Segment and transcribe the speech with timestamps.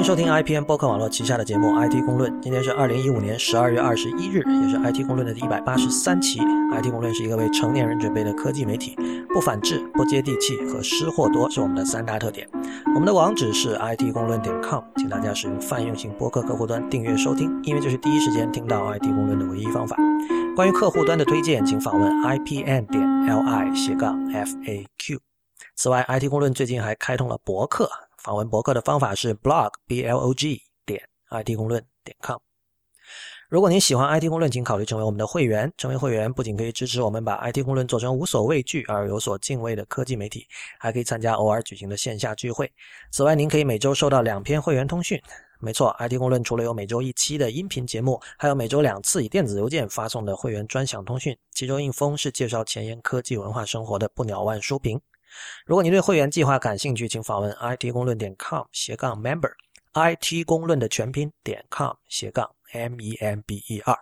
[0.00, 2.32] 欢迎收听 IPN 播客网络旗下的节目《IT 公论》。
[2.40, 6.40] 今天是二零一五年十二月二十一日，也是 IT 公论的第一百八十三期。
[6.72, 8.96] IT 公论是一个为成年人准备的科技媒体，
[9.28, 12.48] 不反制、不接地气和失货多是我们的三大特点。
[12.86, 19.98] 我们的网址是 IT 公论点 com，请大家使用泛用型播客客户端订阅收听，因为这是第一时间听到 IT 公论的唯一方法。
[20.56, 25.18] 关于客户端的推荐，请访问 IPN 点 LI 斜杠 FAQ。
[25.76, 27.90] 此外，IT 公论最近还开通了博客。
[28.22, 32.36] 访问博客的方法是 blog b l o g 点 it 公论点 com。
[33.48, 35.72] 如果您喜欢 IT 公论，请考虑成为我们的会员。
[35.76, 40.46] 成为会员不仅可以支持我们把 IT 公论做成无所畏惧而有所敬畏的科技媒体，
[40.78, 42.70] 还可以参加偶尔举行的线下聚会。
[43.10, 45.20] 此外，您可以每周收到两篇会员通讯。
[45.58, 51.36] 没错，IT 公论除了有每周一期的音频节目，还有每周两次以电子邮件发送的会员专享通讯。
[51.50, 55.00] 其中一封是介绍前沿科技文化生活的不鸟万书评。
[55.66, 63.98] 如果您对会员计划感兴趣，请访问 it 公论点 com 斜杠 member，it 公论的全拼点 com 斜杠 m e m b e r。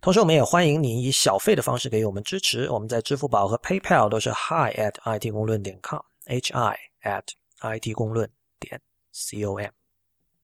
[0.00, 2.70] 同时，我们也欢迎您以小费的方式给予我们支持。
[2.70, 7.22] 我们在支付宝和 PayPal 都是 hi at it 公论点 com，h i at
[7.60, 8.80] it 公论点
[9.12, 9.70] c o m。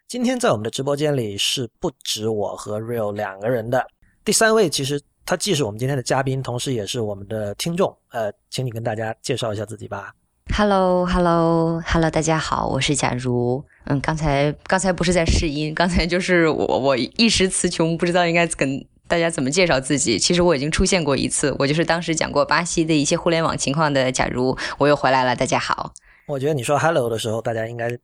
[0.08, 3.86] 今天在我们的直播间里是不止我和 Real 两个人的，
[4.24, 5.00] 第三位其实。
[5.24, 7.96] 他既是我们今天的嘉宾，同时也是我们的听众。
[8.10, 10.12] 呃，请你跟大家介绍一下自己吧。
[10.54, 13.64] Hello，Hello，Hello，大家好，我是假如。
[13.84, 20.18] 嗯，刚才刚才不是在试音，刚才就是我我一时词穷，不知道应该跟大家怎么介绍自己。
[20.18, 25.36] 其实我已经出现过一次，我就是当时讲过巴西的一些互联网情况的假如，我又回来了。
[25.36, 25.92] 大家好。
[26.26, 27.96] 我觉得你说 Hello 的时候，大家应该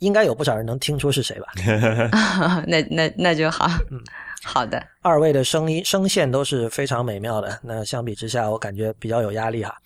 [0.00, 1.46] 应该有不少人能听出是谁吧？
[2.66, 3.66] 那那那就好。
[3.90, 4.02] 嗯。
[4.42, 7.58] 好的，二位的声音声线都是非常美妙的。
[7.62, 9.76] 那相比之下，我感觉比较有压力哈。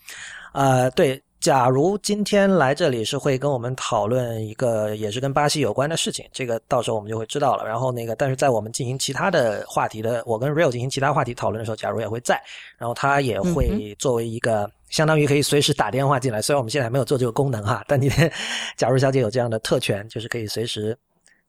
[0.53, 7.67] 呃，对，假如今天来这里是会跟我们讨论一个也是跟巴西有关的事情，这个到时候我们就会知道了。
[7.67, 12.41] 然后那个，但是在我们进行其他的话题的，我跟 Real 进行其他话题讨论的时候，假如也会在，
[12.79, 16.41] 然后他也会作为一个相当于可以随时打电话进来。
[16.41, 18.33] 虽然我们现在还没有做这个功能哈，但今天
[18.77, 20.97] 假如小姐有这样的特权，就是可以随时。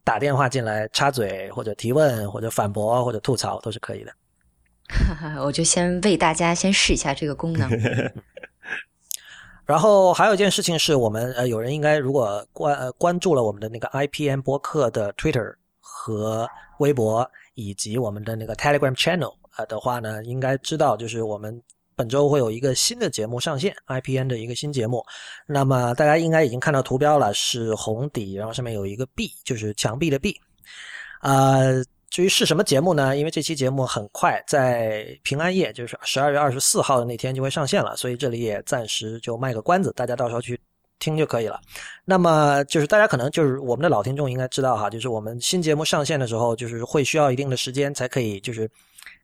[0.06, 4.14] 打电话进来插嘴或者提问或者反驳或者吐槽都是可以的。
[5.44, 7.70] 我就先为大家先试一下这个功能。
[9.66, 21.62] 然后还有一件事情是我们呃有人应该如果关呃关注了我们的那个 IPN 播客的 Twitter 和微博以及我们的那个 Telegram Channel 呃的话呢，应该知道就是我们。
[21.96, 25.04] 本周会有一个新的节目上线，IPN 的一个新节目。
[25.48, 30.40] 那么大家应该已经看到图标了，是红底，然后上面有一个 B，就是墙壁的 B。
[31.22, 31.62] 啊，
[32.10, 33.18] 至于是什么节目呢？
[33.18, 40.60] 因为这期节目很快在平安夜，就是十二月二十四号的那天就会上线了，所以这里也暂时就卖个关子，大家到时候去
[41.00, 41.60] 听就可以了。
[42.04, 48.70] 那么就是大家可能就是我们的老听众应该知道哈，就是我们新节目上线的时候，就是会需要一定的时间才可以，就是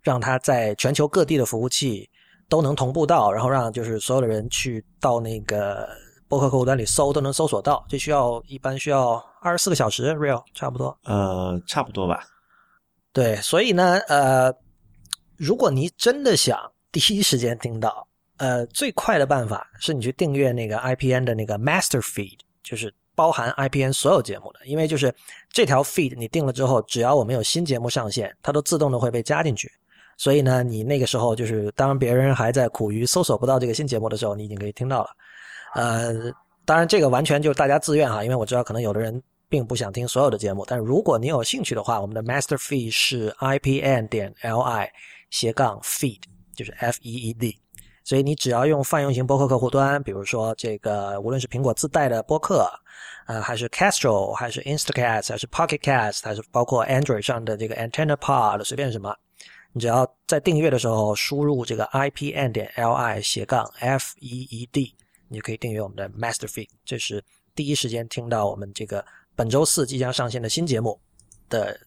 [0.01, 2.09] 让它在全球各地的服务器。
[2.51, 5.87] 都能同步到，然后让就是所有的人去到那个
[6.27, 7.81] 博客客户端里搜，都能搜索到。
[7.87, 10.95] 这需要一般需要二十四个小时，real 差不多。
[11.05, 12.25] 呃，差不多吧。
[13.13, 14.53] 对，所以呢，呃，
[15.37, 16.59] 如果你真的想
[16.91, 24.59] 第一时间听到，呃，最快的办法是你去订阅那个 IPN 的那个 Master Feed，就是包含 IPN 所有节目的。
[24.65, 25.15] 因为就是
[25.49, 29.71] 这条 feed 你订了之后，只要我们有新节目上线，它都自动的会被加进去。
[30.21, 35.09] 所以呢，你那个时候就是当别人还在苦于搜索不到这个新节目的时候，你已经可以听到了。
[35.73, 36.13] 呃，
[36.63, 40.63] 当然这个完全就是大家自愿哈，因为我知道可能有的人并不想听所有的节目。
[40.67, 44.87] 但如果你有兴趣的话，我们的 Master fee 是 IPN 点 LI
[45.31, 46.21] 斜杠 Feed，
[46.55, 47.57] 就是 F E E D。
[48.03, 52.69] 所以你只要用泛用型播客客户端，比如说这个无论是苹果自带的播客，
[53.25, 59.15] 呃，还是 Castro，还是 Instacast，还是 Pocket Cast，还是包括 Android 上的这个 Antenna Pod，随便什么。
[59.73, 64.93] 你只要在订阅的时候输入这个 IPN 点 LI 斜杠 FEED，
[65.29, 67.23] 你就可以订阅我们的 Master Feed，这是
[67.55, 70.99] 第一时间听到我们这个本周四即将上线的新节目
[71.49, 71.79] 的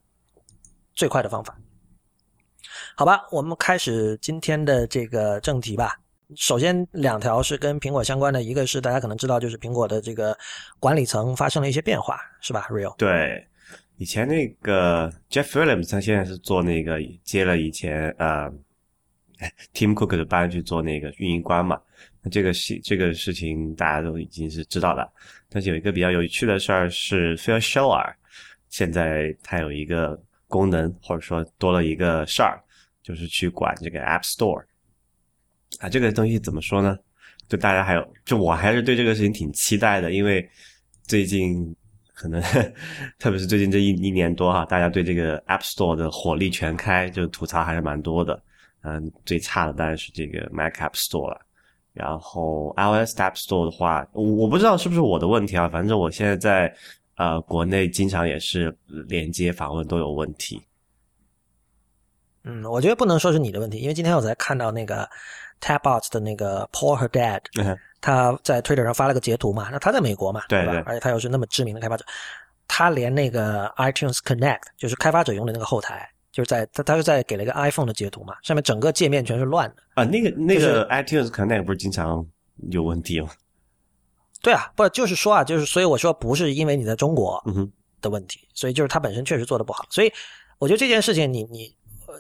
[0.94, 1.56] 最快的方法。
[2.96, 6.00] 好吧，我们开始今天的这个正题吧。
[6.36, 10.36] 首先两条是跟苹果相关的，一个是大家可能知道，就是苹果的这个
[10.80, 13.46] 管理层发生了一些变化，是吧？Real 对。
[13.96, 18.52] 以前那个 Jeff Williams 他现在是做那个接了以前呃
[19.72, 21.80] Tim Cook 的班去做那个运营官嘛，
[22.20, 25.08] 那这个事这个事情大家都已经是知道了。
[25.48, 28.12] 但是有一个比较有趣的事儿是 Phil Schiller
[28.68, 32.60] 现在他有一个功能或者说多了一个事儿，
[33.00, 34.64] 就是去管这个 App Store
[35.78, 36.98] 啊，这个东西怎么说呢？
[37.48, 40.48] 就大家还有就我还是对这个事情挺期待的，因为
[41.04, 41.74] 最近。
[42.14, 42.40] 可能
[43.18, 48.40] 特别是最近这一一年多哈，大家对这个 App Store 的火力全开，就吐槽还是蛮多的。
[48.82, 51.40] 嗯，最差的当然是这个 Mac App Store 了。
[51.92, 56.74] 然后 iOS App Store 的话，我我不知道是不是我的问题啊，反正我现在在
[57.16, 58.76] 呃国内经常也是
[59.08, 60.60] 连接访问都有问题。
[62.42, 65.08] 嗯，我觉得不能说是你的问题，因为今天我才看到那个
[65.60, 67.40] Tabout 的那个 Paul Her Dad，
[68.04, 70.82] 他在 Twitter 上发了个截图嘛，那他在美国嘛，对吧？
[70.84, 72.04] 而且他又是那么知名的开发者，
[72.68, 76.06] 他连那个 iTunes Connect 就是开发者用的那个后台。
[76.30, 80.02] 就是在他，他是在给了一个 iPhone 的截图嘛，上面整个界面全是乱的啊。
[80.02, 82.26] 那个那个 iTunes Connect 不是经常
[82.72, 83.30] 有问题吗？
[84.42, 87.40] 对啊，不就是说啊，就是所以我说不是因为你在中国
[88.00, 89.86] 的问题，所以就是它本身确实做的不好。
[89.90, 90.12] 所以
[90.58, 91.72] 我觉得这件事情，你你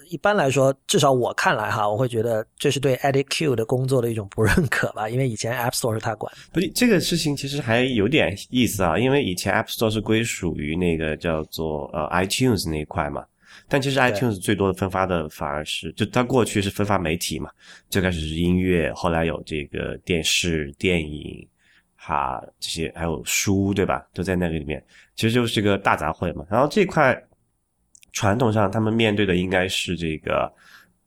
[0.08, 6.32] 一般来说，至少我看来哈，我会觉得这是对 Eddie Q 的工作的一种不认可吧，因为以前 App Store 是他管。
[6.52, 13.24] 不，这个事情其实还有点意思啊，因为以前 App Store 是归属于那个叫做呃 iTunes 那一块嘛。
[13.68, 17.48] 但其实 iTunes 最多的分发的反而是，就它过去是分发媒体嘛，
[17.88, 21.46] 最开始是音乐，后来有这个电视、电影，
[21.96, 24.04] 哈这些还有书，对吧？
[24.12, 26.44] 都在那个里面，其实就是个大杂烩嘛。
[26.50, 27.16] 然后这块
[28.14, 30.50] 传统上他们面对的应该是这个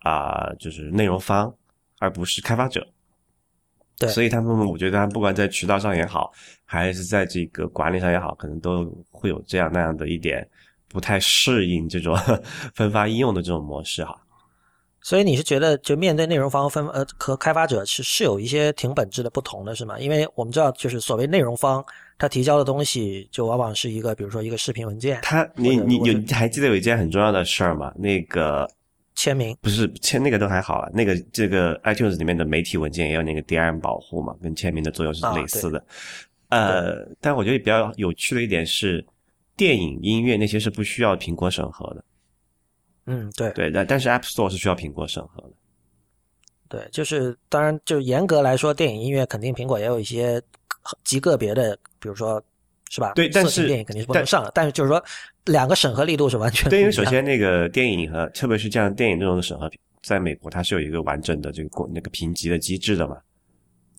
[0.02, 1.52] 啊，就是内容方，
[1.98, 2.88] 而不是开发者。
[3.98, 6.32] 对，所以他们我觉得，不管在渠道上也好，
[6.64, 10.48] 还是在这个管理上也好，可能都会有这样那样的一点。
[10.90, 12.16] 不太适应这种
[12.74, 14.16] 分发应用的这种模式哈，
[15.02, 20.00] 所以你是觉得就面对内容方分呃和开发者是是有一些挺本质的不同的是吗？
[20.00, 21.86] 因为我们知道就是所谓内容方
[22.18, 27.94] 他提交的东西就往往是一个比如说一个视频文件，他你你有还记得有一件很重要的事儿吗？
[27.98, 28.70] 那个
[29.16, 35.86] 签名不是签那个都还好了，那个这个 iTunes 里面的媒体文件也有那个 DRM 保护嘛，跟签名的作用是类似的。
[36.50, 39.06] 呃，但我觉得比较有趣的一点是。
[39.56, 42.04] 电影、音乐那些是不需要苹果审核的。
[43.08, 45.52] 嗯，对对，但但是 App Store 是需要苹果审核的。
[46.70, 50.40] 对，就是当然，就严格来说，电影、音乐肯定苹果也有一些
[51.04, 52.42] 极个别的，比如说，
[52.90, 53.14] 是吧？
[53.14, 54.52] 对，但是电影肯定是不能上的。
[54.54, 55.04] 但是就是说，
[55.46, 56.80] 两个审核力度是完全对。
[56.80, 59.70] 因为首先那个电影和特别是这样电影这种的审核，
[60.04, 63.18] 在美国它是有一个完整的这个过那个评级的机制的嘛。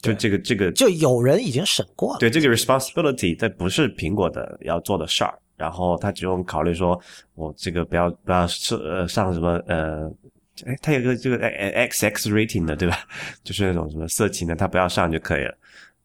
[0.01, 2.21] 就这个这个，就有人已经审过了。
[2.21, 5.37] 对，这个 responsibility 这不是苹果的要做的事儿。
[5.57, 6.97] 然后他只用考虑说，
[7.35, 10.09] 我这个不要不要上呃上什么呃，
[10.65, 12.97] 哎，他有个这个 X X rating 的对吧？
[13.43, 15.59] 就是那种什么色情的，它不要上就可以了。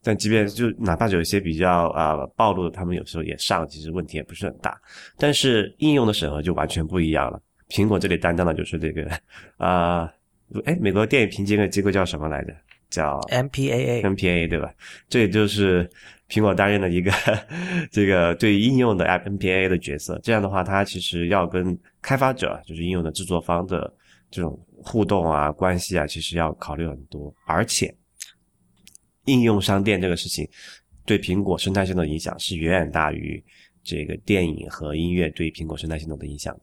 [0.04, 4.78] 但即便就哪怕有一些比较啊暴露的，他们有时候也上，其实问题也不是很大。
[5.18, 7.40] 但是应用的审核就完全不一样了。
[7.70, 9.10] 苹果这里担当的就是这个
[9.56, 10.12] 啊，
[10.66, 12.54] 哎，美国电影评级的机构叫什么来着？
[12.90, 14.72] 叫 MPAA，MPAA 对吧？
[15.08, 15.90] 这也就是
[16.28, 17.10] 苹果担任了一个
[17.90, 20.20] 这个对应用的 MPAA 的角色。
[20.22, 23.92] 这样的话，它其实要跟开发者，就是应用的制作方的
[24.30, 27.34] 这种互动啊、关系啊，其实要考虑很多。
[27.46, 27.92] 而且，
[29.24, 30.48] 应用商店这个事情
[31.04, 33.42] 对苹果生态系统的影响是远远大于
[33.82, 36.60] 这个电影和音乐对苹果生态系统的影响的。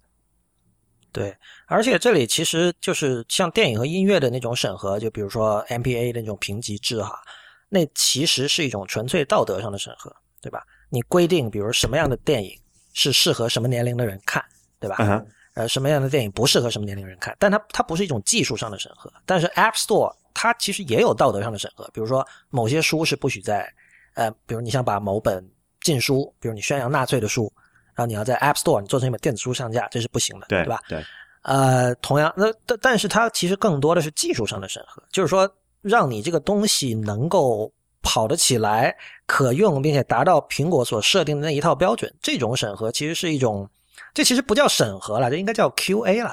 [1.12, 1.36] 对，
[1.68, 7.20] 而且这里其实就是像电影和音乐的那种审核，就比如说 MPA 的那种评级制哈，
[7.68, 10.65] 那其实是一种纯粹道德上的审核，对吧？
[10.89, 12.58] 你规定，比如什么样的电影
[12.94, 14.44] 是适合什么年龄的人看，
[14.80, 15.24] 对吧？
[15.53, 17.36] 呃，什么样的电影不适合什么年龄人看？
[17.38, 23.72] 但它它不是一种技术上的审核，但是 App Store 它其实也有道德上的审核，比如说某些书是不许在，
[24.14, 25.48] 呃，比如你想把某本
[25.82, 27.52] 禁书，比如你宣扬纳粹的书。
[27.94, 30.80] 然后你要在 App Store 你做成一本电子书上架，这是不行的，对吧？
[30.88, 31.04] 对。
[31.42, 35.48] 呃，同样，那但但是它其实更多的是技术上的审核，就是说
[35.82, 37.72] 让你这个东西能够
[38.02, 38.96] 跑得起来、
[39.26, 42.12] 可用，并且达到苹果所设定的那一套标准。
[42.22, 43.70] 这种审核其实是一种，
[44.14, 46.32] 这其实不叫审核了，这应该叫 QA 了。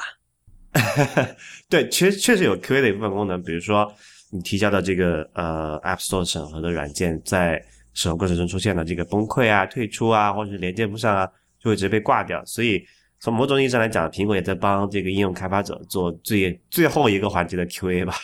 [1.68, 3.92] 对，确确实有 QA 的一部分功能，比如说
[4.30, 7.62] 你提交的这个呃 App Store 审核的软件，在
[7.94, 11.28] 审核过程中出现了这个崩溃啊、退出啊，或者是连接不上啊。
[11.60, 12.80] 就会直接被挂掉，所以
[13.18, 18.14] 从某种意义上来讲，苹果也在帮这个应用开发者做最最后一个环节的 QA 吧。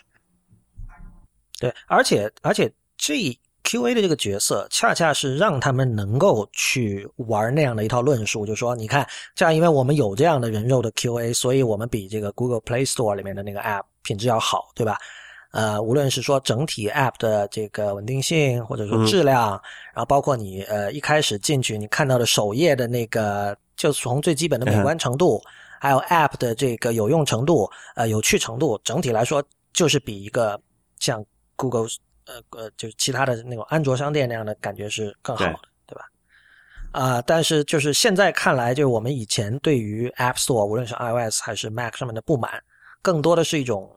[1.59, 14.99] 对，而且而且这 QA 的这个角色，恰恰是让他们能够去玩那样的一套论述，就说你看，这样因为我们有这样的人肉的 QA，所以我们比这个 Google Play Store 里面的那个 App 品质要好，对吧？
[15.53, 19.53] 呃，无论是说整体 App 的这个稳定性，或者说质量，
[19.95, 25.41] 然后包括你呃一开始进去你看到的首页的那个，就从最基本的美观程度，
[25.81, 29.43] 还有 App 的这个有用程度，呃有趣程度，整体来说
[29.73, 30.61] 就是比一个
[30.99, 31.87] 像 Google
[32.27, 36.09] 呃呃就是其他的那种安卓商店那样的感觉是更好的，对吧？
[36.93, 42.63] 啊、但是就是现在看来，就是我们以前对于 App Store 无论是 iOS 还是 Mac 上面的不满，
[43.03, 43.91] 更多的是一种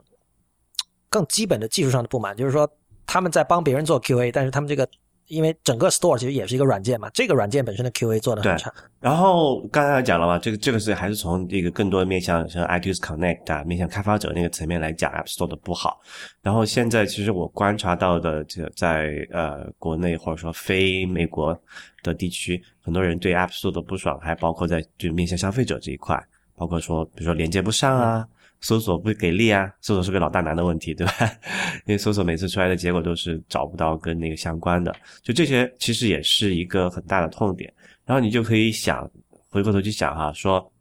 [1.10, 2.68] 更基本的技术上的不满，就是说
[3.06, 4.90] 他们在帮别人做 QA，但是他们这个
[5.28, 8.74] 因为整个 Store 其实也是一个软件嘛，这个软件本身的 QA 做的很对差。
[9.00, 16.00] 然后刚才讲了嘛，这个这个是还是从这个更多的面向像 iTunes Connect 啊，面向开发者那个层面来讲，App Store 的不好。
[16.42, 21.58] 然后现在其实我观察到的，这个在呃国内或者说非美国
[22.04, 26.18] 的地区，很多人对 App Store 的不爽，还包括在就面向消费者这一块，
[26.56, 28.28] 包括说比如说连接不上啊。
[28.62, 31.14] 搜索不给力啊，搜索是个老大难的问题，对吧？
[31.86, 37.72] 因为搜索每次出来的结果都是找不到跟那个相关的，就这些其实也是一个很大的痛点。
[38.06, 39.10] 然后你就可以想，
[39.50, 40.72] 回过头去想哈，说，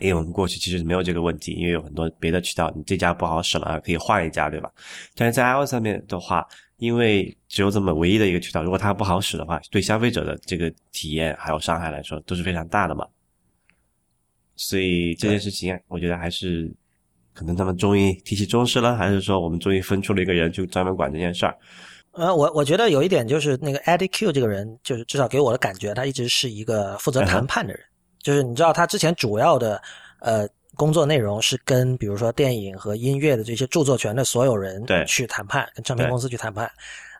[0.00, 4.70] 因为我们过去其实没有这个问题，因为有很多别的渠道，你这家不好使了，可以换一家，对吧？
[5.14, 6.46] 但是在 iOS 上面的话，
[6.78, 13.06] 因为只有这么唯一的一个渠道，如果它不好使的话，对消费者的这个体验还有伤害来说都是非常大的嘛。
[14.54, 16.72] 所以这件事情，我觉得还是
[17.36, 21.54] 可能他们终于提起重视了，还是说我们终于分出了一个人就专门管这件事儿？
[22.12, 27.82] 呃，我我觉得有一点就是那个 Eddie Q 这个人，就是至少给我的感觉，他一直是一个负责谈判的人。
[28.22, 29.82] 就是你知道，他之前主要的
[30.20, 36.70] 呃工作内容是跟比如说电影和音乐的这些著作权的所有人对去谈判，跟唱片公司去谈判，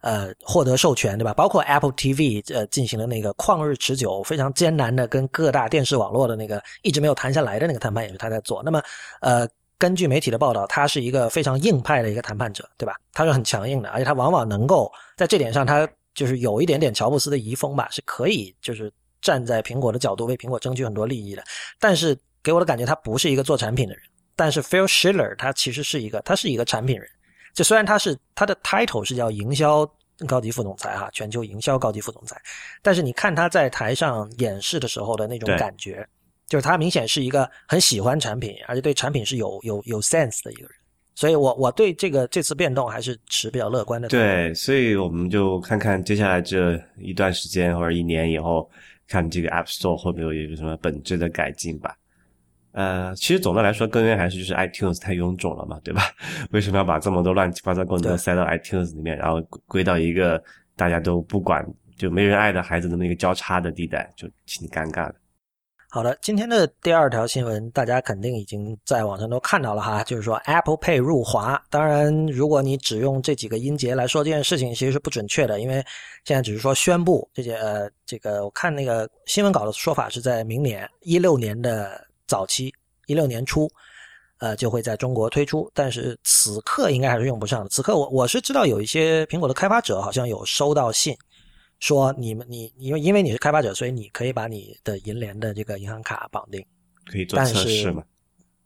[0.00, 1.34] 呃，获得授权，对吧？
[1.34, 8.62] 包括 Apple TV 呃进行了那个旷日持久、非常艰难的跟各大电视网络的那个一直没有谈下来的那个谈判，也是他在做。
[8.64, 8.82] 那么
[9.20, 9.46] 呃。
[9.78, 12.96] 根据媒体的报道，他是一个非常硬派的一个谈判者，对吧？
[13.12, 18.90] 他是很强硬的，而且他往往能够在这点上，他就是有一点点乔布斯的遗风吧，是可以就是
[19.20, 21.44] 站在苹果的角度为苹果争取很多利益的。
[21.78, 24.02] 但是给我的感觉，他不是一个做产品的人。
[24.34, 27.06] 但是 Phil Schiller 他其实是一个，他是一个产品人。
[27.54, 29.86] 就虽然他是他的 title 是叫营销
[30.26, 32.40] 高级副总裁哈，全球营销高级副总裁，
[32.82, 36.06] 但是你看他在台上演示的时候的那种感觉。
[36.48, 40.70] 就是他明显是一个很喜欢产品，而且对产品是有有有 sense 的一个人，
[41.14, 44.08] 所以我我对这个这次变动还是持比较乐观的。
[44.08, 48.70] 对，所以我们就看看接下来这一段时间或者一年以后，
[49.08, 51.96] 看这个 App Store 会不会有一个什么本质的改进吧。
[52.72, 56.02] 呃，其实总的来说，根源还是就是 iTunes 太臃肿了嘛，对吧？
[56.52, 60.40] 为什么要把这么多乱七八糟功能都塞到 iTunes 里面，然后归到一个
[60.76, 65.14] 大家都不管就没人爱的孩子的那个交叉的地带，就挺尴尬的。
[65.88, 71.62] 好的，今天的第二条新闻，大家肯定已经在网上都看到了哈，就是说 Apple Pay 入华。
[71.70, 75.74] 当然，如果你只用这几个音节来说这件事情，其实是不准确的，因为
[76.24, 82.74] 现在只是说宣布这些呃，这个我看那个新闻稿的说法是在明年一六年的早期，
[83.06, 83.70] 一六年初，
[84.38, 85.70] 呃，就会在中国推出。
[85.72, 87.70] 但是此刻应该还是用不上的。
[87.70, 91.16] 此刻我我是知道有一些苹果的开发者好像有收到信。
[91.80, 96.64] 说你们你因为因为你是开发者，所以你可以把你的银联的这个银行卡绑定，
[97.10, 98.02] 可以做但测试是嘛？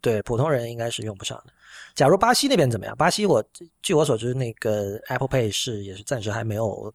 [0.00, 1.52] 对普通人应该是用不上的。
[1.95, 2.97] 假如巴西那边怎么样？
[2.97, 3.45] 巴西我
[3.83, 6.93] 据我所知，那个 Apple Pay 是也是暂时还没有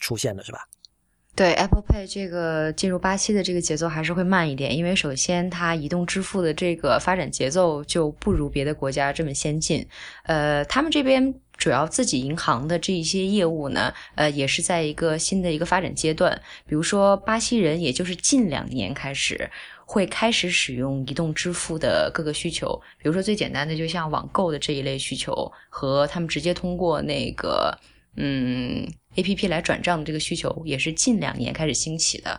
[0.00, 0.66] 出现的，是吧？
[1.34, 9.86] 对 Apple Pay 这个进入巴西的这个节奏还是会慢一点，因为首先它移动支付的这个发展节奏就不如别的国家这么先进。
[10.24, 16.40] 呃，他们这边主要自己银行的这一些业务呢，呃，也是在一个新的一个发展阶段。
[16.66, 19.50] 比如说，巴西人也就是近两年开始
[19.84, 27.78] 会开始使用移动支付的各个需求，比如说最简单的，就像网购的这一类需求，和他们直接通过那个
[28.16, 28.86] 嗯。
[29.18, 32.38] A P P 来转账的这个需求也是近两年开始兴起的。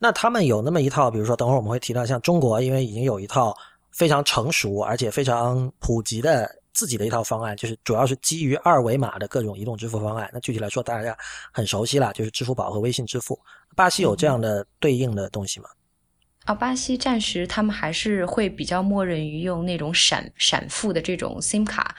[0.00, 3.56] 那他们有那么一套，比如说等会儿我们会提到，像中国，因为已经有一套
[3.92, 10.30] 非常成熟而且非常普及的自己的一套方案，就是主要是基于二维码的各种移动支付方案。
[10.32, 11.16] 那具体来说，大家
[11.52, 13.38] 很熟悉了，就是支付宝和微信支付。
[13.74, 15.68] 巴西有这样的对应的东西吗？
[16.44, 21.94] 啊，巴西暂时他们还是会比较默认于用那种闪闪付的这种 SIM 卡。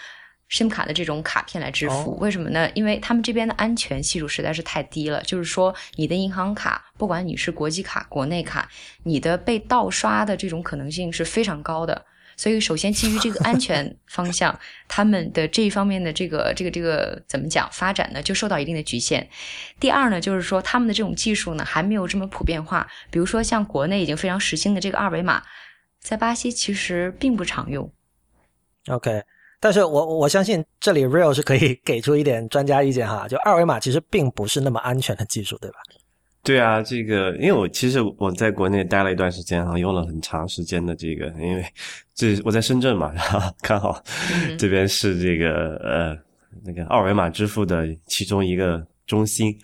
[0.49, 2.69] SIM 卡的这种卡片来支付，哦为什么呢？
[2.75, 5.19] 因为他们这边的安全系数实在是太低了。
[5.23, 8.69] 就是说，你的银行卡，不管你是国际卡、国内卡，
[9.03, 12.05] 你的被盗刷的这种可能性是非常高的。
[12.43, 14.59] 所以，首先基于这个安全 方向，
[14.89, 19.25] 他们的这一方面的这个这个这个怎么讲发展呢，就受到一定的局限。
[19.79, 22.85] 第二呢，就是说他们的这种技术呢还没有这么普遍化。
[23.09, 25.41] 比如说，像国内已经非常实行的这个二维码，
[26.01, 27.89] 在巴西其实并不常用。
[28.87, 29.23] OK，
[29.61, 35.77] 但是我我相信这里 Real 是可以给出一点专家意见哈，就二维码其实并不是那么安全的技术，对吧？
[36.43, 41.65] 对啊，这个因为我其实我在国内待了一段时间，然后用了很长时间的这个，因为
[42.13, 44.03] 这我在深圳嘛， 然后刚好
[44.49, 46.17] 嗯这边是这个呃
[46.63, 49.57] 那个二维码支付的其中一个中心。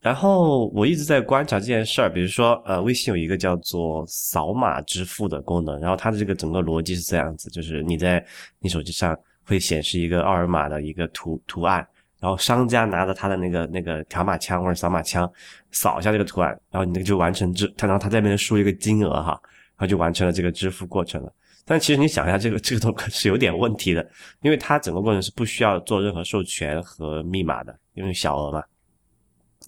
[0.00, 8.24] 然后我一直在观察这件事儿，比如说，呃，微信有一个叫做扫码支付的功能，然后它的这个整个逻辑是这样子，就是你在
[8.60, 11.84] 你手机上会显示一个二维码的一个图图案，
[12.18, 15.30] 然后商家拿着他的那个那个条码枪或者扫码枪
[15.70, 19.32] 扫一下这个图案，然后你那个就完成支，他然后他在那边输一个金额哈，
[19.76, 21.32] 然后就完成了这个支付过程了。
[21.64, 24.08] 但其实你想一下，这个 这个东西是有点问题的，
[24.40, 28.62] 因为它整个过程是不需要做任何授权和密码的，因为小额嘛。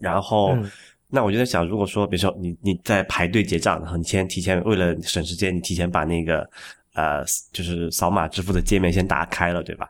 [0.00, 0.56] 然后，
[1.08, 6.48] 那我就在想，如果说，比如说你你在排队结账，然后你先提前为了省时间，你提前把那个
[6.94, 9.88] 呃，就是扫码支付的界面先打开了，对吧？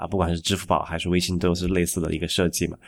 [0.00, 2.78] 啊，不管是支付宝还是微信，都是类似的一个设计嘛。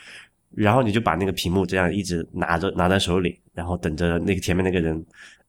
[0.50, 5.04] 然后你就把那个屏幕这样一直拿着拿在手里，然后等着那个前面那个人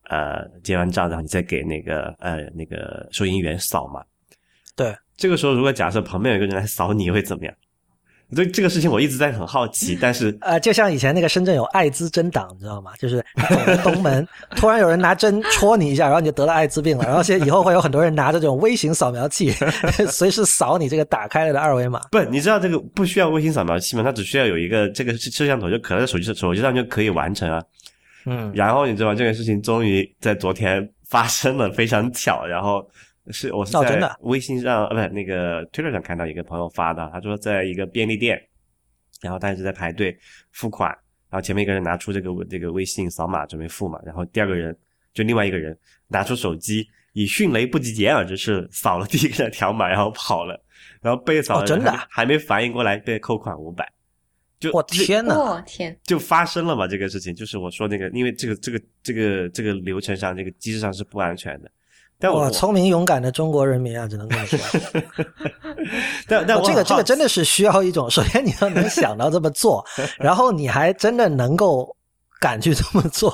[0.10, 4.03] 呃结完账，然后你再给那个呃那个收银员扫嘛。
[4.75, 7.55] 对，这个时候如果假设旁边有一个人来扫你会怎么样？
[8.33, 12.91] 对这个事情我一直在很好奇， 但是呃，就像以前那个深圳有艾滋针党，你知道吗？
[12.99, 13.23] 就是
[13.83, 17.03] 东门 突然有人拿针戳你一下，然后你就得了艾滋病了。
[17.03, 19.51] 然后现在以后会有很多人拿着这种微型扫描器，
[20.09, 21.99] 随时扫你这个打开了的二维码。
[22.11, 24.03] 不，你知道这个不需要微型扫描器吗？
[24.03, 27.61] 它只需要有一个这个摄像头就可能在手机手机上就可以完成啊。
[28.25, 32.45] 嗯，然后你知道这个事情终于在昨天发生了，非常巧。
[32.45, 32.85] 然后。
[33.32, 38.42] 是，我是在微信上，呃，不，那个 Twitter 上看到一个朋友发的，他说在一个便利店，
[39.22, 40.18] 然后他一直在排队
[40.51, 40.89] 付款，
[41.30, 44.77] 然后前面一个人拿出这个这个微信扫码准备付嘛，然后第二个人
[45.13, 45.77] 就另外一个人
[46.10, 50.62] 拿出手机，以迅雷不及掩耳之势扫了第一个的条码，然后跑了，
[51.01, 53.89] 然后被扫真的还没反应过来被扣款五百，
[54.60, 61.72] 就我天呐，我天，就发生了嘛这个事情，就是我说那个，因为这个这个这个这个流程上这个机制上是不安全的。
[62.32, 64.60] 哇，聪明勇敢的中国人民啊，只能这么说。
[66.27, 69.86] 但但这个这个真的是需要一种， 首先你要能想到这么做，
[70.18, 71.96] 然后你还真的能够
[72.40, 73.29] 敢去这么做。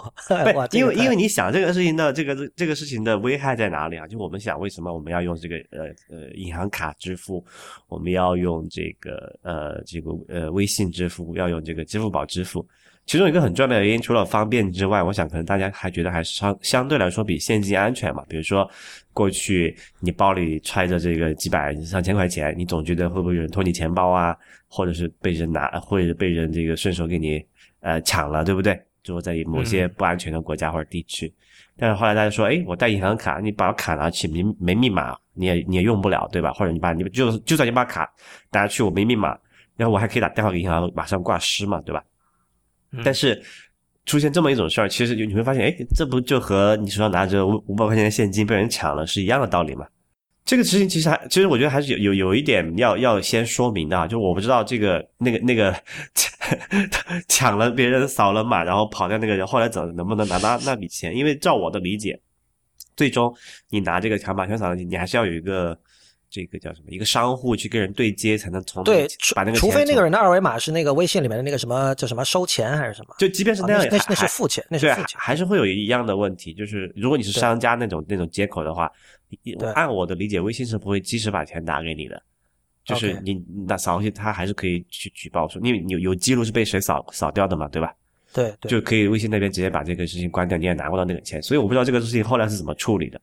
[0.56, 4.08] 哇，因为因为你想这个事情的这个这个事情的危害在哪里啊？
[4.08, 7.43] 就我们想，为什么我们要用这个呃呃银行卡支付？
[7.88, 11.36] 我们要用这个呃这个呃微信支付？
[11.36, 12.65] 要用这个支付宝支付？
[13.10, 18.24] 其中一个很重要的原因，除了方便之外，我想可能大家还觉得还是相相对来说比现金安全嘛。
[18.30, 18.69] 比如说，
[19.13, 27.43] 过去你包里揣着这个几百上千块钱，你总觉得会不会有人偷你钱包啊，或者是被人拿，或者被人这个顺手给你
[27.80, 28.80] 呃抢了，对不对？
[29.02, 31.34] 就在某些不安全的国家或者地区。
[31.80, 36.54] 但是后来大家说，哎，我带银行卡，你把卡拿去，没没密码，你也你也用不了，对吧？
[36.54, 38.08] 或者你把你就就算你把卡
[38.52, 39.36] 拿去，我没密码，
[39.78, 42.04] 然后我还可以打电话给银行，马上挂失嘛，对吧？
[43.04, 43.41] 但是
[44.06, 49.88] 出现这么一种事儿，其实你会发现，哎，这不就和你手上拿着五五百块钱的现金被人抢了是一样的道理吗？
[50.43, 55.75] 这个事情其实还，其实我觉得还是有有有一点要要先说明的啊，就我不知道这个那个那个
[57.30, 61.15] 抢了别人扫了码然后跑掉那个人后来怎能不能拿到那笔钱？
[61.15, 62.19] 因为照我的理解，
[62.95, 63.32] 最终
[63.69, 65.78] 你拿这个条码全扫了，你还是要有一个。
[66.29, 66.91] 这个叫什么？
[66.91, 73.15] 一个商户去跟人对接，才能从对把那个除非那个人的二维码是那个微信里面的那个什么叫什么收钱还是什么？
[73.17, 76.53] 就即便是那样，那那是付钱，那是付钱，还是会有一样的问题。
[76.53, 78.91] 就是如果你是商家那种那种接口的话，
[79.73, 82.21] 按我的理解，微信是不会及时把钱打给你的。
[82.85, 87.93] 就是你那扫过去，他还是可以去举报说，因为有有记录是被谁扫扫掉的嘛，对吧？
[88.33, 91.41] 对对，就可以微信那边直接把这个事情关掉，你也拿不到那个钱。
[91.41, 93.19] 所以我不知道这个事情后来是怎么处理的。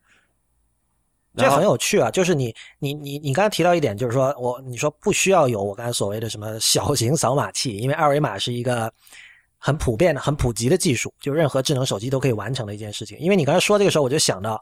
[1.37, 2.11] 这很有趣啊！
[2.11, 8.91] 就是你你你你刚才提到一点，就是说我你说不需要有我刚才所谓的什么小型扫码器，因为二维码是一个
[9.59, 13.19] 很普遍的、很普及的技术，就任何智能手机都可以完成的一件事情。
[13.19, 14.61] 因为你刚才说这个时候，我就想到，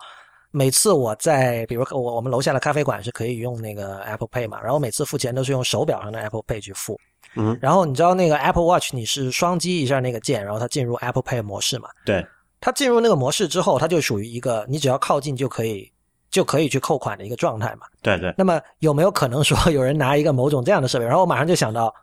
[0.50, 6.98] 每次我在比如我我们楼下的咖啡馆是可以用那个 Apple Pay 嘛，然后每次付钱都是用手表上的 Apple Pay 去付。
[7.36, 7.56] 嗯。
[7.62, 11.88] 然后你知道那个 Apple Watch 你是双击一下那个键，然后它进入 Apple Pay 模式嘛？
[12.04, 12.26] 对。
[12.60, 15.92] 它进入那个模式之后，它就属于一个你只要靠近就可以。
[16.34, 17.86] 就可以去扣款的一个状态嘛？
[18.02, 18.34] 对对。
[18.36, 21.94] 那么有没有可能说有人拿一个某种这样的设备，然后我马上就想到，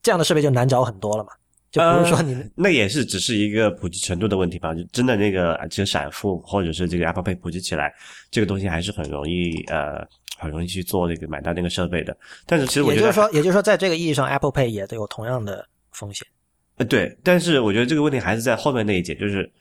[0.00, 1.30] 这样的设备就难找很多了嘛？
[1.70, 4.74] 就比如说你那也是只是一个普及程度的问题吧？
[4.74, 7.92] 就真的那个这个闪付或者是这个 Apple Pay 普及起来，
[8.30, 10.02] 这个东西还是很容易呃
[10.38, 12.16] 很容易去做那个买到那个设备的。
[12.46, 16.26] 但是其实我觉得，也就是说，也就是说，在这个意义上，Apple Pay 也都有同样的风险。
[16.78, 17.14] 呃，对。
[17.22, 19.52] 但是我觉得这个问题还是在后面那一节，就是。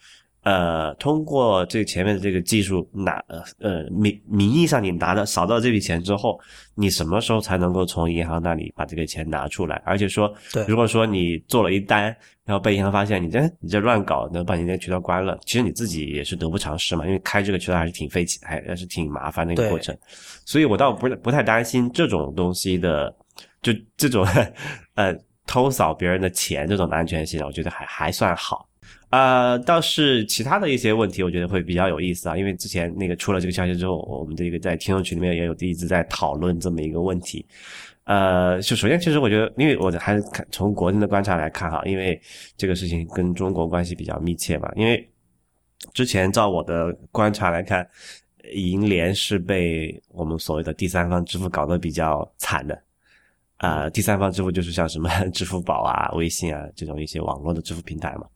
[0.46, 6.40] 呃，通过这前面的这个技术拿呃呃名名义上你拿到扫到这笔钱之后，
[6.76, 9.82] 你什么时候才能够从银行那里把这个钱拿出来？
[9.84, 19.98] 而且说，对如果说你做了一单，然后被银行发现你这你这乱搞，能把你那渠道关了，其实你自己也是得不偿失嘛，因为开这个渠道还是挺费钱，还还是挺麻烦的一个过程。
[20.46, 23.12] 所以我倒不不太担心这种东西的，
[23.64, 24.24] 就这种
[24.94, 25.18] 呃。
[25.48, 28.68] 偷扫别人的钱这种安全性，我觉得还还算好。
[29.16, 32.36] 呃，倒是其他的一些问题，我觉得会比较有意思啊。
[32.36, 37.46] 因为之前那个出了这个消息之后，我们这个在听众群里面也有一直在讨论这么一个问题。
[38.04, 42.22] 呃，就首先，其实我觉得，因为我还是看从国内的观察来看哈，因为
[42.58, 44.70] 这个事情跟中国关系比较密切嘛。
[44.76, 45.10] 因为
[45.94, 47.88] 之前照我的观察来看，
[48.54, 52.78] 银联是被我们所谓的第三方支付搞得比较惨的。
[53.60, 58.28] 啊，第三方支付就是像什么 支付宝啊、微信啊这种一些网络的支付平台嘛。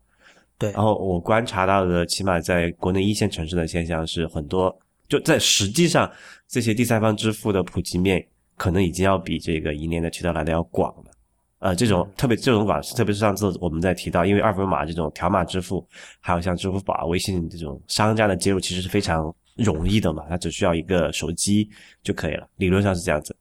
[0.59, 6.11] 对，然后我观察到的，起码在国内一线城市的现象是，很多就在实际上，
[6.49, 8.23] 这些第三方支付的普及面
[8.57, 11.11] 可能已经要比这个银联的渠道来的要广了。
[11.59, 15.85] 呃，这种特别这种网，特别是上次我们在提到，因为二维码这种条码支付，
[16.19, 21.69] 还有像支付宝、微信这种商家的接入，其实是非常容易的嘛，它只需要一个手机
[22.03, 23.35] 就可以了，理论上是这样子。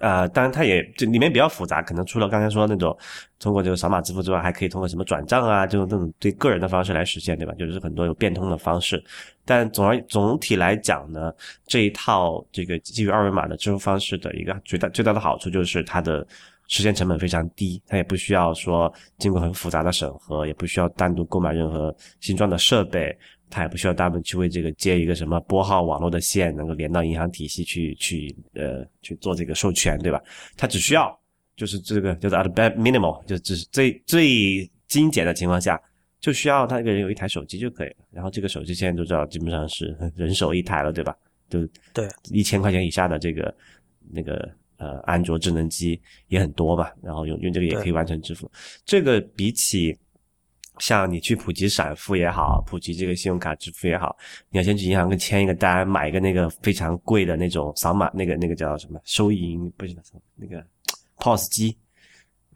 [0.00, 2.96] 呃，当然，它也这里面比较复杂，可能除了刚才说那种
[3.38, 7.52] 通过这个扫码支付之外，还可以通过什么转账啊，这种这种对个人的方式来实现，对吧？
[7.58, 9.02] 就是很多有变通的方式。
[9.44, 11.32] 但总而总体来讲呢，
[11.66, 16.26] 这一套这个基于二维码的支付方式的一个最大最大的好处就是它的
[16.68, 23.16] 实现成本非常低，它也不需要说经过很复杂的审核，也不需要单独购买任何新装的设备。
[23.54, 30.20] 他也不需要大部分去为这个接一个什么拨号网络的线，能够连到银行体系去去呃去做这个授权，对吧？
[30.56, 31.16] 他只需要
[31.54, 35.80] 就是这个叫做 at bare minimal，就只是最最精简的情况下，
[36.18, 37.96] 就需要他一个人有一台手机就可以了。
[38.10, 41.16] 然后这个手机现在都知道，基本上是人手一台了，对吧？
[41.48, 43.54] 就对一千块钱以下的这个
[44.10, 46.92] 那个呃安卓智能机也很多吧。
[47.00, 48.50] 然后用用这个也可以完成支付。
[48.84, 49.96] 这个比起。
[50.78, 54.16] 像你去普及闪付也好，普及这个信用卡支付也好，
[54.50, 59.96] 你要先去银行跟签一个单，买一个那个非常贵的那种扫码，那个那个叫什么收银不是
[60.34, 60.64] 那个
[61.18, 61.76] POS 机，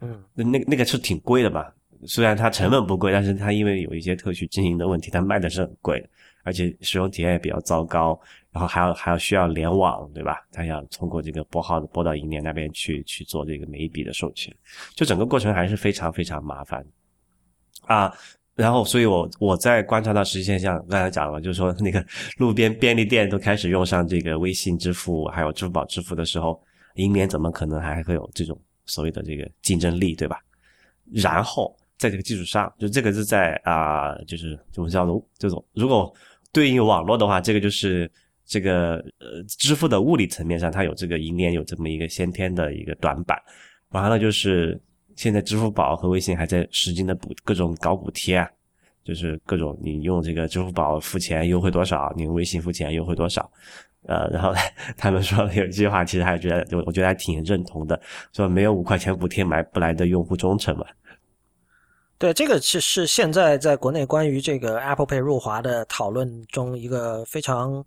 [0.01, 1.73] 嗯，那那那个是挺贵的吧？
[2.05, 6.01] 虽然它成本不贵，但是它因为有一些特许经营的问题，它卖的是很贵，
[6.43, 8.19] 而且使用体验也比较糟糕，
[8.51, 10.45] 然后还要还要需要联网，对吧？
[10.51, 14.53] 它要通过这个拨号拨到银联那边去去做这个每一笔的授权，
[14.93, 16.85] 就整个过程还是非常非常麻烦。
[17.89, 18.13] 啊，
[18.53, 22.05] 然后，所以我我在观察到实际现象，刚才讲了，就是说那个
[22.37, 26.61] 路边便利店都开始用上这个微信支付，还有支付宝支付的时候，
[26.95, 30.39] 银联怎么可能还会有这种所谓的这个竞争力，对吧？
[31.11, 36.13] 然后在这个基础上，就这个是在啊，就是怎么叫做这种，如果
[36.53, 38.07] 对应网络的话，这个就是
[38.45, 43.35] 这个呃支付的物理层面上，它有这个银联有这么一个先天的一个短板，
[43.89, 44.79] 完了就是。
[45.19, 48.49] 现在支付宝和微信还在使劲的补各种搞补贴啊，
[49.03, 53.51] 就是各种你用这个支付宝付钱优惠多少，你用微信付钱优惠多少，
[54.07, 54.53] 呃，然后
[54.95, 57.99] 他们说有一句话，其实还觉得，我我觉得还挺认同的，
[58.31, 60.85] 说没有五块钱补贴买不来的用户忠诚嘛。
[62.17, 67.83] 对，这个是是现在在国内关于这个 Apple Pay 入华的讨论中一个非常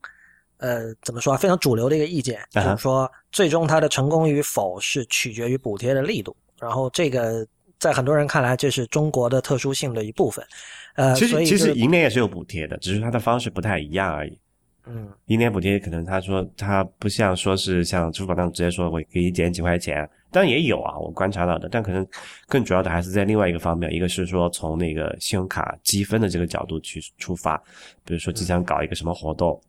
[0.59, 6.37] 呃怎么说啊，非常主流的一个意见，就是说最终它的成功与否是取决于补贴的力度。
[6.63, 7.45] 然后这个
[7.81, 10.47] 在很多人看来，这是中国的特殊性的一部分。
[10.95, 14.39] 呃，其实其实银联也是有补贴的，只是它的方式不太一样而已。
[14.87, 22.07] 嗯，银联补贴可能他说他不像说是像支付宝那样直接说我给你减几块钱，当然也有啊，我观察到的，但可能
[22.47, 27.57] 更主要的还是在另外一个方面，一个是说从那个信用卡积分的这个角度去出发，
[28.05, 29.61] 比如说即将搞一个什么活动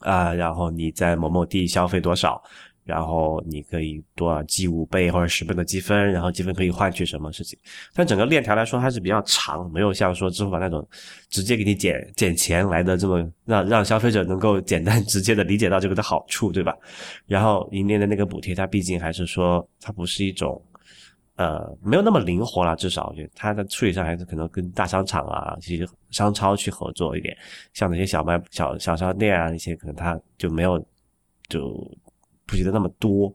[0.00, 2.42] 啊，然后你在某某地消费多少。
[2.84, 7.58] 然后你可以多少积五倍或者十倍的积分，然后积分可以换取什么事情？
[7.94, 10.86] 但整个链条来说还是比较长，没有像说支付宝那种
[11.28, 16.76] 直接给你减减钱来的这么让让消费者能够简单直接的理解到这个的好处，对吧？
[17.26, 20.60] 然后银联的那个补贴，它毕竟还是说它不是一种
[21.36, 27.36] 呃没有那么灵活了，至少我觉得它的处理上还是可能跟大商场啊、其实商超去合作一点，
[27.72, 30.84] 像那些小卖小小商店啊那些，可能它就没有
[31.48, 31.88] 就。
[32.50, 33.32] 普及的那么多，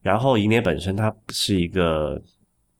[0.00, 2.18] 然后银联本身它是一个，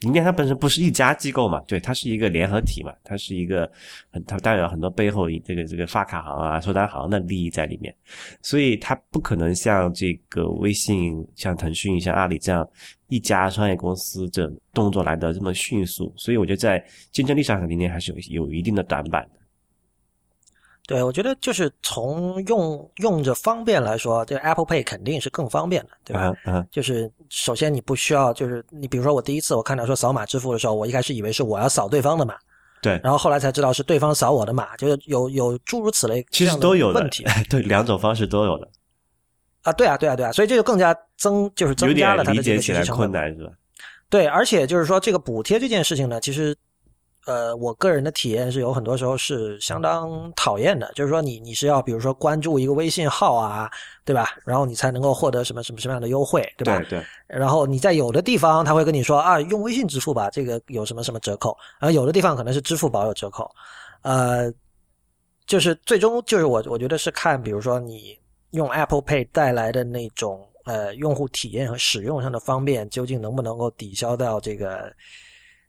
[0.00, 3.70] 银联它本身不是一家机构嘛，对，它是一个联合体嘛，它是一个
[4.10, 7.94] 很它代表很多背后这个这个发卡行啊、收单行的利益在里面，
[8.40, 12.66] 所以它不可能像这个微信、像腾讯、像阿里这样
[13.08, 19.43] 一家商业公司这动作来的这么迅速，所以我觉得在竞争力上，银联还是有有一定的短板的。
[20.86, 26.30] 对，我觉得就是从用用着方便来说，这 Apple Pay 肯定是更方便的，对吧？
[26.44, 32.34] 嗯，就是首先你不需要，就是你比如说我第一次我看到说扫码支付的时候，我一开始以为是我要扫对方的码，
[32.82, 38.68] 对，然后后来才知道是对方扫我的码，就是有有诸如此类其实都有问题， 对，两种方式都有的。
[39.62, 43.50] 啊，对啊，对啊，对啊，所以这就更加增就是增加了它的这个起来困难是吧？
[44.10, 46.54] 对，而且就是说这个补贴这件事情呢，其实。
[47.26, 53.70] 呃，我个人的体验是有很多时候是相当讨厌的，就是说你你是要比如说关注一个微信号啊，
[54.04, 54.36] 对吧？
[54.44, 56.78] 然后你才能够获得什么什么什么样的优惠，对吧？
[56.80, 57.04] 对对。
[57.26, 63.50] 然后你在有的地方他会跟你说啊，用微信支付吧，这个有什么什么折扣，然后有的地方可能是支付宝有折扣，
[64.02, 64.52] 呃，
[65.46, 68.18] 就是最终就是我我觉得是看，比如说你
[68.50, 74.92] 用 Apple Pay 带来的那种呃用户体验和使用上的方便，究竟能不能够抵消掉这个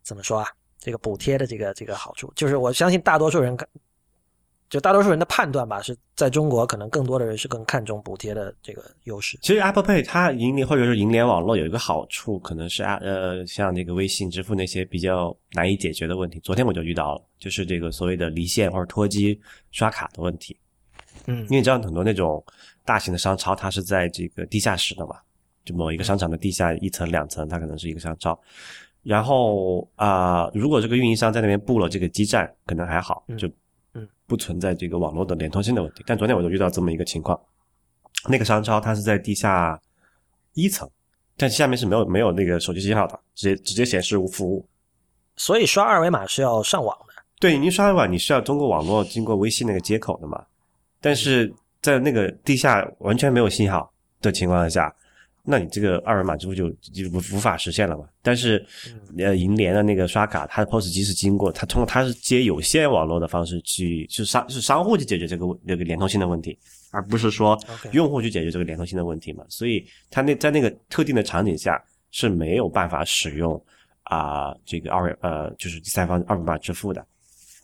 [0.04, 0.48] 怎么说啊？
[0.78, 3.56] 这个补贴的这个这个好处，就是我相信大多数人，
[4.68, 9.38] 就大多数人的判断吧，是在中国可能更多的人是更看重补贴的这个优势。
[9.40, 16.40] 其实 Apple Pay 它银联或者是银联网络有一个好处，可能是啊呃像那个微信支付那些比较难以解决的问题。
[16.40, 20.58] 昨天我就遇到了，就是这个所谓的离线或者脱机刷卡的问题。
[21.26, 22.44] 嗯，因为你知道很多那种
[22.84, 25.16] 大型的商超，它是在这个地下室的嘛，
[25.64, 28.38] 就某一个商场的地下一层两层，它可能是一个商超。
[29.06, 33.46] 然后啊，如果这个运营商在那边布了这个基站，可能还好，就
[33.94, 36.02] 嗯不存在这个网络的连通性的问题。
[36.04, 37.40] 但昨天我就遇到这么一个情况，
[38.28, 39.80] 那个商超它是在地下
[40.54, 40.90] 一层，
[41.36, 44.66] 但下面是没有没有那个手机信号的，直接直接显示无服务。
[45.36, 47.14] 所以刷二维码是要上网的。
[47.38, 50.44] 对，你刷二维码你是要通过网络经过微信那个接口的嘛？
[51.00, 53.88] 但是在那个地下完全没有信号
[54.20, 54.92] 的情况下。
[55.48, 58.04] 那你这个二维码支付就就无无法实现了嘛？
[58.20, 58.64] 但是，
[59.16, 66.58] 呃，银联的那个刷卡，它的 POS 机是经过它通过它是接有线网络的方式去，是商是商户去解决这个那个联通性的问题，
[66.90, 67.56] 而不是说
[67.92, 69.44] 用户去解决这个联通性的问题嘛？
[69.48, 71.80] 所以它那在那个特定的场景下
[72.10, 73.62] 是没有办法使用
[74.02, 77.06] 啊这个二维呃就是第三方二维码支付的，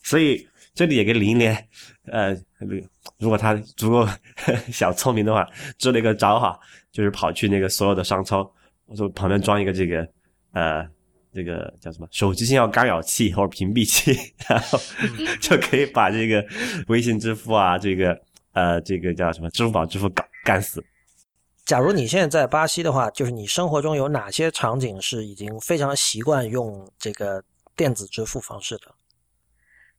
[0.05, 1.69] 所以这里也给银联
[2.07, 2.37] 呃
[3.19, 4.09] 如果他足够
[4.73, 6.59] 小聪明的话，支了一个招哈。
[6.93, 8.41] 就是跑去那个所有的商超，
[8.85, 10.07] 我说旁边装一个这个
[10.53, 10.87] 呃，
[11.33, 14.13] 这个叫什么手机信号干扰器或者屏蔽器，
[14.47, 14.79] 然后
[15.41, 16.45] 就可以把这个
[16.89, 18.15] 微信支付啊，这个
[18.53, 20.85] 呃，这个叫什么支付宝支付干干死。
[21.65, 27.43] 假如你现在在巴西的话，就是你生活中有哪些场景是已经非常习惯用这个
[27.75, 28.95] 电子支付方式的？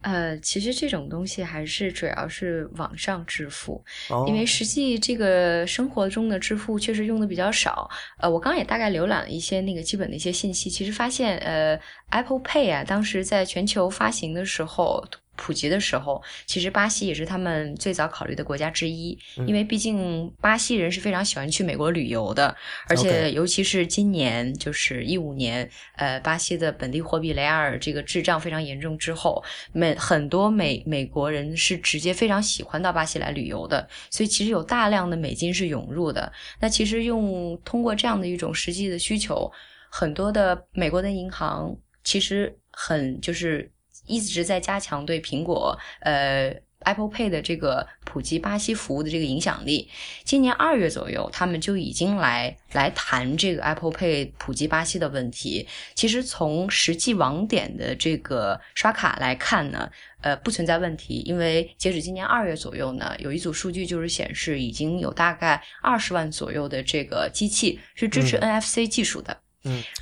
[0.04, 3.84] 呃，其实这种东西还是主要是网上支付，
[4.28, 7.90] 因为实际这个生活中的支付确实用的比较少。
[8.20, 11.80] 呃，我刚刚也大概浏览了一些那个基本的一些信息，其实发现，呃
[12.12, 15.04] ，Apple Pay 啊，当时在全球发行的时候。
[15.36, 19.18] 普及的时候，其实巴西也是他们最早考虑的国家之一，
[19.48, 22.56] 因为毕竟巴西人是非常喜欢去美国旅游的，
[22.88, 36.32] 而且尤其是今年就是一五年，呃，巴西的本地货币雷亚尔这个滞胀非常严重之后，美很多美美国人是直接非常喜欢到巴西来旅游的，所以其实有大量的美金是涌入的。
[36.60, 39.52] 那其实用通过这样的一种实际的需求，
[39.90, 43.68] 很多的美国的银行其实很就是。
[44.06, 46.54] 一直在加强对苹果呃
[46.86, 49.90] Apple Pay 的这个普及巴西服务的这个影响力。
[50.26, 55.66] 今年二月左右，他们就已经来来谈这个 Apple Pay 普及巴西的问题。
[55.96, 59.90] 其实从实际网点的这个刷卡来看呢，
[60.20, 61.24] 呃，不存在问题。
[61.26, 69.32] 因为截止今年二月左右呢，有一组数据就是显示，已经有大概二十万左右的这个机器是支持 NFC 技术的。
[69.32, 69.43] 嗯，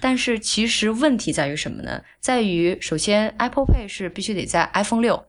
[0.01, 2.01] 但是其实问题在于什么呢？
[2.19, 5.25] 在于首先，Apple Pay 是必须得在 iPhone 六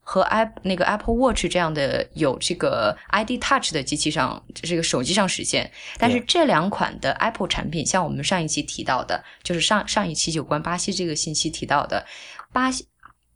[0.00, 5.70] 和 i 那个 Apple Watch 这样的有这个 ID Touch 的机器上，这个手机上实现。
[5.96, 12.04] 但是这两款的 Apple 产品，像我们上一期提到的，就是上上一期有关巴西这个信息提到的，
[12.52, 12.88] 巴西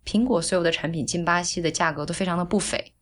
[0.04, 2.92] 苹果所有的产品进巴西的价格都非常的不菲。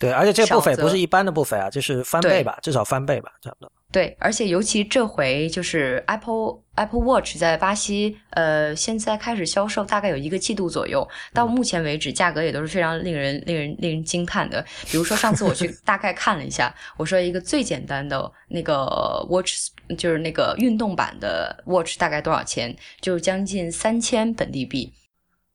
[0.00, 3.70] 对，而且这个不菲不是一般的不菲啊，就是翻倍吧，至少翻倍吧，差不多。
[3.92, 14.64] 对，而且尤其这回就是 Apple Apple Watch 在巴西，呃，现在开始销售大概有一个季度左右，到目前为止价格也都是非常令人令人令人惊叹的。
[14.90, 18.86] 比如说上次我去 大概看了一下，我说一个最简单的那个
[19.28, 22.74] Watch，就是那个运动版的 Watch 大概多少钱？
[23.02, 24.90] 就是将近三千本地币。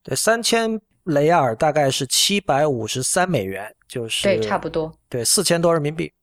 [0.04, 6.14] 对，三千雷亚尔大概是七百五十三美元，就是对，差不多，对，四千多人民币。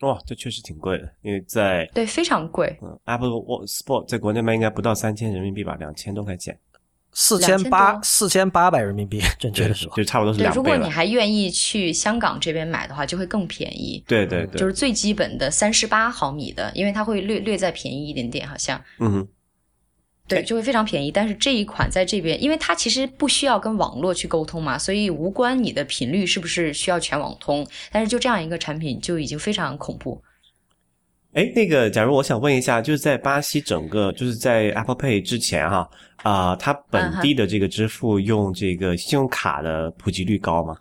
[0.00, 2.78] 哇，这确实挺贵的，因为在对非常贵。
[2.80, 6.56] 嗯，Apple Watch Sport 在国内卖应该不到三千人民币吧，两千多块钱，
[7.12, 14.02] 四千八四千八百人民币，准确的说，就差不多是两倍如果你还愿意去香港这边买的话，就会更便宜。
[14.06, 18.80] 对对对，就是最基本的三十八毫米的，因为它会略略再便宜一点点，好像。
[19.00, 19.28] 嗯哼。
[20.28, 21.10] 对，就会非常便宜。
[21.10, 27.66] 但是这一款在这边，因为它其实不需要跟网络去沟通嘛，所以无关你的频率是不是需要全网通。
[27.90, 30.22] 但是就这样一个产品就已经非常恐怖。
[31.32, 35.88] 哎，那个，假如我想问一下，就是在巴西整个就是在 Apple Pay 之前哈
[36.22, 40.76] 啊、它本地的这个支付用这个信用卡的普及率高吗？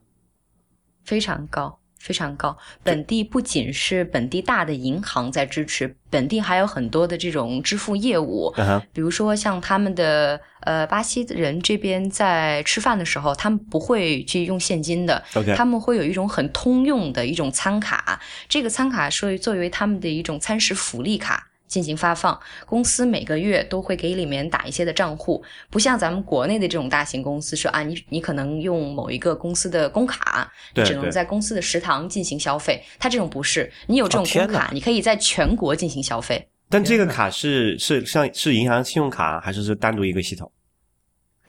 [1.03, 2.57] 非常高，非常高。
[2.83, 8.53] 本地不仅是本地大的银行在支持，本地还有很多的这种支付业务，
[8.93, 15.23] 比如说像他们的呃巴西人这边在吃饭的时候，他们不会去用现金的
[15.55, 21.47] 他们会有一种很通用的一种餐卡，这个餐卡是作为他们的一种餐食福利卡。
[21.67, 32.81] 进行发放，公司每个月都会给里面打一些的账户，不像咱们国内的这种大型公司说啊，你你可能用某一个公司的工卡，你只能在公司的食堂进行消费。
[32.97, 36.47] 它这种不是，你有这种工卡，你可以在全国进行消费。
[36.69, 40.51] 但这个卡是是像是银行信用卡还是是单独一个系统？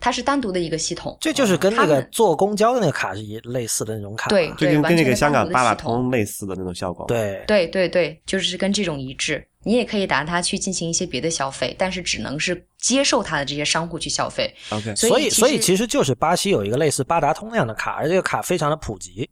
[0.01, 4.29] 它是单独的一个系统，这就是跟那个坐公交的那个卡是一类似的那种卡。
[4.29, 9.47] 对就跟那个香港的八达通类似的那种效果。，对对对对，就是跟这种一致。
[9.65, 14.55] 你也可以拿它去进行一些别的消费，但是只能是接受它的这些商户去消费。
[14.71, 19.29] OK，所以所以其其实就是巴西有一个类似八达通那样的卡，而这个卡非常的普及，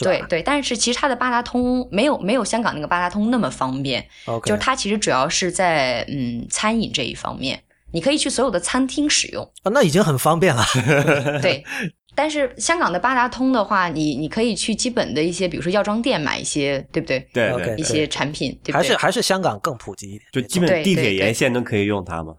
[0.00, 9.42] 对对，但是其实它的八达通没有没有香港那个八达通那么方便，，OK，就是它其实主要是在嗯餐饮这一方面，你可以去所有的餐厅使用。
[9.62, 10.64] 啊那已经很方便了。
[11.40, 11.64] 对，
[12.14, 17.26] 但是香港的八达通的话，你你可以去基本的一些，比如说药妆店买一些，对不对？
[17.32, 18.74] 对一些产品，对不对？
[18.74, 22.34] 还是还是香港更普及一点，就基本地铁沿线都可以用它吗。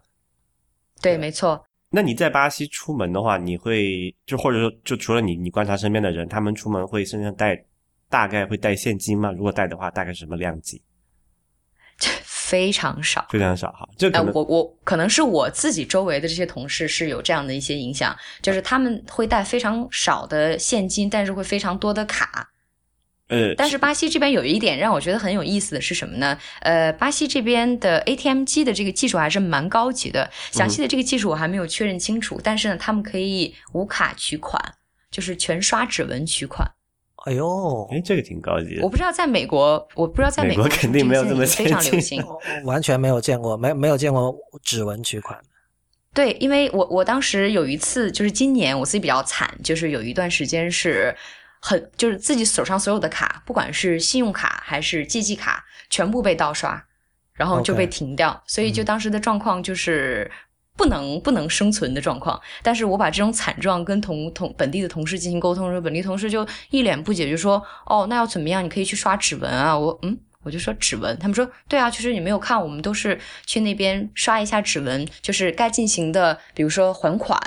[1.00, 1.64] 对，没错。
[1.92, 7.60] 那你在巴西出门的话，你会就或者说就除了你，你观察身边的人，他们出门会身上带
[8.08, 9.32] 大概会带现金吗？
[9.32, 10.80] 如果带的话，大概是什么量级？
[12.50, 13.24] 非常少。
[13.30, 13.88] 非常少哈。
[13.96, 22.48] 就哎呃，我我可能是我自己周围的这些同事是有这样的一些影响，就是他们会带非常少的现金，但是会非常多的卡。
[23.28, 26.36] 呃，但是巴西这边有一点让我觉得很有意思的是什么呢？
[26.62, 34.60] 呃，巴西这边的 ATM 机的这个技术还是蛮高级的，详细的这个技术我还没有确认清楚，但是呢，他们可以无卡取款，
[35.12, 36.68] 就是全刷指纹取款。
[37.26, 38.88] 哎呦，哎，这个挺高级的我。
[38.88, 42.24] 不知道在美国，我不知道在美国国肯定没有这么非常流先进行。
[42.64, 45.38] 完全没有见过，没没有见过指纹取款。
[46.14, 51.14] 对，因为我我当时有一次，就是今年我自己比较惨，就是有一段时间是
[51.60, 56.82] 很，就是自己手上所有的卡，不管是信用卡还是借记卡，全部被盗刷，
[57.34, 60.30] 然后就被停掉所以就嗯当时的状况就是。
[60.80, 68.64] 不能不能生存的状况，但是我把这种惨状跟同同本地的同事进行沟通的时候，本地同事就一脸不解，就说：“哦，那要怎么样？
[68.64, 77.38] 你可以去刷指纹啊。”我嗯，我就说指纹，他们说对啊，就是你没有看，我们都是去那边刷一下指纹，就是该进行的，比如说还款，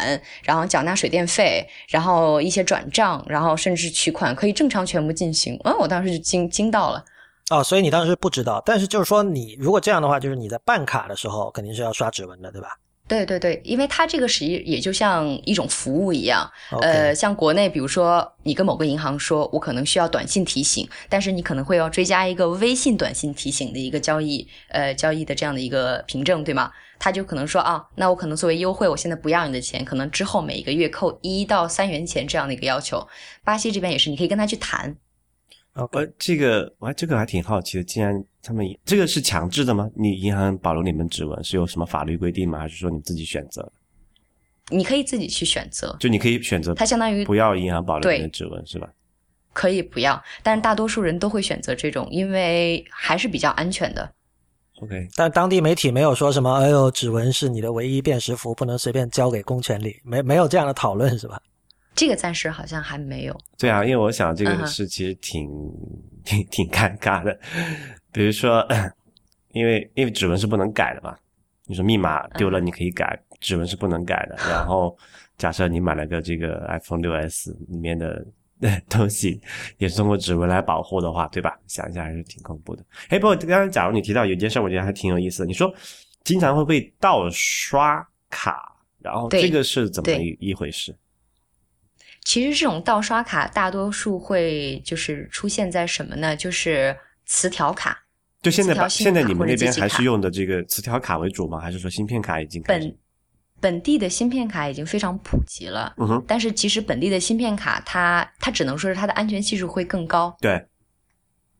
[0.44, 5.60] 然后缴纳水电费，然后一些转账，然后甚至取款可以正常全部进行。
[5.64, 7.04] 嗯，我当时就惊惊到了。
[7.50, 12.68] 哦，所以你当时不知道，但是就是说你如果这样的话，就是你在办卡的时候肯定是要刷指纹的，对吧
[13.08, 16.50] 对对对，因为它这个实际也就像一种服务一样
[16.82, 26.72] 呃，像国内，比如说你跟某个银行说，我可能需要短信提醒，但是你可能会要追加一个微信短信提醒的一个交易，呃，交易的这样的一个凭证，对吗？
[26.98, 33.06] 他就可能说啊，那我可能作为优惠，我现在不要你的钱，可能之后每一个月扣一到三元钱这样的一个要求。
[33.44, 34.96] 巴西这边也是，你可以跟他去谈。
[35.74, 35.86] 呃，
[36.18, 39.90] 这个我还这个还挺好奇的，既然他们这个是强制的吗？
[39.96, 42.60] 你银行保留你们指纹是有什么法律规定吗？
[42.60, 43.72] 还是说你自己选择？
[44.70, 48.90] 你可以自己去选择，就你可以选择它相当于不要银行保留你的指纹是吧？
[49.54, 54.12] 可以不要，但是大多数人都会选择这种，因为还是比较安全的。
[54.82, 61.42] OK，但当地媒体没有说什么，哎呦，指纹是你的唯一辨识符，不能随便交给公权力，没没有这样的讨论是吧？
[61.96, 63.40] 这个暂时好像还没有。
[63.58, 65.48] 对啊，因为我想这个是其实挺、
[66.26, 67.38] 挺挺尴尬的。
[68.14, 68.66] 比如说，
[69.52, 71.18] 因为因为指纹是不能改的嘛，
[71.66, 74.36] 你说密码丢了嗯你可以改，指纹是不能改的。
[74.50, 74.98] 然后
[75.38, 78.26] 假设你买了个这个 iPhone 六 S 里面的
[78.88, 79.42] 东西
[79.78, 81.58] 也是通过指纹来保护的话，对吧？
[81.68, 82.86] 想一下还是挺恐怖的。
[83.10, 85.46] 哎，不过刚刚假如你提到有件事，我觉得还挺有意思的。
[85.46, 85.74] 你说
[86.24, 90.96] 经常会被盗刷卡，然后这个是怎么一一回事？
[92.24, 96.36] 其实这种盗刷卡大多数会就是出现在什么呢？
[96.36, 98.02] 就是磁条卡。
[98.44, 101.60] 就现在现在你们那边还是用的这个磁条卡为主吗？
[101.60, 102.98] 还是说芯片卡已经开始本
[103.60, 110.64] 本地的芯片卡已经非常普及了，嗯哼，但是其实本地的芯片卡它它只能说是它的安全系数会更高，对。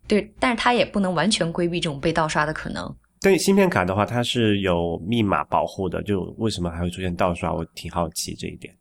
[0.06, 2.94] 对，但是它也不能完全规避这种被盗刷的可能。
[3.22, 7.54] 对芯片卡的话，它是有密码保护的，就为什么还会出现盗刷？
[7.54, 8.76] 我挺好奇这一点。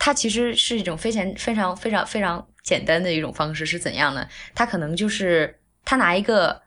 [0.00, 4.26] 它其实是一种非常非常非常非常简单的一种方式，是怎样呢？
[4.52, 6.60] 它可能就是他拿一个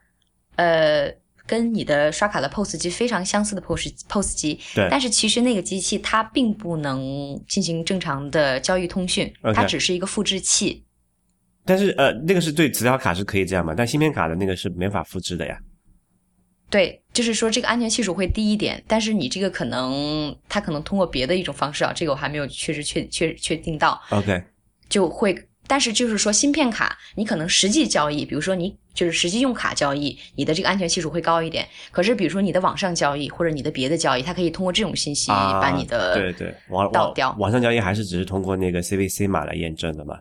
[0.60, 1.20] 呃。
[1.46, 10.84] 跟你的刷卡的 POS 机非常相似的 POS POS 机，对，但是其实那个机器它并不能进行正常的交易通讯，它只是一个复制器。
[11.64, 13.74] 但是呃，那个是对磁条卡是可以这样嘛？
[13.76, 15.58] 但芯片卡的那个是没法复制的呀。
[16.70, 24.00] 对，就是说这个安全系数会低一点，但是你这个可能它可能通过别的一种方式啊，这个我还没有确实确确确定到。
[24.10, 24.40] OK，
[24.88, 25.34] 就会。
[25.70, 31.64] 但是就是说，芯片卡你可能实际交易，比如说你就是实际用卡交易，你的这个安全系数会高一点。
[31.92, 37.32] 可是比如说你的网上交易或者你的别的交易，它可以通过这种信息把你的对对网倒掉。
[37.38, 40.18] 网上交易还是只是通过那个 CVC 码来验证的嘛？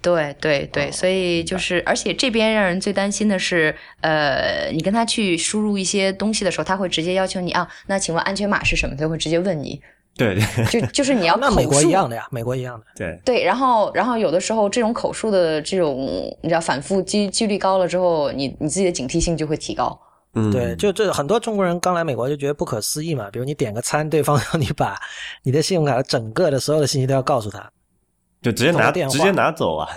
[0.00, 8.96] 对对对，所以就是，而且这边让人最担心的是，呃，你跟他去输入一些东西的时候，他会直接要求你啊，那请问安全码是什么？
[8.96, 9.82] 他会直接问你。
[10.16, 12.86] 对对， 就就是你要那美国一样的呀，美国一样的。
[12.96, 15.96] 对对，然后然后有的时候这种口述的这种，
[16.42, 19.98] 你知道反复几几率高了之后，你你自己的警惕性就会提高。
[20.34, 24.98] 嗯，对，就这很多中国人刚来美国就觉得不可思议嘛，比如你点个餐，对方 让你把
[25.42, 27.70] 你的信用卡整个的所有的信息都要告诉他，
[28.42, 29.88] 就直接拿直接拿走啊。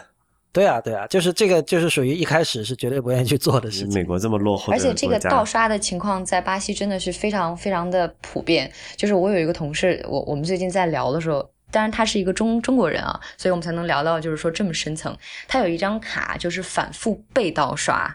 [0.51, 3.93] 对啊，对啊，就是这个，就是属于一开始是绝对不愿意去做的事情。
[3.93, 8.71] 美国这么落后，而且这个盗刷的情况在巴西真的是非常非常的普遍。
[8.95, 15.15] 就是我有一个同事，我我们最近在聊的时候，当然他是一个中中国人啊，所以我们才能聊到就是说这么深层。
[15.47, 18.11] 他有一张卡就是反复被盗刷，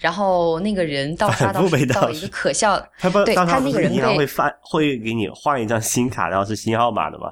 [0.00, 1.60] 然后那个人盗刷到
[1.92, 7.30] 到一个可笑，他不对他那个人银行会发会给你换一张新卡，然后是新号码的吗？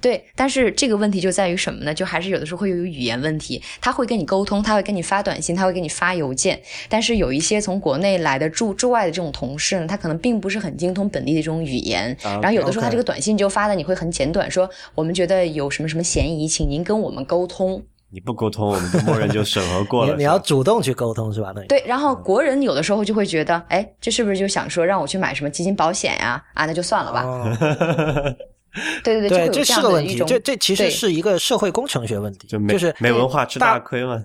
[0.00, 1.92] 对，但是这个问题就在于什么呢？
[1.92, 6.60] 就还是有的时候会有语言问题，他会跟你沟通，他会跟你发短信，他会给你发邮件。
[6.88, 12.16] 但是有一些从国内来的驻驻外的这种同事呢，他可能并不是很精通本地的这种语言。
[12.22, 17.82] 然后有的时候他这个短信就发的你会很简短，说我们觉得有什么什么嫌疑，请您跟我们沟通。
[18.10, 20.14] 你不沟通，我们就默认就审核过了。
[20.18, 21.52] 你要主动去沟通是吧？
[21.68, 26.40] 对，然后国人有的时候就会觉得，哎，这是不是就想说让我去买什么基金保险呀？
[26.54, 27.24] 啊，那就算了吧。
[29.02, 30.16] 对 对对，这是个问题。
[30.26, 34.24] 这这其实是一个社会工程学问题，就是没文化吃大亏嘛。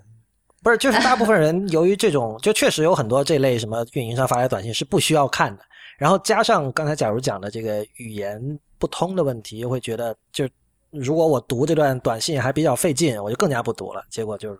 [0.64, 5.64] 不是，就是大部分人由于这种，就确实有很多这类什么运营商发来短信是不需要看的，
[5.98, 8.40] 然后加上刚才假如讲的这个语言
[8.78, 10.48] 不通的问题，又会觉得就
[10.92, 14.60] 如果我读这段短信还比较费劲，我就更加不读了，结果就是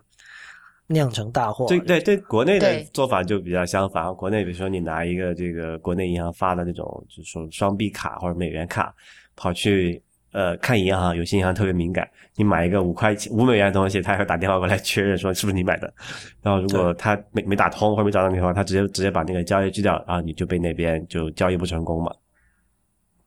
[0.88, 1.66] 酿成大祸。
[1.68, 4.12] 对对对，国内的做法就比较相反。
[4.16, 8.92] 国内比如说你拿一个这个国内银行发的那种，就是说双币卡或者美元卡。
[9.36, 10.02] 跑去
[10.32, 15.92] 呃看银行，有些银行特别敏感，你买一个五块钱五美元的东西，他会打电话过来确认说是不是你买的。
[16.40, 22.14] 然后如果他没没打通或者没找到你的话，他直接直接把那个交易拒掉，然后你就被那边就交易不成功嘛。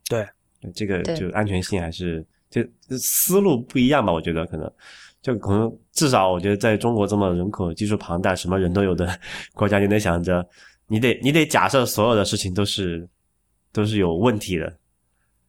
[0.10, 0.26] 对，
[0.74, 2.64] 这个就安全性还是就
[2.98, 4.12] 思路不一样吧？
[4.14, 4.72] 我觉得可能
[5.22, 9.08] 就可能至少我觉得在中国这么人口基数庞大、什么人都有的
[9.54, 10.48] 国家，你得想着
[10.88, 13.08] 你得你得假设所有的事情都是
[13.72, 14.72] 都是有问题的。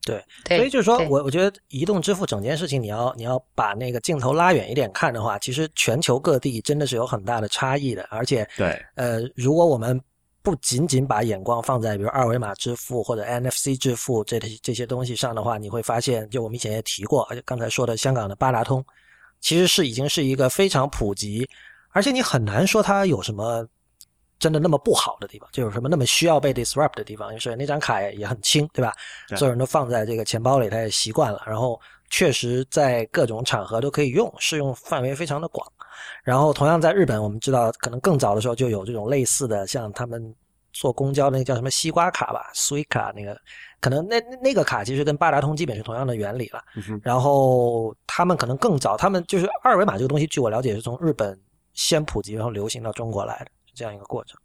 [0.07, 0.25] 对，
[0.57, 8.07] 所以就是说我我觉得移动支付整件事情，你要你要把那个镜头拉远一点看的话，其实全球各地真的是有很大的差异的。
[8.09, 10.01] 而且，对，呃，如果我们
[10.43, 18.85] 不仅仅把眼光放在比如二维码支付或者 NFC 支付这这些东西上的话，你会发现，就我们以前也提过，而且刚才说的香港的八达通，
[19.41, 21.45] 其实是已经是一个非常普及，
[21.91, 23.67] 而且你很难说它有什么。
[24.39, 27.33] 真的那么不好的地方，就有什么那么需要被 disrupt 的地方？
[27.33, 28.93] 就是那张卡也很轻，对吧？
[29.37, 31.43] 所有人都放在这个钱包里，他也习惯了。
[31.47, 31.81] 然后
[32.11, 35.67] 确实在各种场合都可以用，适用范围非常的广。
[36.23, 40.35] 然后同样在日本，我们知道可能更早的时候就有这种类似的，像他们
[40.73, 43.35] 坐公交那个叫什么西瓜卡吧，Suica 那个，
[43.81, 46.63] 可能那那个卡其实跟八达通基本是同样的原理了。
[47.03, 51.41] 然后他们可能更早，他们就是二维码这个东西，据我了解是从日本
[51.73, 53.47] 先普及，然后流行到中国来的。
[53.77, 54.41] 这样一个过程，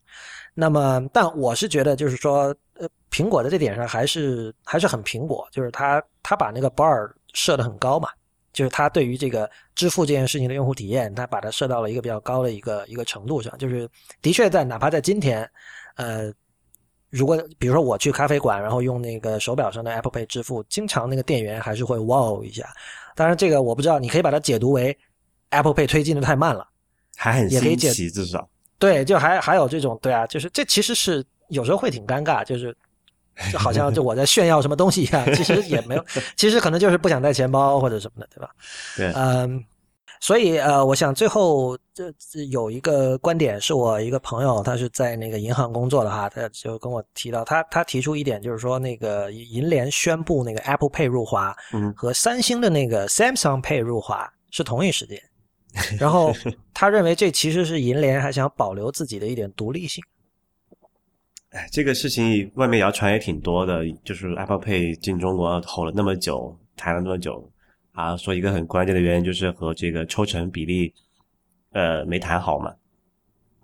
[0.54, 8.10] 那么，但我是觉得，就是说，呃，苹果在这点上还是还是很苹果，就是它它把那个 bar 设的很高嘛，
[8.52, 13.90] 就是它对于这个支付这件事情的用户体验，它把它设到了一个比较高的一个一个程度上，就是
[14.22, 15.50] 的确在哪怕在今天，
[15.96, 16.30] 呃，
[17.10, 22.68] 如果比如说我去咖啡馆，然后用那个手表上的 Apple Pay 支付，经常那个店员还是会 wow 一下，
[23.16, 24.98] 当然这个我不知道，你可以把它解读为
[25.52, 26.68] Apple Pay 推进的太慢了，
[27.16, 28.50] 还很新奇，至少。
[28.82, 32.76] 对，就还还有这种，对啊，就是这其实是有时候会挺尴尬，就是
[33.52, 36.04] 就好像就我在炫耀什么东西一样，其实也没有，
[36.36, 38.50] 其实可能就是不想带钱包或者什么的，对吧？
[38.98, 39.64] 对，嗯，
[40.20, 42.12] 所以呃，我想最后这
[42.50, 55.22] 有一个观点，是我一个朋友，他是在那个银行工作的哈，他就跟我提到，他他提出一点，就是说那个银联宣布那个 Apple Pay 入华，嗯，和三星的那个 Samsung Pay 入华是同一时间。
[56.00, 56.34] 然后
[56.74, 60.04] 他认为这其实是银联还想保留自己的一点独立性，
[61.52, 67.50] 哎，这个事情外面谣传也挺多的，就是 Apple Pay 进中国吼了那么久，谈了那么久，
[67.94, 70.94] 啊，说一个很关键的原因就是和这个抽成比例，
[71.72, 72.74] 呃，没谈好嘛。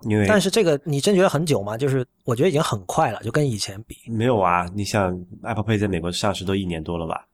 [0.02, 1.76] 因为但是这个你真觉得很久吗？
[1.76, 5.10] 就是我觉得已经很快了，就跟以前比，没有啊，你想
[5.42, 7.26] Apple Pay 在美国上市都一年多了吧？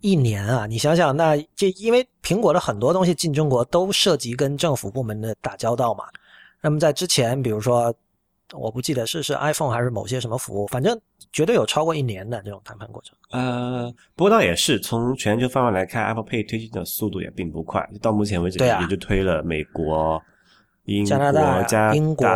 [0.00, 6.04] 一年啊，你想想，那这因为苹果的很多东西进中国都涉及跟政府部门的打交道嘛。
[6.60, 7.94] 那么在之前，比如说，
[8.52, 10.98] 我不记得是是 iPhone 还是某些什么服务，反正
[11.32, 13.16] 绝对有超过一年的这种谈判过程。
[13.30, 20.20] 呃，不过倒也是，从全球范围来看，Apple Pay 推进的速度也并不快，到目前为止也就推了美国、
[20.84, 22.26] 英国、加拿大、加英国、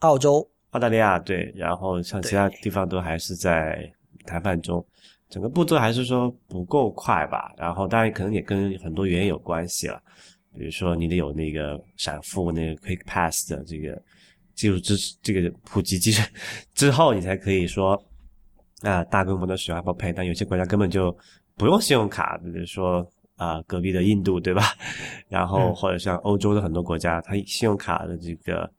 [0.00, 3.90] 澳洲，澳大利亚，对，然后像其他地方都还是在
[4.26, 4.84] 谈判中，
[5.32, 7.54] 整个步骤还是说不够快吧。
[7.56, 9.98] 然后当然可能也跟很多原因有关系了，
[10.54, 14.00] 比如说你得有那个闪付那个 Quick Pass 的这个
[14.54, 16.22] 技术支持，这个普及机制
[16.74, 18.00] 之后，你才可以说
[18.82, 20.12] 啊大规模的使用 Apple Pay。
[20.14, 21.16] 但有些国家根本就
[21.56, 24.62] 不用信用卡，比如说啊隔壁的印度，对吧？
[25.30, 28.70] 然后嗯或者像欧洲的很多国家，它信用卡的这个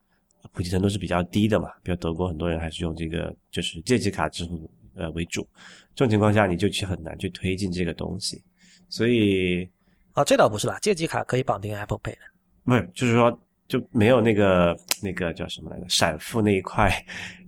[0.52, 5.48] 普及程度是比较低的嘛，比如德国很多人还是用这个就是借记卡支付呃为主，
[5.96, 8.44] 这种情况下你就去很难去推进这个东西，
[8.90, 9.68] 所以
[10.14, 12.20] 啊，这倒不是啦，借记卡可以绑定 Apple Pay 的。
[12.66, 13.38] 不是就是说
[13.68, 16.92] 就没有那个那个叫什么来着闪付那一块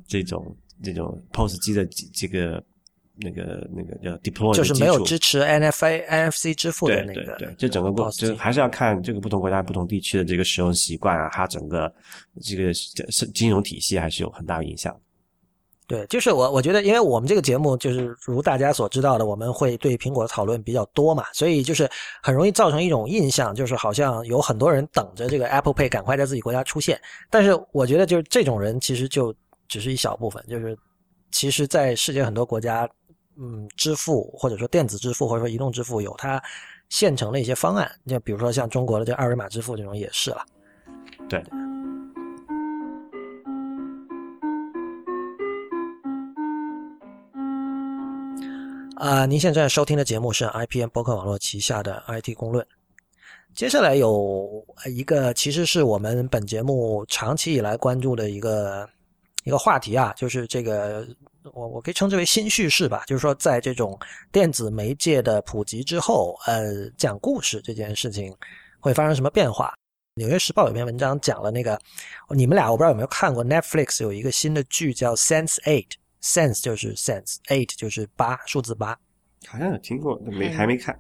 [0.08, 2.64] 这种这种 POS 机的这这个
[3.18, 7.38] 那个那个叫 deploy 就是没有支持 NFA、NFC 支付的对那个。
[7.38, 11.93] 对对，这整个过就还是要看这个不同国家、不同地区的这个使用习惯啊，它整个
[12.41, 14.93] 这个是金融体系还是有很大影响。
[15.88, 21.88] 对，就是我我觉得，因为我们这个节目就是如大家所知道的，我们会对苹果的讨论比较多嘛，所以就是
[22.24, 27.00] 很容易造成一种印象，就是好像有很多人等着这个 Apple Pay 赶快在自己国家出现。
[27.30, 29.32] 但是我觉得，就是这种人其实就
[29.68, 30.76] 只是一小部分，就是
[31.32, 32.90] 其实，在世界很多国家，
[33.38, 36.42] 嗯，支付或者说电子支付或者说移动支付有它
[36.90, 40.44] 现成的一些方案，就比如说像中国的这二维码支付这种也是了。
[41.30, 41.44] 对。
[48.96, 52.66] 啊、您现在收听的节目是 IPM 博客网络旗下的 IT 公论。
[53.54, 58.88] 接下来有一个其实是我们本节目长期以来关注的一个
[59.43, 61.06] 一个话题啊，就是这个
[61.54, 64.00] 我我可以称之为新叙事吧，就是说在这种
[64.32, 68.34] 电子媒介的普及之后，呃，讲故事这件事情
[68.80, 69.68] 会发生什么变化？
[70.16, 71.78] 《纽约时报》有篇文章讲了那个，
[72.30, 75.88] 你们俩我不知道有没有看过 Netflix 有一个新的剧叫《Sense Eight》
[76.26, 78.98] ，Sense 就是 Sense，Eight 就是八，数字八。
[79.46, 81.00] 好像有听过，没嗯还没看。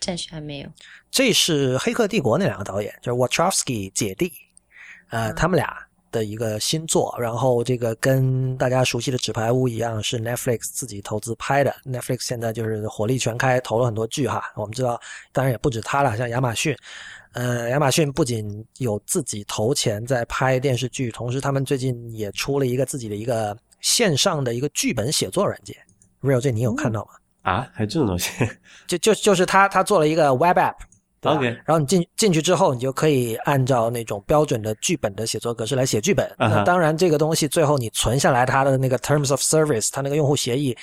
[0.00, 0.68] 暂时还没有。
[1.10, 4.32] 这是《黑客帝国》那两个导演，就是 Wachowski 姐弟，
[5.10, 7.14] 呃，嗯他们俩的一个新作。
[7.20, 11.72] 然后这个跟大家熟悉的《纸牌屋》一样，是 Netflix 自己投资拍的。
[11.84, 14.42] Netflix 现在就是火力全开，投了很多剧哈。
[14.56, 16.76] 我们知道，当然也不止他了，像亚马逊，
[17.34, 25.76] 呃，亚马逊不仅有自己投钱在拍电视剧，同时他们最近也出了一个自己的一个线上的一个剧本写作软件。
[26.22, 27.10] Real，这你有看到吗？
[27.42, 28.30] 啊，还有这种东西
[28.88, 30.76] 就就就是他他做了一个 Web App。
[31.20, 36.28] 对然后你进进去之后，你就可以按照那种标准的剧本的写作格式来写剧本。
[36.36, 40.76] 那当然，这个东西最后你存下来，它的那个 Terms of Service，它那个用户协议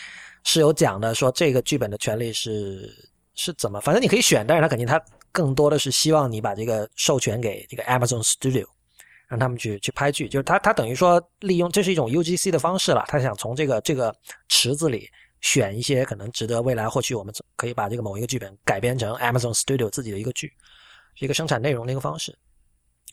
[0.45, 2.89] 是有讲的，说这个剧本的权利是
[3.35, 4.97] 是怎么，反正你可以选，但是它肯定它
[5.33, 8.65] 更多的是希望你把这个授权给这个 Amazon Studio，
[9.29, 14.13] 让他们去去拍剧，就是他他等于说利用这是一种 UGC 的方式了，他想从这个这个
[14.49, 15.09] 池子里。
[15.41, 20.51] 选一些可能值得未来或许我们可以把这个某一个剧本改编成 Amazon Studio 自己的一个剧，
[21.19, 22.37] 一个生产内容的一个方式。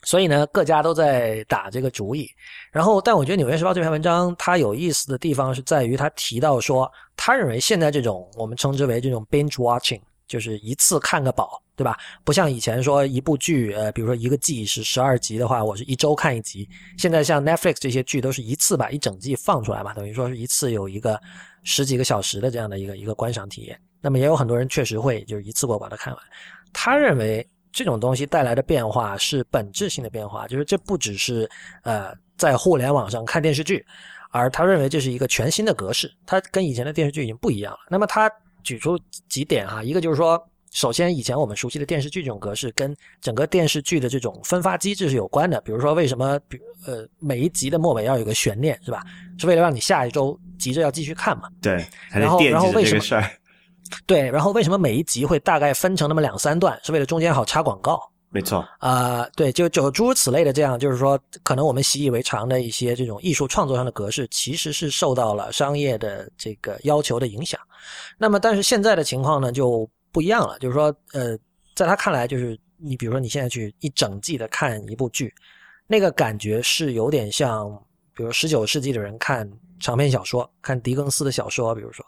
[0.03, 2.29] 所以呢，各家都在打这个主意。
[2.69, 11.97] 然后，但我觉得《纽约时报》这篇文章它有意思的地方是在于，他提到说，他认为现在这种我们称之为这种 binge watching，就是一次看个饱，对吧？
[12.23, 16.67] 不像以前说一部剧，呃，比如说一个季是十二集的话，我是一周看一集。
[16.97, 21.19] 现在像 Netflix 这些剧都是一次把一整季放出来嘛，等于说是一次有一个
[21.63, 23.79] 十几个小时的这样的一个一个观赏体验。
[24.01, 26.23] 那么也有很多人确实会就是一次过把它看完。
[26.71, 31.49] 他认为这种东西带来的变化是本质性的变化，就是这不只是
[31.83, 33.85] 呃在互联网上看电视剧，
[34.31, 37.79] 而他认为这是一个全新的格式，它跟以前的电视剧已经不一样了。
[37.89, 38.31] 那么他
[38.67, 38.99] 举出
[39.29, 40.37] 几点哈，一个就是说，
[40.73, 49.05] 首先以前我们熟悉的电视剧这种格式跟整个电视剧的这种分发机制是有关的，比如说为什么比呃每一集的末尾要有个悬念是吧？
[49.37, 51.49] 是为了让你下一周急着要继续看嘛？
[51.61, 53.23] 对，还然后然后为什么。
[54.05, 56.77] 对，然后为什么每一集会大概分成那么两三段？
[56.83, 57.97] 是为了中间好插广告，
[58.29, 67.59] 没错，啊、对，就就诸如此类的这样，就是说，可能我们习以为常的一些这种艺术创作上的格式，其实是受到了商业的这个要求的影响。
[68.17, 71.37] 那么，但是现在的情况呢就不一样了，就是说，呃，
[71.73, 75.33] 在他看来，就是你比如说你现在去一整季的看一部剧，
[75.87, 77.69] 那个感觉是有点像，
[78.13, 79.49] 比如十九世纪的人看
[79.79, 82.05] 长篇小说，看狄更斯的小说，比如说，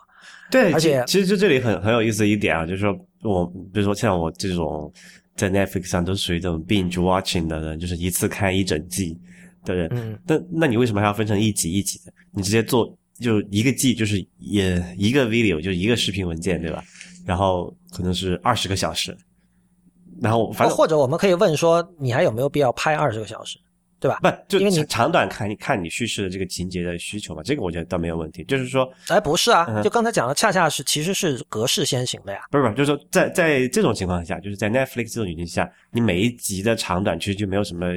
[0.51, 2.93] 对，而且其其实就这里很很有意思的一点啊，就是说
[3.24, 4.91] 我比如说像我这种
[5.40, 9.18] 在 Netflix 上都是属于这种 binge watching 的人，就是一次看一整季
[9.64, 9.90] 的人。
[9.94, 12.12] 嗯，那那你为什么还要分成一集一集的？
[12.32, 16.84] 你直接做就一个季，就是也一个 video，就一个视频文件，对吧？
[17.26, 19.18] 然后可能是二十个小时，
[20.20, 23.58] 然后反正或者我们可以问说，你还有没有必要拍二十个小时，
[24.00, 24.20] 对吧？
[24.22, 28.43] 不就因为你长长短看你看你叙事的这个情节的需求嘛，这个我觉得倒没有问题。
[28.45, 32.39] 就是说，哎，不是啊，嗯就刚才讲的，恰恰是其实是格式先行的呀。
[32.50, 37.88] 不是不是，就是说在在这种情况下，就是在 Netflix 这种语境下，你每一集的长短其实就没有什么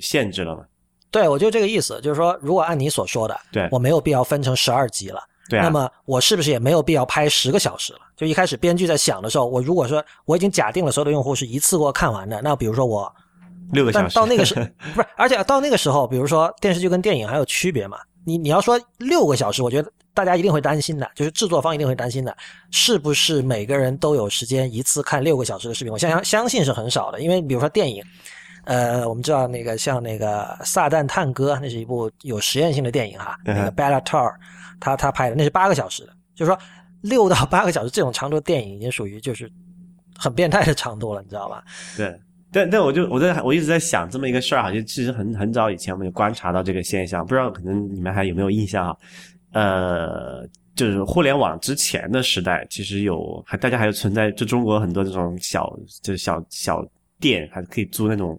[0.00, 0.64] 限制了嘛。
[1.10, 5.20] 对，我就这个意思，就是说，如果按你所说的，对我没有必要分成十二集了，
[5.50, 7.98] 对啊，那么我是不是也没有必要拍十个小时了？
[8.16, 13.31] 就一开始编剧在想的时候，我如果说我已经假定了所有的用户是一次过看完的，那比如说我，但
[13.70, 14.54] 六个小时到那个时
[14.94, 17.98] 不是，而且到那个时候，比如说电视剧跟电影还有区别嘛？
[18.24, 22.36] 你你要说六个小时，我觉得大家一定会担心的，就是制作方一定会担心的，
[22.70, 25.92] 是不是每个人都有时间一次看六个小时的视频？
[25.92, 28.00] 我相相相信是很少的，因为比如说电影，
[28.64, 34.32] 呃，我们知道那个像那个《撒旦探戈》，那是一部有实验性的电影哈，嗯那个 Bellator
[34.78, 36.56] 他他拍的那是八个小时的，就是说
[37.00, 39.50] 六到八个小时这种长度的电影已经属于就是
[40.16, 41.64] 很变态的长度了，你知道吧？
[41.96, 42.16] 对，
[42.52, 48.96] 但但我就我在我一直在想这么一个事儿哈，就其实很很早以前我们就观察到这个现象，不知道可能你们还有没有印象啊？
[49.52, 56.86] 呃，就是互联网之前的时代，其实有还大家还有存在，就中国很多这种小就是小小
[57.18, 58.38] 店，还可以租那种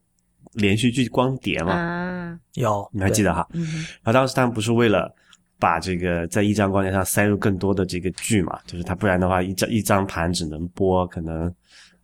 [0.53, 3.47] 连续剧光碟嘛，啊，有，你还记得哈？
[3.53, 3.63] 嗯，
[4.03, 5.11] 然后当时他们不是为了
[5.59, 11.51] 把这个在一张光碟上塞入更多的这个剧嘛，就是它不然的话一张一张盘只能播可能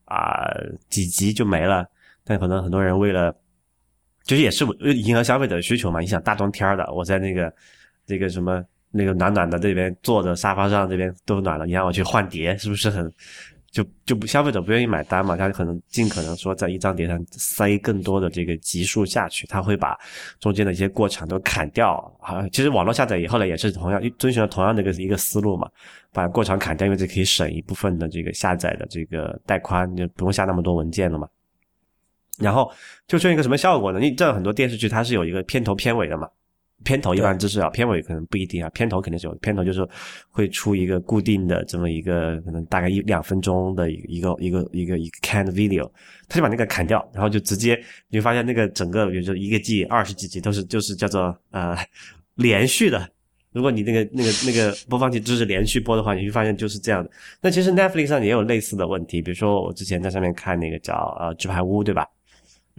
[0.06, 0.44] 啊、
[0.90, 1.86] 几集就没了。
[2.30, 3.36] 但可能很多人为了
[4.24, 4.64] 就是也是
[4.94, 7.52] 迎合消费者的需求嘛，你想大冬天的，我在那个
[8.06, 13.12] 这个什么那个暖暖的这边坐着沙发上这边都暖了，你让我去换碟，是不是很
[13.72, 15.36] 就就不消费者不愿意买单嘛？
[15.36, 19.98] 他可能尽可能说在一张碟上塞更多的这个集数下去，他会把
[20.40, 22.48] 中间的一些过场都砍掉啊。
[22.50, 25.68] 其实网络下载以后呢，也是同样遵循了同样的一个一个思路嘛，
[26.14, 31.28] 把过场砍掉，因为这可以省一部分的这个下载的这个带宽，就不用下那么多文件了嘛。
[32.40, 32.72] 然后
[33.08, 34.00] 就出现一个什么效果呢？
[34.00, 36.28] 你知道很多电视剧它是有一个片头片尾的嘛？
[36.86, 38.70] 片头一般就是啊，片尾可能不一定啊。
[38.70, 39.86] 片头肯定是有，片头就是
[40.30, 45.92] 会出一个固定的这么一个可能大概一两分钟的一个一个一个一个 canned video，
[46.30, 47.78] 他就把那个砍掉，然后就直接
[48.08, 51.76] 你会发现那个整个比如说一个季二十几集都是就是叫做呃
[52.36, 53.10] 连续的。
[53.52, 57.12] 如果你那个那个那个播放器支持连续播的话，你会发现就是这样的。
[57.42, 62.08] 那其实 Netflix 上也有类似的问题，比如说我之前在上面看那个叫呃《纸牌屋》，对吧？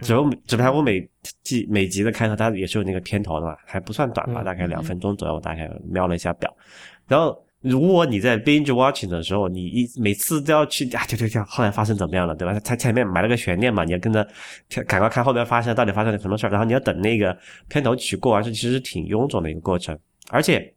[0.01, 1.09] 纸牌屋纸牌屋每
[1.43, 6.53] 季每集的开头它也是有那个片头的嘛，还不算短吧，嗯大概两分钟左右，我大概瞄了一下表。
[7.07, 12.59] 然后如果你在 binge watching 的时候，你一每次都要去啊，对对对，后来发生怎么样了，对吧？
[12.63, 14.27] 它前面埋了个悬念嘛，你要跟着
[14.69, 17.37] 看赶快看后面发生到底发生了什么事儿，然后你要等那个
[17.67, 19.97] 片头曲过完，是其实是挺臃肿的一个过程，
[20.29, 20.73] 而且。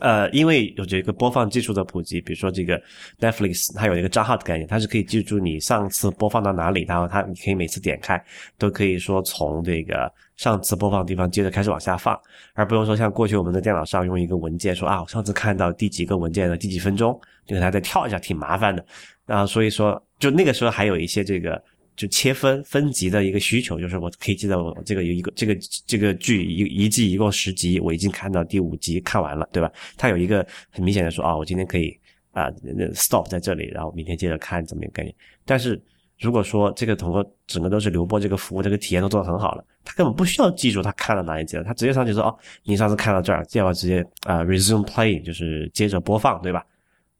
[0.00, 2.80] 呃，因为有这个播放技术的普及，比如说这个
[3.20, 8.20] Netflix，它有一个账号的概念，它是可以记住你上次播放到哪里，然后它你可以每次点开，
[8.58, 12.18] 都可以说从这个上次播放的地方接着开始往下放，
[12.54, 17.16] 而不用说像过去我们在电脑上用一个文件说啊，我上次看到第几个文件的第几分钟，
[17.46, 18.84] 你给它再跳一下，挺麻烦的。
[19.26, 21.62] 然后所以说，就那个时候还有一些这个。
[21.96, 29.70] 就切分分级的一个需求，就是我可以记得我这个有一个这个这个剧一一季一共十集，我已经看到第五集看完了，对吧？
[29.96, 31.96] 它有一个很明显的说啊、我今天可以
[32.32, 35.14] 啊、那 stop 在这里，然后明天接着看怎么一个概念。
[35.44, 35.80] 但是
[36.18, 46.66] 如果说这个整个整个都是流播这个服务，这个体验都做得很好了，他根本不需要记住他看了哪一集了，他直接上去说哦，你上次看到这儿，这样直接啊、resume playing，就是接着播放，对吧？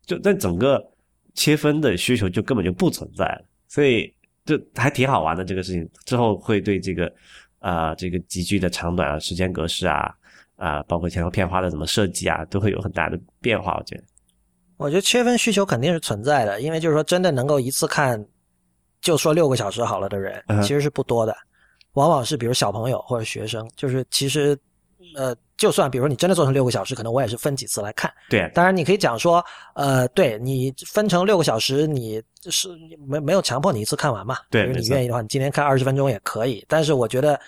[0.05, 0.85] 就在整个
[1.35, 4.13] 切分的需求就根本就不存在了，所以。
[4.45, 7.13] 就还挺好玩的这个事情，之后会对这个，
[7.61, 10.15] 啊这个集剧的长短啊、时间格式啊，
[10.57, 13.75] 啊、包括前后片花的怎么设计啊，都会有很大的变化。
[13.77, 14.05] 我觉得，
[14.77, 18.23] 我觉得切分需求肯定是存在的，因为就是说真的能够一次看，
[19.01, 21.35] 就说六个小时好了的人嗯，其实是不多的，
[21.95, 24.59] 往往是比如小朋友或者学生，就是其实
[25.17, 28.13] 呃就算比如你真的做成六个小时，可能我也是分几次来看。
[28.29, 29.45] 对，当然你可以讲说，
[29.75, 32.69] 呃，对你分成六个小时，你是
[33.07, 34.37] 没没有强迫你一次看完嘛？
[34.51, 36.65] 对没错你愿意的话，你今天看二十分钟也可以。
[36.69, 37.39] 但是我觉得，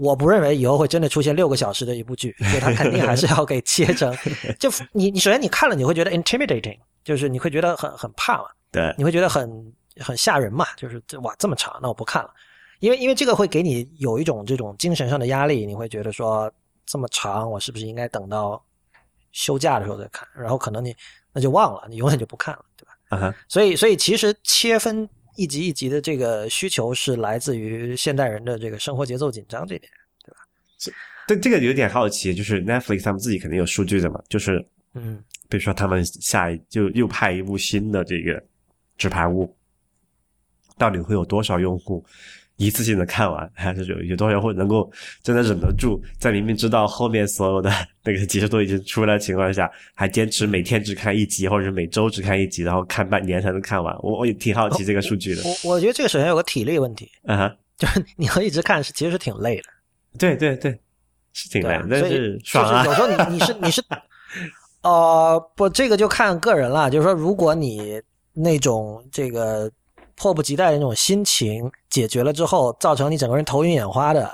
[0.00, 4.16] 我不认为以后会真的出现六个小时的一部剧，所以它肯定还是要给切成。
[4.60, 9.50] 就你你首先你看了你会觉得 intimidating，就是你会觉得很很怕嘛，对，你会觉得很
[9.98, 12.30] 很吓人嘛，就是这哇这么长，那我不看了，
[12.78, 16.50] 因为因为这个会给你有一种这种精神上的压力，你会觉得说
[16.90, 18.60] 这么长，我是不是应该等到
[19.30, 20.26] 休假的时候再看？
[20.34, 20.92] 然后可能你
[21.32, 23.32] 那就忘了，你永远就不看了，对吧？
[23.46, 29.88] 所以所以其实切分一集一集的这个需求是来自于现代人的这个生活节奏紧张这点。
[30.24, 30.38] 对吧
[31.28, 38.42] 这这个有点好奇，就是 Netflix 他们自己肯定有数据的嘛，就是嗯，比如说他们下一就又拍一部新的这个
[38.98, 39.56] 纸牌屋，
[40.76, 42.04] 到底会有多少用户
[42.66, 44.90] 一次性的看完， 还是有有多少人会能够
[45.22, 47.72] 真的忍得住，在明明知道后面所有的
[48.04, 53.96] 那个集数都已经出来的情况下，还坚持每天只看一集，或者是每周只看一集，然后看半年才能看完？
[54.02, 55.42] 我我也挺好奇这个数据的。
[55.64, 59.64] 我我觉得这个首先有个体力问题，嗯哼，就是你要一直看是其实是挺累的。
[60.18, 60.78] 对对对，
[61.32, 63.08] 是挺累但是爽啊就是有！
[63.08, 63.82] 时候你你是你是，
[64.82, 66.90] 呃，不，这个就看个人了。
[66.90, 68.00] 就是说，如果你
[68.32, 69.70] 那种这个
[70.20, 74.30] 迫不及待的那种心情解决了之后，造成你整个人头晕眼花的，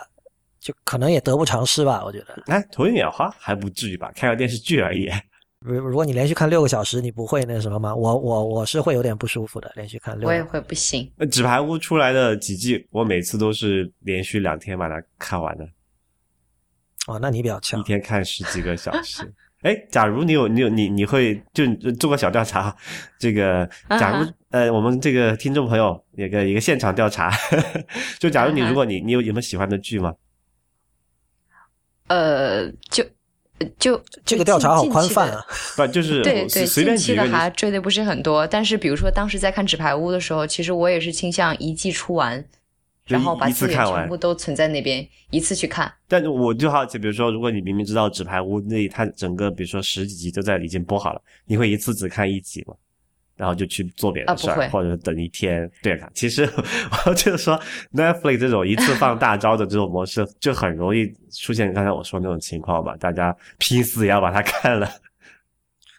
[0.59, 2.03] 就可能也得不偿失吧。
[2.05, 4.11] 我觉得，哎，头晕眼花还不至于吧？
[4.16, 5.09] 看个电视剧而已。
[5.61, 7.95] 如如果你连续看六个小时，你不会那什么吗？
[7.95, 10.26] 我我我是会有点不舒服的，连续看六个。
[10.26, 11.09] 我也会不行。
[11.16, 15.64] 那纸牌屋出来的几季，我每次都是连续两天把它看完的，
[17.07, 17.82] 哦，那你比较强一。
[17.84, 19.32] 天看十几个小时。
[19.67, 21.67] 哎，假如你有你有你你会就
[21.99, 22.75] 做个小调查，
[23.19, 27.33] 这个假如、啊呃我们这个听众朋友有个一个现场调查，
[28.21, 30.14] 就假如你如果你你有有没有喜欢的剧吗？
[32.07, 33.05] 呃，就
[33.77, 35.45] 就这个调查好宽泛啊！
[35.77, 42.45] 不就是对对，随随便近期的还追的不是很多，但是比如说当时在看《纸牌屋》的时候，其实我也是倾向一季出完，
[43.07, 45.93] 然后把一次资源看完全部都存在那边，一次去看。
[46.09, 52.75] 但是我就好奇，比如说，如果你明明知道《纸牌屋》那它整个，比如说十几集都在已经播好了，你会一次只看一集吗？
[53.37, 56.11] 然后就去做别的事儿，啊或者等一天对看。
[56.15, 56.49] 其实
[57.07, 57.61] 我就是说
[57.93, 64.91] ，Netflix 这种一次放大招的这种模式，就很容易出现刚才我说那种情况吧，大家拼死也要把它看了。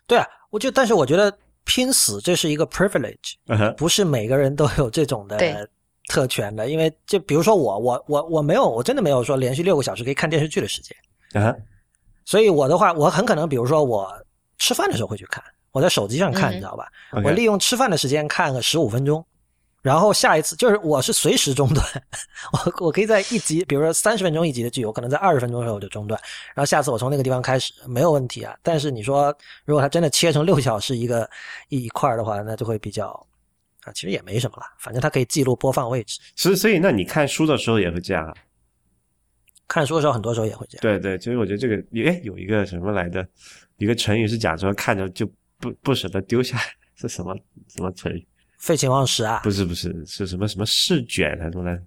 [0.07, 1.31] 对啊，我就但是我觉得
[1.63, 3.35] 拼死这是一个 privilege，
[3.77, 5.69] 不是每个人都有这种对的
[6.07, 10.95] 特权的，因为就比如说我，我我我没有，我真的没有说连续六个小时可以看电视剧的时间，
[11.41, 11.55] 啊，
[12.25, 14.11] 所以我的话，我很可能比如说我
[14.57, 16.87] 吃饭的时候会去看，我在手机上看，嗯你知道吧？
[17.23, 19.23] 我利用吃饭的时间看个十五分钟。
[19.83, 21.85] 然后下一次就是我是随时中断，
[22.51, 26.19] 我 我可以在一集，比如说三十分钟一集的剧，我可能在二十分钟的时候我就中断，
[26.53, 28.53] 然后下次我从那个地方开始没有问题啊。
[28.61, 29.33] 但是你说
[29.63, 31.29] 如果它真的切成六小时一个
[31.69, 33.25] 一块儿的话，那就会比较
[33.87, 36.19] 啊，其实也没什么了，反正它可以记录播放位置。
[36.35, 38.33] 所以所以那你看书的时候也会这样啊？
[39.67, 40.81] 看书的时候很多时候也会这样。
[40.81, 41.75] 对对，其实我觉得这个
[42.09, 43.27] 哎有一个什么来的，
[43.77, 45.25] 一个成语是讲说看着就
[45.59, 46.57] 不不舍得丢下，
[46.95, 47.35] 是什么
[47.67, 48.25] 什么成语？
[48.57, 51.83] 废寝忘食啊，不是不是是什么什么试卷还是什么来着？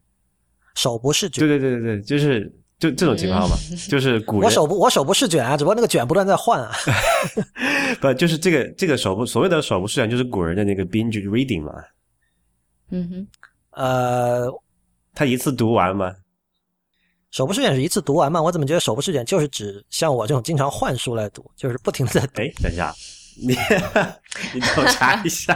[0.75, 1.59] 手不释卷对。
[1.59, 3.55] 对对对对，就是就这种情况嘛，
[3.89, 6.73] 就是古人我手不我手不释卷啊，只不过那个卷不断在换啊。
[8.01, 11.73] 不就是这个这个手不所谓的手不释卷，就是古人的那个 binge reading 嘛，
[12.91, 13.27] 嗯哼，
[13.73, 14.51] 呃，
[15.15, 16.17] 他一次读完吗。
[17.31, 18.43] 手不释卷是一次读完吗？
[18.43, 22.41] 我怎么觉得手不释卷就是指像我这种经常换书来读，就是不停的在读。
[22.41, 22.93] 哎，等一下，
[23.37, 23.49] 你
[24.55, 25.55] 你给我查一下。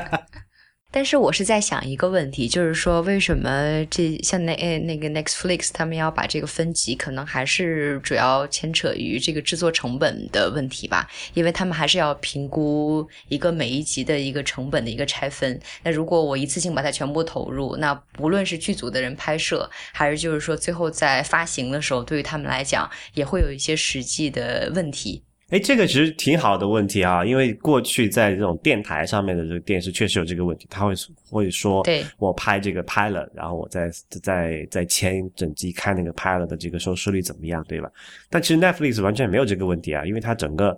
[0.95, 15.61] 但是我是在想一个问题，就是说为什么这像那呃那个 Netflix 他们要把这个分级，可能还是主要牵扯于这个制作成本的问题吧，因为他们还是要评估一个每一集的一个成本的一个拆分。
[15.83, 25.25] 那如果我一次性把它全部投入，那不论是剧组的人拍摄，还是就是说最后在发行的时候，对于他们来讲也会有一些实际的问题。
[25.55, 30.93] 哎，这个其实挺好的问题啊，因为过去在这种电台上面的这个电视确实有这个问题，他会
[31.31, 33.89] 会说，对我拍这个拍了，然后我再
[34.21, 37.89] 再再签整集看那个拍了的这个收视率怎么样，对吧？
[38.29, 40.77] 但其实 Netflix 完全没有这个问题啊，因为它整个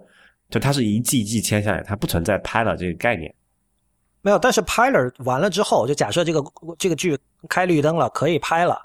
[0.50, 3.34] 就它是一季一季签下来，它不存在拍了这个概念。
[4.20, 6.44] 没有，但是 pilot 完了之后，就假设这个
[6.78, 7.18] 这个剧
[7.48, 8.78] 开绿灯了，可以拍了，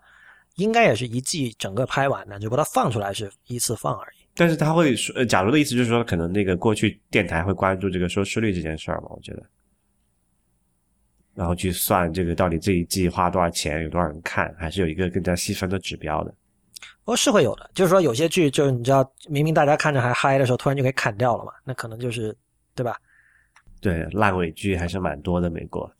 [0.55, 4.20] 应该也是一季整个拍完的，只不过它放出来是依次放而已。
[4.35, 9.43] 但是他会说，呃，假如的意思就是说，可能那个过去电台会关注这个收视率这件事儿嘛，我觉得，
[11.33, 16.33] 然后去算这个到底这一季花多少钱，有多少人看，还是有一个更加细分的指标的。
[17.05, 22.35] 哦是会有的，就是说有些剧，就是你知道，明明大家看着还嗨的时候，突然就给砍掉了嘛，那可能就是
[22.73, 22.95] 对吧？
[23.81, 25.91] 对，烂尾剧还是蛮多的，美国。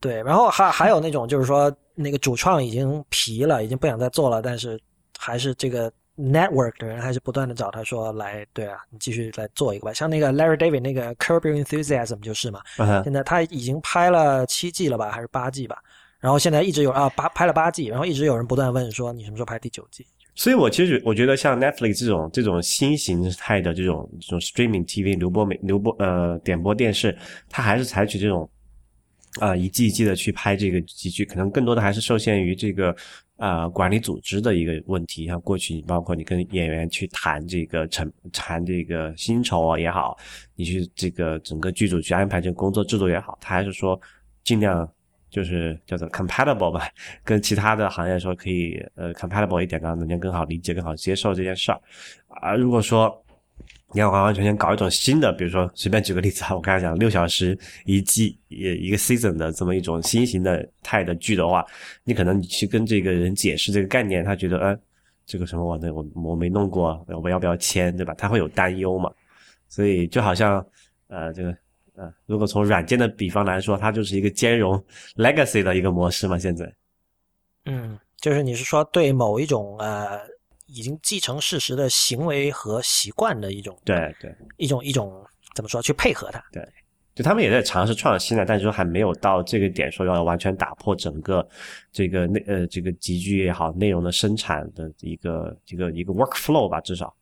[0.00, 4.80] 对，然后还还有那种就是说，那个主创已经疲了，已经不想再做了，但是
[5.18, 9.92] 还是这个 network 的人还是不断的找他说来，对啊，你继续来做一个吧。
[9.92, 12.60] 像那个 Larry David 那个 Curb Your Enthusiasm 就是嘛，
[13.02, 15.78] 现在他已经拍了七季了吧，还是八季吧？
[16.18, 20.06] 然后现在一直有啊八拍了八季，然后一直有人不断问说你什么时候拍第九季？
[20.34, 27.16] 所以我其实我觉得像 Netflix 这种这种新形态的这种这种 Streaming TV 流播美流播呃点播电视，
[27.48, 28.48] 它还是采取这种。
[29.38, 32.94] 啊，一季一季的去拍这个剧剧，可能更多的还是受限于这个
[33.36, 35.24] 啊管理组织的一个问题。
[35.26, 40.18] 像过去，你包括你跟演员去谈这个成谈这个薪酬也好，
[40.56, 44.00] 你去这个整个剧组去安排这个工作制度也好，他还是说
[44.42, 44.90] 尽量
[45.30, 46.88] 就是叫做 compatible 吧，
[47.22, 51.80] 跟其他的行业说可以呃 compatible 一点，让人家更好理解、更好接受这件事儿。
[52.28, 53.22] 啊，如果说。
[53.92, 61.66] 你要完完全全搞一种新的，比如说随便举个例子啊，我刚才讲六小时一季一一个 season 的这么一种新型的态的剧的话，
[62.04, 64.80] 你可能你去跟这个人解释这个概念，他觉得，嗯，
[65.26, 68.14] 这个什么我那我我没弄过，我要不要签，对吧？
[68.14, 69.10] 他会有担忧嘛。
[69.68, 70.64] 所以就好像，
[71.08, 71.50] 呃，这个，
[71.96, 74.80] 呃，如果从软件的比方来说，它就是一个兼容
[75.16, 76.38] legacy 的一个模式嘛。
[76.38, 76.72] 现在，
[77.64, 80.20] 嗯，就是你是说对某一种呃。
[80.72, 86.42] 已经继承事实的行为和习惯的一种，对对，一种一种怎么说去配合它？
[86.52, 86.66] 对，
[87.14, 91.46] 就他们也在尝试创新的，但是说还没有到这个点，说要完全打破整个
[91.90, 97.12] 这个内呃这个集聚也好，内容的生产的一个一个一个 workflow 吧，至少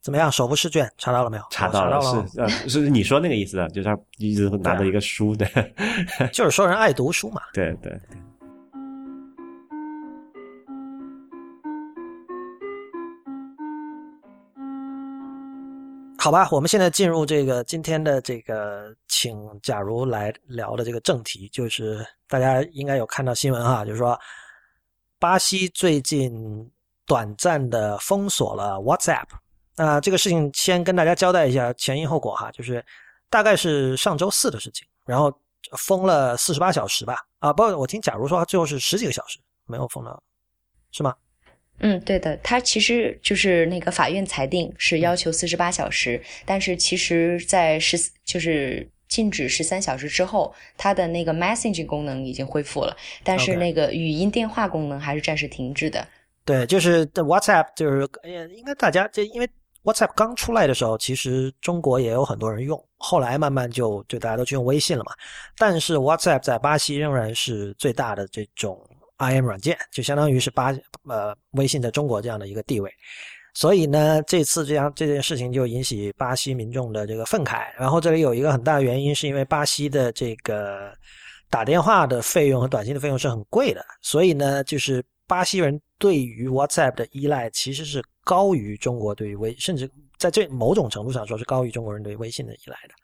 [0.00, 0.30] 怎么样？
[0.30, 1.42] 手不释卷查到了没有？
[1.50, 5.46] 查到了，是呃是你说那个意思的，就是他一直拿着一个书的，
[6.32, 7.42] 就是说人爱读书嘛。
[7.52, 7.98] 对对。
[16.22, 24.16] 好吧，我们现在进入这个今天的这个，请假如来聊的这个正题，就是大家应该有看到新闻哈，就是说
[25.18, 26.70] 巴西最近
[27.06, 29.26] 短暂的封锁了 WhatsApp。
[29.74, 32.86] 那这个事情先跟大家交代一下前因后果哈，就是
[33.28, 35.36] 大概是上周四的事情，然后
[35.76, 37.16] 封了四十八小时吧。
[37.40, 40.22] 啊，不，我听假如说最后是十几个小时没有封了，
[40.92, 41.16] 是吗？
[41.84, 56.06] 嗯，对的，他其实就是那个法院裁定是要求四十八小时，但是其实，在十就是禁止十三小时之后，它的那个 messaging 功能已经恢复了，但是那个语音电话功能还是暂时停滞的。
[56.44, 58.08] 对，就是 WhatsApp，就是
[58.56, 59.48] 应该大家这因为
[59.82, 65.12] WhatsApp 刚出来的时候，其实中国也有很多人用，后来慢慢就就大家都去用微信了嘛。
[65.58, 68.80] 但是 WhatsApp 在巴西仍然是最大的这种。
[69.18, 70.74] IM 软件就相当于是巴
[71.08, 72.92] 呃微信在中国这样的一个地位，
[73.54, 77.66] 所以呢，这次这样这件事情就引起巴西民众的这个愤慨。
[77.78, 80.92] 然后这里有一个很大的原因，是因为巴西的这个
[81.48, 89.88] 打电话的费用和短信的费用是很贵的，所以呢，就是巴西人对于 WhatsApp 的依赖其实是高于中国对于微，甚至
[90.18, 92.94] 在这某种程度上说是高于中国人对微信的依赖的。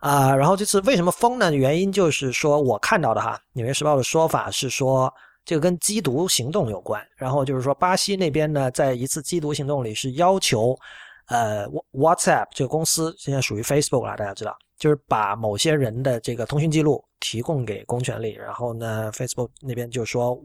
[0.00, 1.54] 啊，然后这次为什么封呢？
[1.54, 5.12] 原因就是说我看到的哈，《纽约时报》的说法是说。
[5.44, 10.78] 这个跟缉毒行动有关，然后就是说，巴西那边呢，在一次缉毒行动里是要求，
[11.26, 20.40] 呃，WhatsApp 这个公司现在属于 Facebook 了，大家知道，就是把某些人的这个通讯记录提供给公权力，然后呢，Facebook 那边就说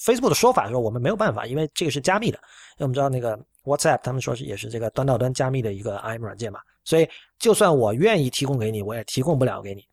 [0.00, 2.38] ，Facebook 的说法说我们没有办法，因为这个是加密的，
[2.78, 7.08] 因为我们知道那个 WhatsApp 他们说是也是这个端到端加密的一个 IM 软件嘛，所以
[7.38, 9.84] 就算我愿意提供给你，我也提供不了给你。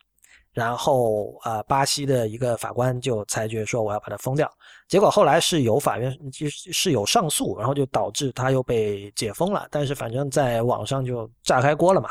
[0.53, 4.51] 然后啊，巴西的一个法官就裁决说我要把它封掉。
[4.89, 9.65] 结果后来是有法院就是有上诉，然后就导致他又被解封了。
[9.71, 12.09] 但是反正在网上就炸开锅了嘛，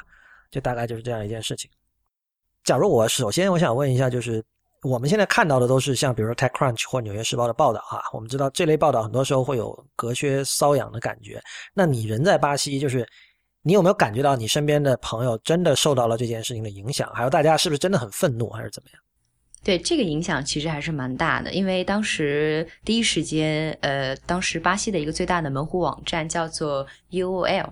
[0.50, 1.70] 就大概就是这样一件事情。
[2.64, 4.42] 假如我首先我想问一下，就是
[4.82, 11.42] 我们现在看到的都是像比如 TechCrunch 或纽约时报的报道哈，我们知道这类报道很多时候会有隔靴搔痒的感觉。
[11.74, 13.06] 那你人在巴西就是。
[13.62, 17.10] 你有没有感觉到你身边的朋友真的受到了这件事情的影响？
[17.12, 19.02] 还有大家是不是真的很愤怒，还是怎么样？
[19.62, 27.70] 对这个影响其实还是蛮大的，因为当时第一时间，呃，当时巴西的一个最大的门户网站叫做 UOL，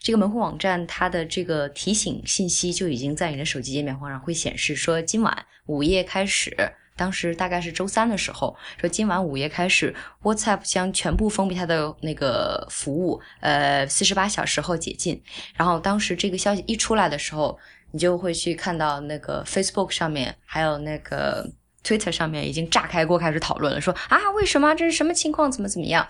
[0.00, 6.56] 这个门户网站它的这个提醒信息就已经在你的手机界面上会显示说，今晚午夜开始。
[6.98, 9.94] 当时大概是周三的时候，说今晚午夜开始
[10.24, 15.22] ，WhatsApp 将全部封闭它的那个服务，呃，四十八小时后解禁。
[15.54, 17.56] 然后当时这个消息一出来的时候，
[17.92, 21.48] 你就会去看到那个 Facebook 上面，还有那个
[21.84, 26.06] Twitter 上面已经炸开锅开始讨论了，说啊，为什么这是什么情况，怎么怎么样？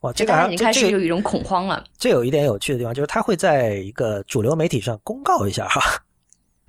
[0.00, 1.84] 哇，这个已经开始这个有一种恐慌了。
[1.96, 6.02] 这有一点有趣的地方，就是他会在一个主流媒体上公告一下哈。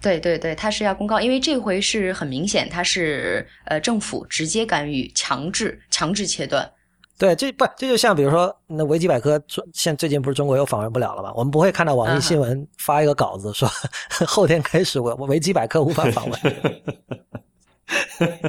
[0.03, 6.69] 对对对，他是要公告，因为这回是很明显，他是呃政府直接干预，强制强制切断。
[7.17, 11.31] 对，这不这就像比如说，那维基百科中现最近不是中国又访问不了了吗？
[11.35, 13.69] 我们不会看到网易新闻发一个稿子说、
[14.27, 16.39] 后天开始我我维基百科无法访问。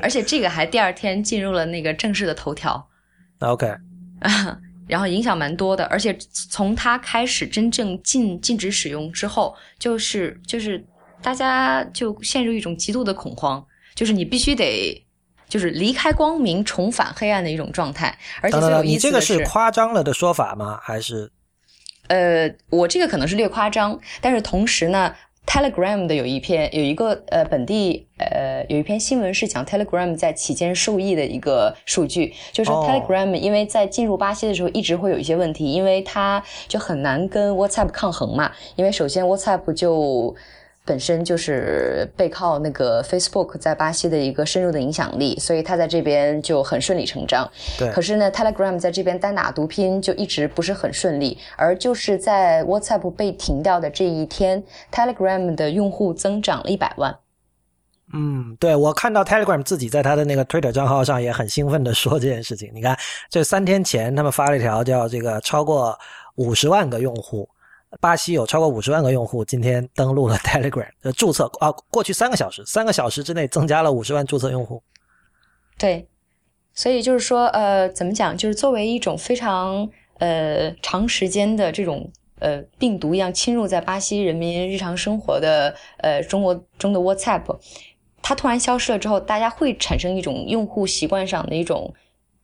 [0.03, 2.85] 而且这个还第二天进入了那个正式的头条
[3.41, 3.73] ，OK，
[4.89, 5.85] 然后影响蛮多的。
[5.87, 6.17] 而且
[6.51, 10.83] 从它开始真正禁禁止使用之后，就是就是
[11.25, 13.67] 大家就陷入一种极度的恐慌，
[13.97, 15.01] 就是你必须得。
[15.47, 20.81] 就是离开光明，重返黑暗的一种状态，而且你这个是，夸张了的说法吗？
[20.83, 21.31] 还是
[22.09, 25.15] 呃，我这个可能是略夸张，但是同时呢
[25.47, 40.35] ，Telegram 的有一篇有一个呃本地呃有一篇新闻是讲 Telegram 在期间受益的一个数据，就是 Telegram 因为在进入巴西的时候一直会有一些问题，因为它就很难跟 WhatsApp 抗衡嘛，因为首先 WhatsApp 就。
[40.87, 47.51] 本身就是背靠那个 Facebook 在巴西的一个深入的影响力，所以他在这边就很顺理成章。
[47.79, 54.63] 对可是呢，Telegram 在这边单打独拼就一直不是很顺利，而就是在 WhatsApp 被停掉的这一天
[54.93, 57.17] ，Telegram 的用户增长了一百万。
[58.13, 62.71] 嗯，对我看到 Telegram 自己在他的那个 Twitter 账号上也很兴奋的说这件事情。
[62.75, 62.95] 你看，
[63.31, 65.99] 这三天前他们发了一条叫这个超过
[66.37, 67.49] 五十万个用户，
[68.01, 74.83] 巴西有超过五十万个用户今天登录了 Telegram 呃注册啊，过去三个小时，三个小时之内增加了五十万注册用户。
[75.79, 76.07] 对，
[76.73, 78.37] 所以就是说，呃，怎么讲？
[78.37, 79.89] 就是作为一种非常
[80.19, 87.59] 呃长时间的这种呃病毒一样侵入在巴西人民日常生活的呃中国中的 WhatsApp，
[88.23, 91.93] 它突然消失了之后，大家会产生一种用户习惯上的一种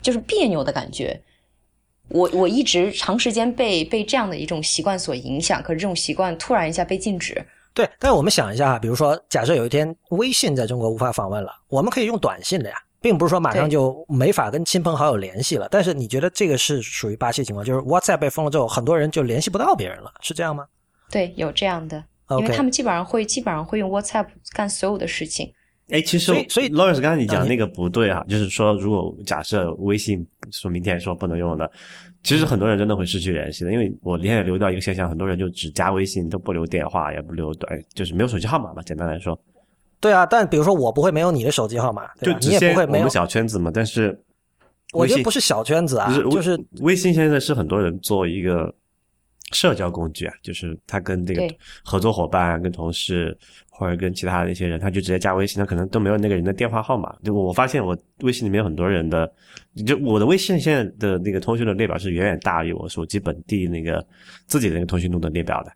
[0.03, 1.23] 就是别扭的感觉。
[2.11, 7.43] 我我一直长时间被被这样的一种习惯所影响，可是这种习惯突然一下被禁止，
[7.73, 15.69] 对，但是我们想一下，比如说，假设有一天微信在中国无法访问了，我们可以用短信的呀，并不是说马上就没法跟亲朋好友联系了。
[15.71, 20.67] 但是你觉得这个是属于巴西情况，就是 WhatsApp 被封了之后，很多人就联系不到别人了，是这样吗
[21.11, 25.53] 对，有这样的，因为他们基本上会基本上会用 WhatsApp 干所有的事情。
[25.91, 31.71] 哎，其实所以所以 Lawrence 刚才你讲那个不对啊，就是说，如果假设微信说明天说不能用了，
[32.23, 38.83] 其实很多人真的会失去联系的，因为我那天也留到一个现象，很多人就只加微信，都不留电话，也不留短，就是没有手机号码嘛。
[38.83, 39.39] 简单来说，
[40.01, 42.39] 对啊，但比如说我不会没有你的手机号码，对吧？
[42.43, 43.11] 你也不会没有我们。
[43.11, 43.71] 小圈子嘛。
[43.73, 44.19] 但是
[44.93, 48.73] 我觉得不是小圈子啊，就就是微信现在是很多人做一个
[49.53, 51.43] 社交工具啊，就是他跟这个
[51.85, 53.37] 合作伙伴、跟同事
[53.69, 57.15] 或者跟其他的一些人，他就直接加微信，他可能都没有那个人的电话号码。
[57.25, 59.31] 就我发现我微信里面有很多人的，
[59.87, 64.05] 就我的微信现在的那个通讯录列表是远远大于我手机本地那个
[64.47, 65.73] 自己的那个通讯录的列表的。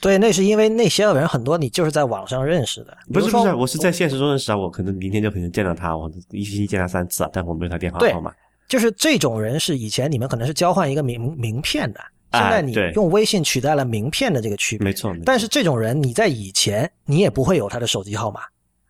[0.00, 8.30] 对，那是因为那些人很多你就是在网上认识的，不是不是，我是在现实中认识啊，我可能明天就可能见到他，我一星期见他三次啊，但我没有他电话号码。
[8.68, 12.00] 就是这种人是以前你们可能是交换一个名名片的，
[12.34, 14.84] 现哎在你用微信取代了名片的这个区别。
[14.84, 18.40] 没错，但是这种人，你在以前你也不会有他的手机号码，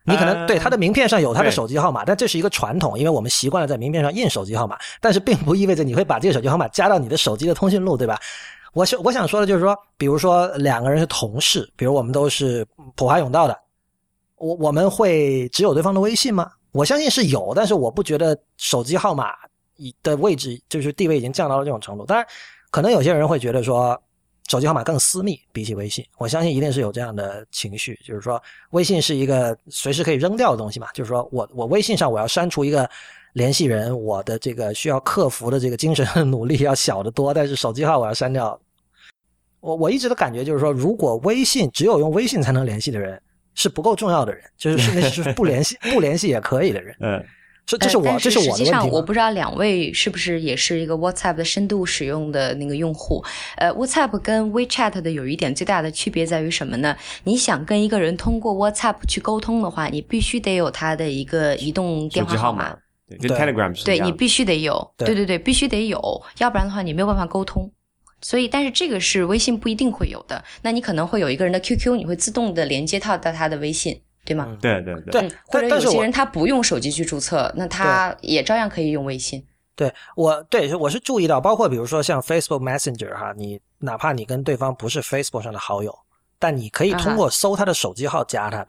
[0.03, 8.19] 你可能、呃对他的名片上有他的手机号码，但这是一个传统，因为我们习惯了在名片上印手机号码，但是并不意味着你会把这个手机号码加到你的手机的通讯录，对吧？
[8.73, 12.65] 我是我想说的就是说，比如说两个人是同事，比如我们都是
[12.95, 13.57] 普华永道的，
[14.35, 16.51] 我我们会只有对方的微信吗？
[16.73, 19.29] 我相信是有，但是我不觉得手机号码
[19.77, 22.05] 以的位置就是地位已经降到了这种程度。
[22.05, 22.27] 当然，
[22.75, 23.97] 可能有些人会觉得说
[24.49, 32.89] 手机号码更私密，比起微信，我相信一定是有这样的情绪，就是说微信是一个随时可以扔掉的东西嘛，就是说我我微信上我要删除一个
[33.31, 38.59] 联系人，我的这个需要克服的这个精神努力要小得多，但是手机号我要删掉。
[39.61, 43.17] 我我一直的感觉就是说，如果微信只有用微信才能联系的人
[43.53, 47.25] 是不够重要的人，就是是那是不联系 不联系也可以的人，嗯，
[47.65, 48.89] 这这是我、呃但这我的是实际上。
[48.89, 53.23] 我不知道两位是不是也是一个 WhatsApp 的深度使用的那个用户。
[53.57, 56.95] 呃，WhatsApp 跟 WeChat 的有一点最大的区别在于什么呢？
[57.23, 65.99] 你想跟一个人通过 WhatsApp 去沟通的话，你必须得有他的一个移动电话号码。，对，跟对 Telegram 是对你必须得有，对对对对，必须得有，
[66.37, 67.71] 要不然的话你没有办法沟通。
[68.21, 70.43] 所以，但是这个是微信不一定会有的。
[70.63, 74.47] 那你可能会有一个人的 QQ，你会自动的连接到到他的微信，对吗？
[74.49, 79.45] 嗯对对对，对嗯，或者有些人他不用手机去注册，那他也照样可以用微信。
[79.75, 85.93] 对我对我是注意到，包括比如说像 Facebook Messenger 哈，你哪怕你跟对方不是 Facebook 上的好友，
[86.39, 88.67] 但你可以通过搜他的手机号加他的，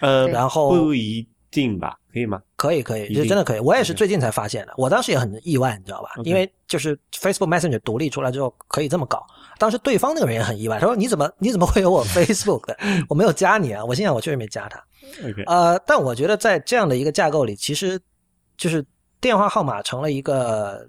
[0.00, 1.98] 呃，对然后不一定吧？
[2.12, 2.40] 可以吗？
[2.56, 3.58] 可以可以，这真的可以。
[3.58, 9.26] 我也是最近才发现的，我当时也很意外，你知道吧因为就是 Facebook Messenger 独立出来之后可以这么搞，
[9.58, 12.76] 当时对方那个人也很意外，他说你怎么你怎么会有我 Facebook 的？
[13.08, 13.84] 我没有加你啊！
[13.84, 14.80] 我心想我确实没加他。
[15.46, 18.00] 呃，但我觉得在这样的一个架构里，其实
[18.56, 18.84] 就是
[19.20, 20.88] 电话号码成了一个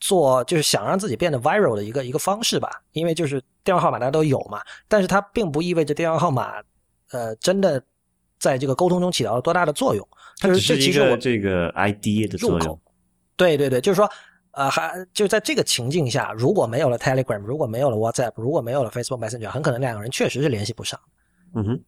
[0.00, 2.70] 做就是想让自己变得 viral 的一个一个方式吧。
[2.92, 6.54] 因为就是电话号码大家都有嘛，但是它并不意味着电话号码
[7.10, 7.82] 呃真的
[8.38, 10.06] 在这个沟通中起到了多大的作用。
[10.38, 12.80] 它只是一个这个 ID 的作用入口。
[13.36, 14.10] 对对对，就是说，
[14.52, 20.98] 呃，还就在这个情境下，如果没有了 Telegram，如果没有了 WhatsApp，如果没有了 Facebook Messenger，很可能两个人确实是联系不上。
[21.54, 21.80] 嗯哼，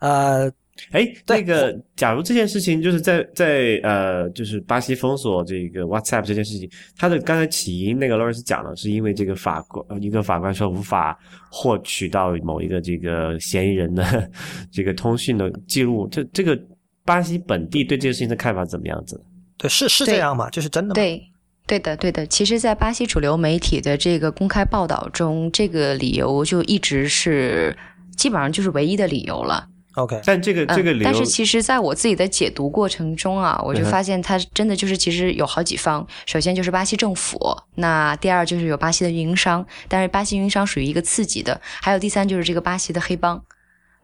[0.00, 0.50] 呃，
[0.92, 11.18] 哎，那个，假如这件事情就是在在呃，就是巴西封锁这个 WhatsApp 这件事情，它的刚才起因那个 Lawrence 讲了，是因为这个法官呃一个法官说无法
[11.50, 14.30] 获取到某一个这个嫌疑人的
[14.70, 16.58] 这个通讯的记录，这这个
[17.04, 19.18] 巴西本地对这件事情的看法怎么样子？
[19.56, 20.50] 对，是是这样吗？
[20.50, 20.94] 这是真的吗？
[20.94, 21.22] 对，
[21.66, 22.26] 对的，对的。
[22.26, 27.74] 其实，在巴西主流媒体的这个公开报道中，这个理由就一直是
[28.14, 29.66] 基本上就是唯一的理由了。
[29.96, 36.06] ，OK，但这个这个理由，嗯但是其实，在我自己的解读过程中啊，我就发现它真的就是其实有好几方。
[36.24, 37.38] 首先就是巴西政府，
[37.74, 43.42] 那第二就是有巴西的运营商，但是巴西运营商属于一个刺激的，还有第三就是这个巴西的黑帮。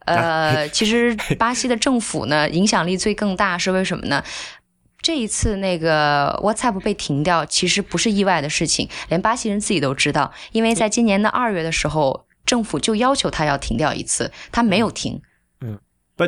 [0.04, 4.22] 呃， 其实巴西的政府呢， 影响力最更大是为什么呢？
[5.00, 15.20] 这一次那个 WhatsApp 被停掉，其实不是意外的事情，连巴西人自己都知道，因为在今年的二月的时候，政府就要求他要停掉一次，他没有停。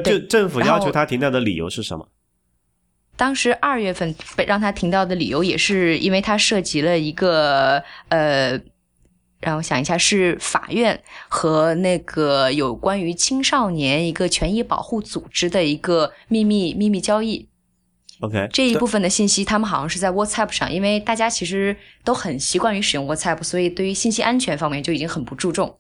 [0.03, 2.09] 不就政府要求他停掉的理由是什么？
[3.17, 8.61] 当时二月份被让他停掉的理由，也是因为他涉及了一个呃，
[9.41, 17.49] 让我想一下，是法院和那个有关于青少年一个权益保护组织的一个秘密秘密交易。
[18.21, 25.79] OK，这一部分的信息，他们好像是在 WhatsApp 上，因为大家其实都很习惯于使用 WhatsApp，所以对于信息安全方面就已经很不注重。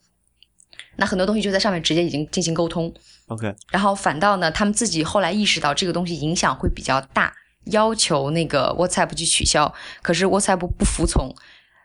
[0.96, 2.92] 那很多东西就在上面直接已经进行沟通
[3.26, 7.32] ，OK，然后反倒呢，他们自己后来意识到这个东西影响会比较大，
[7.66, 9.72] 要求那个 WhatsApp 去取消，
[10.02, 11.34] 可是 WhatsApp 不服从，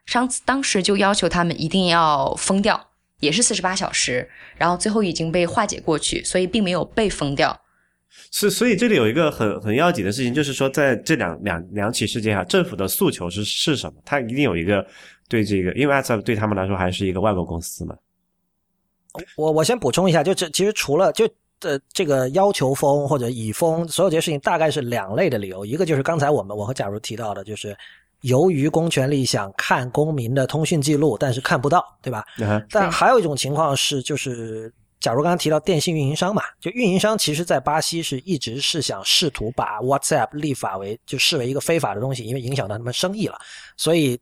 [0.05, 2.89] 上次当时就要求他们一定要封掉，
[3.19, 7.59] 也是四十八小时，然后最后已经被化解过去，所以并没有被封掉。
[8.31, 14.01] 是，所以这里有一个很很要紧的事情，就是说，在这两两两起事件下，政府的诉求是是什么？
[14.03, 14.85] 他一定有一个
[15.27, 17.95] 对这个，因为 WhatsApp 对他们来说还是一个外国公司嘛。
[19.35, 21.27] 我我先补充一下，就这其实除了就
[21.61, 27.75] 呃这个要求封或者已封，所有这些事情大概是两类的理由，一个就是刚才我们我和假如提到的，就是
[28.21, 32.23] 由于公权力想看公民的通讯记录，但是看不到，对吧？
[32.39, 43.39] 嗯但还有一种情况是，就是假如刚刚提到电信运营商嘛，就运营商其实在巴西是一直是想试图把 WhatsApp 立法为就视为一个非法的东西，因为影响到他们生意了，
[43.75, 44.19] 所以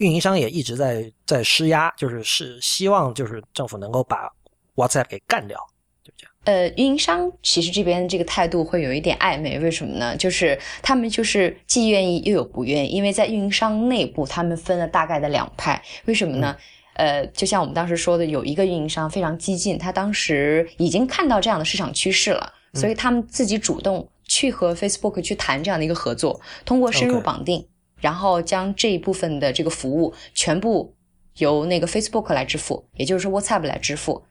[0.00, 4.30] 运营商也一直在在施压，就是是希望就是政府能够把
[4.74, 5.58] WhatsApp 给干掉，
[6.02, 6.32] 就这样。
[6.44, 10.16] 呃，运营商其实这边这个态度会有一点暧昧，为什么呢？
[10.16, 16.56] 就是他们就是既愿意又有不愿意，因为在运营商内部他们分了大概的两派，为什么呢？
[16.94, 27.66] 呃，就像我们当时说的，有一个运营商非常激进，他当时已经看到这样的市场趋势了，所以他们自己主动去和 Facebook 去谈这样的一个合作，通过深入绑定
[28.00, 30.94] 然后将这一部分的这个服务全部
[31.36, 34.22] 由那个 Facebook 来支付，也就是说 WhatsApp 来支付。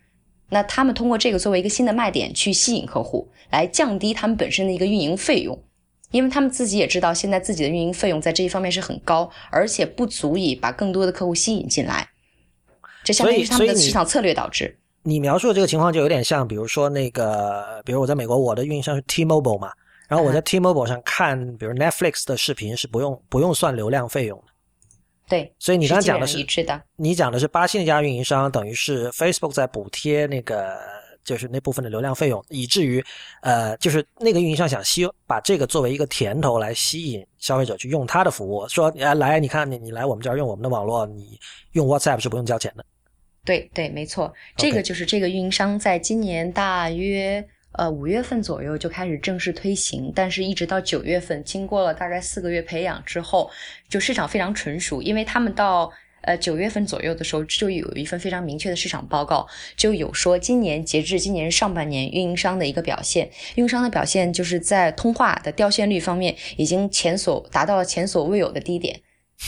[0.50, 5.64] 那他们通过这个作为一个新的卖点去吸引客户，来降低他们本身的一个运营费用，
[6.12, 12.10] 因为他们自己也知道现在自己的运营费用在这一方面是很高，而且不足以把更多的客户吸引进来。
[13.04, 14.80] 这相当于是他们的市场策略导致。
[15.04, 19.72] 你描述的这个情况就有点像，比如说那个，比如我在美国，我的运营商是 T-Mobile 嘛，
[20.10, 24.46] 然后我在 T-Mobile 上看，比如 Netflix 的视频是不用不用算流量费用的。
[25.28, 26.82] 对，所以你刚刚是基本讲的是上一致的。
[26.96, 30.76] 你讲的是巴西那家运营商，等于是 Facebook 在补贴那个
[31.24, 33.06] 就是那部分的流量费用，以至于
[33.44, 41.40] 呃，就是那个运营商想吸把这个作为一个甜头来吸引消费者去用他的服务，说啊来，你看你你来我们这儿用我们的网络，你
[41.74, 42.84] 用 WhatsApp 是不用交钱的。
[43.46, 53.50] 对对，没错，这个就是这个运营商在今年大约呃五月份左右就开始正式推行，但是一直到九月份，经过了大概四个月培养之后，
[53.88, 55.92] 就市场非常成熟，因为他们到。
[56.22, 59.48] 呃，九月份左右的时候，就有一份非常明确的市场报告，
[59.78, 63.26] 就有说今年截至今年上半年运营商的一个表现，
[63.56, 69.00] 运营商的表现就是在通话的掉线率方面，已经前所达到了前所未有的低点。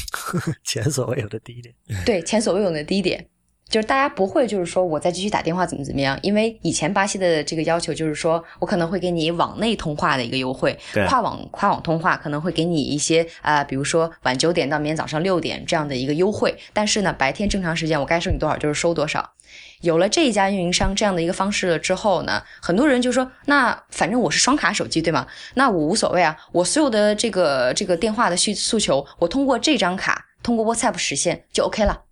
[0.64, 1.76] 前所未有的低点。
[2.06, 3.28] 对，前所未有的低点。
[3.72, 10.78] 就是大家不会就是说我再继续打电话怎么怎么样，因为以前巴西的这个要求就是说我可能会给你网内通话的一个优惠，
[11.08, 19.32] 跨网跨网通话可能会给你一些啊，比如说晚九点到明天早上六点这样的一个优惠，但是呢，白天正常时间我该收你多少就是收多少。
[19.80, 25.26] 有了这一家运营商这样的一个方式了之后呢，很多人就说，那反正我是双卡手机对吗？
[25.56, 32.04] 那我无所谓啊，我所有的这个这个电话的需诉求，我通过这张卡，通过 WhatsApp 实现就 OK 了。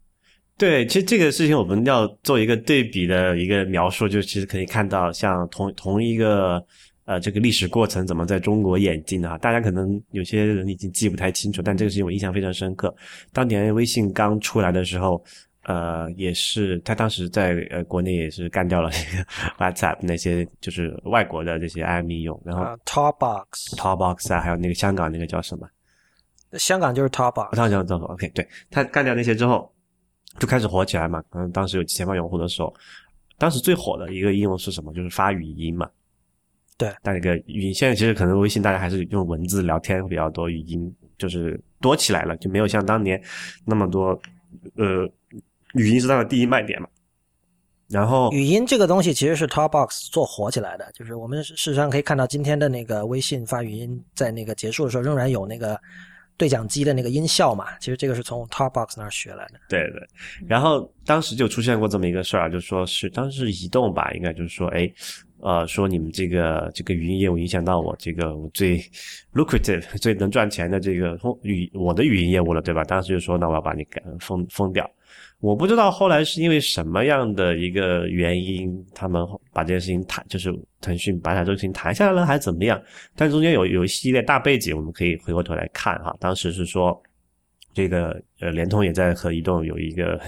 [0.59, 6.61] 对，其实这个事情我们要做一个对比的一个描述，就其实可以看到，像同同一个
[7.05, 12.93] 呃这个历史过程怎么在中国演进的哈，大家可能有些人已经记不太清楚，但这个事情我印象非常深刻。
[13.31, 15.23] 当年微信刚出来的时候，
[15.63, 19.23] 呃，也是他当时在呃国内也是干掉了这个
[19.59, 25.65] WhatsApp 那些就是外国的这些 IM 用，然后 Talkbox、Talkbox 啊，还有那个香港那个叫什么？
[26.57, 29.71] 香港就是 Talkbox，香港叫 OK，对他干掉那些之后。
[30.39, 32.73] 就开始火起来嘛，嗯，当时有几千万用户的时候，
[33.37, 34.93] 当时最火的一个应用是什么？
[34.93, 35.89] 就是发语音嘛。
[36.77, 43.21] 对，但那个语音现在其实可能微信大家还是用文字聊天比较多，语音就是多起来了，就没有像当年
[43.65, 44.19] 那么多。
[44.75, 45.05] 呃，
[45.73, 46.87] 语音是它的第一卖点嘛。
[47.89, 55.79] 然后，语音这个东西其实是 Talkbox 做火起来的，就是我们事实上可以看到今天的那个微信发语音，在那个结束的时候仍然有那个。
[56.39, 59.59] 对讲机的那个音效嘛，其实这个是从 Talkbox 那儿学来的。
[59.67, 60.01] 对对，
[60.47, 64.89] 然后当时就出现过这么一个事儿啊，就说是当时是移动吧，应该就是说，哎，
[65.41, 68.77] 呃，说你们这个这个语音业务影响到我这个我最
[69.33, 72.83] lucrative 最能赚钱的这个语我的语音业务了，对吧？
[72.83, 74.89] 当时就说，那我要把你给封封掉。
[75.39, 82.81] 我不知道后来是因为什么样的一个原因，他们把这件事情谈，就是腾讯把这个事情谈下来了，还是怎么样？
[83.15, 86.13] 但中间有有一系列大背景，我们可以回过头来看哈。
[86.19, 87.01] 当时是说，
[87.73, 90.19] 这个呃，联通也在和移动有一个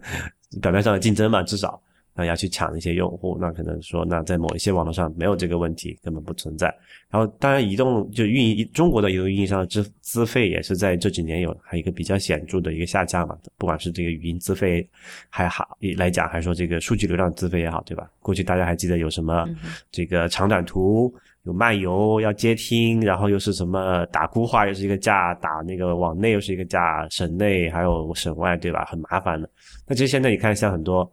[0.60, 1.82] 表面上的竞争嘛，至少。
[2.20, 6.66] 那要去抢一些用户，那可能说，那在某一些网络上没有这个问题，根本不存在。
[7.08, 13.38] 然后，当然，移动就运营中国的移动运营商的资资费也是在这几年有还有一个比较显著的一个下降嘛。
[13.56, 14.86] 不管是这个语音资费
[15.30, 18.10] 还好来讲，还是说这个数据流量资费也好，对吧？
[18.20, 19.48] 过去大家还记得有什么
[19.90, 21.10] 这个长短图
[21.44, 28.84] 有漫游要接听，然后又是什么打固话又是一个价，打那个网内又是一个价，省内还有省外，对吧？
[28.84, 29.48] 很麻烦的。
[29.88, 31.10] 那其实现在你看，像很多。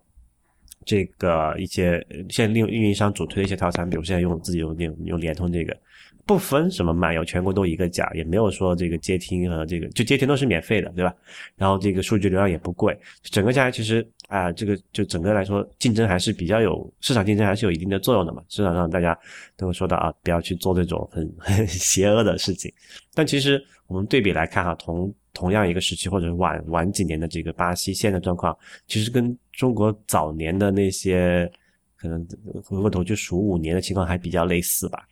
[0.88, 5.78] 这个一些现在利用运营商主推的一些套餐，比如现在用自己用用用联通这个，
[6.26, 11.14] 不分什么漫游，全国都一个价，也没有说这个接听和这个就接听都是免费的，对吧？
[11.58, 19.18] 然后这个数据流量也不贵，整个下来其实啊，这个就整个来说竞争还是比较有市场竞争还是有一定的作用的嘛，市场上大家
[19.58, 22.74] 都会说到啊，不要去做这种很很 邪恶的事情。
[23.14, 28.58] 但其实我们对比来看哈，同同样一个时期或者晚晚几年的这个巴西现在状况，
[28.88, 31.52] 其实跟中国早年的那些
[31.98, 32.26] 可能
[32.64, 35.06] 回过头去数五年的情况还比较类似吧？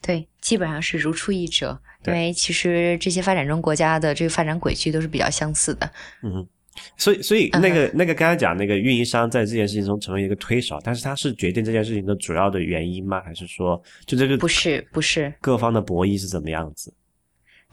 [0.00, 1.80] 对，基本上是如出一辙。
[2.06, 5.90] 因为其实这些发展中国家的这个发展轨迹都是比较相似的。
[6.22, 6.46] 嗯，
[6.98, 13.22] 所以所以那个那个刚才讲那个运营商在这件事情中成为一个推手，但是他是决定这件事情的主要的原因吗？
[13.22, 16.92] 还是说就这个不是不是各方的博弈是怎么样子？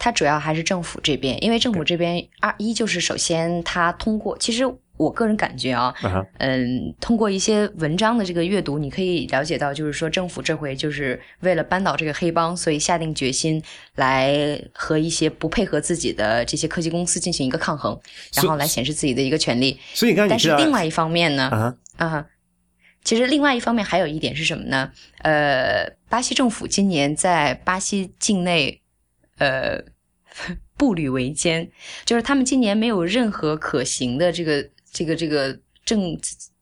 [0.03, 4.63] 它主要还是政府这边，因为政府这边二一就是首先它通过，其实
[4.97, 5.93] 我个人感觉啊，
[6.39, 13.61] 嗯，通过一些文章的这个阅读，你可以了解到，就是说政府这回就是为了扳倒这个黑帮，所以下定决心
[13.93, 17.95] 来和一些不配合自己的这些科技公司进行一个抗衡，
[18.33, 19.79] 然后来显示自己的一个权利。
[19.93, 22.25] 所以，但是另外一方面呢，啊，
[23.03, 24.91] 其实另外一方面还有一点是什么呢？
[25.19, 28.80] 呃，巴西政府今年在巴西境内，
[29.41, 29.83] 呃。
[30.77, 31.69] 步履维艰，
[32.05, 36.17] 就是他们今年没有任何可行的这个这个这个政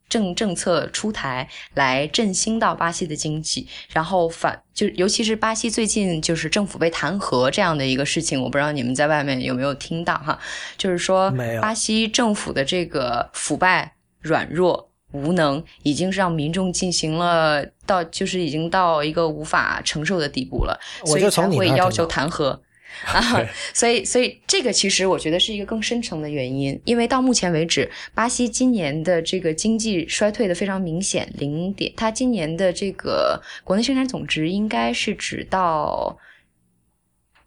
[0.10, 10.38] 政政策出台来振兴到巴西的经济，然后反就尤其是巴西最近就是政府被弹劾这样的一个事情，我不知道你们在外面有没有听到哈？
[10.76, 11.32] 就是说，
[11.62, 22.60] 巴西政府的这个腐败、软弱、无能，已经是让民众进行了到就是已经到一个无法承受的地步了，所以才会要求弹劾。
[23.08, 36.18] 啊，所以，所以这个其实我觉得是一个更深层的原因，因为到目前为止，巴西今年的这个经济衰退的非常明显，零点，它今年的这个国内生产总值应该是指到，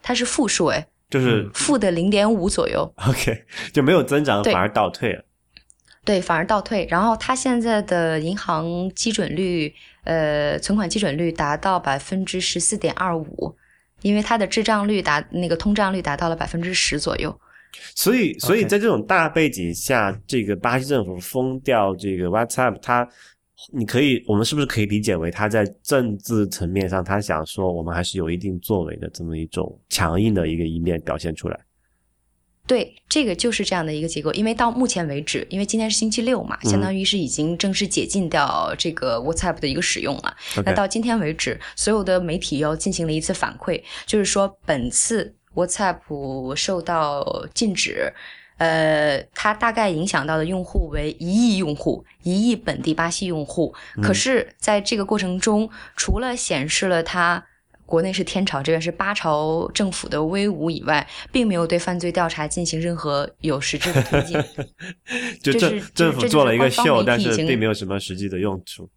[0.02, 5.24] 它是负数，哎，就是负的零点五左右， OK，就没有增长，反而倒退了，
[6.04, 9.74] 对，反而倒退，然后它现在的银行基准率，
[10.04, 13.54] 呃，存款基准率达到百分之十四点二五。
[14.02, 17.36] 因为它的滞胀率达那个通胀率达到了百分之十左右，
[17.94, 23.08] 所以，所以在这种大背景下，这个巴西政府封掉这个 WhatsApp，它，
[23.72, 31.58] 你可以，我们是不是可以理解为他在政治层面上，他想说我们还是有一定作为的这么一种强硬的一个一面表现出来？
[32.66, 34.32] 对，这个就是这样的一个结构。
[34.32, 40.36] 因为到目前为止，因为今天是星期六嘛，相当于是已经正式解禁掉这个 WhatsApp 的一个使用了。
[40.64, 48.12] 那到今天为止，所有的媒体又进行了一次反馈，就是说本次 WhatsApp 受到禁止。
[48.58, 53.74] 呃，它大概影响到的用户为一亿用户，一亿本地巴西用户。
[54.00, 57.44] 可是，在这个过程中，除了显示了它
[57.84, 64.42] 国内是天朝，这边是八朝政府的威武以外，并没有对犯罪调查进行任何有实质的推进。
[65.42, 68.88] 就是政府做了一个秀，但是并没有什么实际的用处。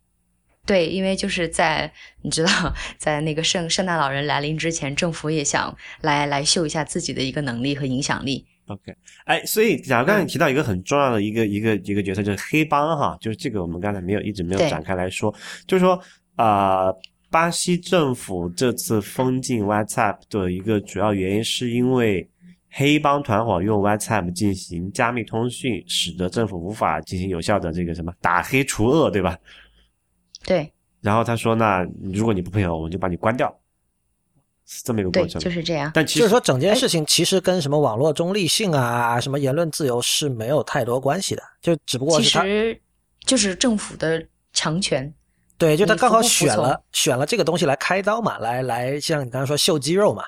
[0.65, 1.91] 对，因为就是在
[2.23, 8.47] 你知道，在那个圣圣诞老人来临之前，政府也想来来秀一下自己的一个能力和影响力。
[8.67, 8.95] OK，
[9.25, 15.31] 哎，所以假如刚才嗯你提到一个很重要的一个、一个一个角色，就是黑帮哈，就是这个我们刚才没有一直没有展开来说，
[15.67, 15.93] 就是说
[16.35, 16.99] 啊、呃
[17.35, 22.25] 巴西政府这次封禁 WhatsApp 的一个主要原因，是因为
[22.69, 29.37] 黑帮团伙用 WhatsApp 进行加密通讯，使得政府无法进行有效的这个什么打黑除恶，对吧？
[30.45, 30.71] 对
[31.01, 33.53] 然后他说，那如果你不配合，我们就把你关掉，
[34.65, 35.41] 是这么一个过对，程。
[35.41, 35.91] 就是这样。
[35.93, 42.81] 但其实就是说整件事情其实跟什么网络中立性啊、什么言论自由是没有太多关系的，就只不过其是他实
[43.25, 45.13] 就是政府的强权。
[45.57, 50.25] 对，就他刚好选了选了这个东西来开刀嘛，来来像你刚才说秀肌肉嘛，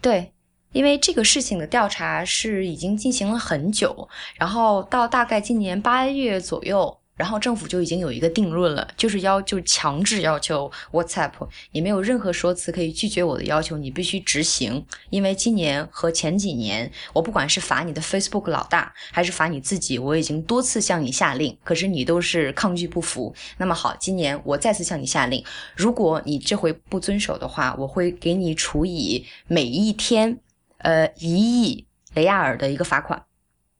[0.00, 0.32] 对，
[0.72, 11.32] 因为这个事情的调查是已经进行了很久，然后到大概今年八月左右，然后政府就已经有一个定论了，就是要就强制要求 WhatsApp，
[11.72, 14.84] 你没有任何说辞可以拒绝我的要求，你必须执行。
[15.10, 23.34] 因为今年和前几年，我不管是罚你的 Facebook 老大，还是罚你自己，我已经多次向你下令，可是你都是抗拒不服。
[23.58, 25.44] 那么好，今年我再次向你下令，
[25.76, 30.38] 如果你这回不遵守的话，我会给你处以每一天
[30.78, 33.22] 呃一亿雷亚尔的一个罚款。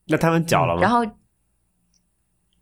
[0.06, 0.82] 那他们缴了吗？
[0.82, 1.04] 然后，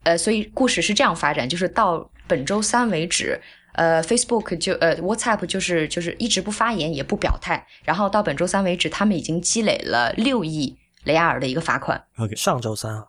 [0.03, 3.39] 呃，所以故事是这样发展，就是到本周三为止，
[3.73, 12.03] 呃，Facebook 就呃 WhatsApp 就是就是一直不发言也不表态，然后到本周三为止，他们已经积累了六亿雷亚尔的一个罚款。
[12.17, 13.05] OK，上周三啊，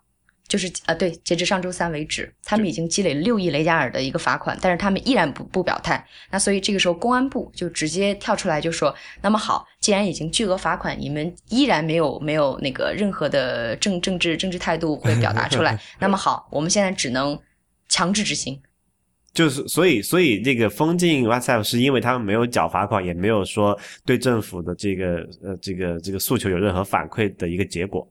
[0.53, 6.07] 就是呃，对，截至上周三为止，他们已经积累了六亿雷加尔的一个罚款，但是他们依然不不表态。
[6.31, 17.39] 那所以这个时候，公安部就直接跳出来就说：“那么好，既然已经巨额罚款，你们依然没有没有那个任何的政政治政治态度会表达出来， 那么好，我们现在只能
[17.89, 18.61] 强制执行。
[19.33, 23.74] 就是所以所以这个封禁 WhatsApp 是因为他们没有缴罚款，也没有说
[24.05, 28.07] 对政府的这个呃这个这个诉求有任何反馈的一个结果。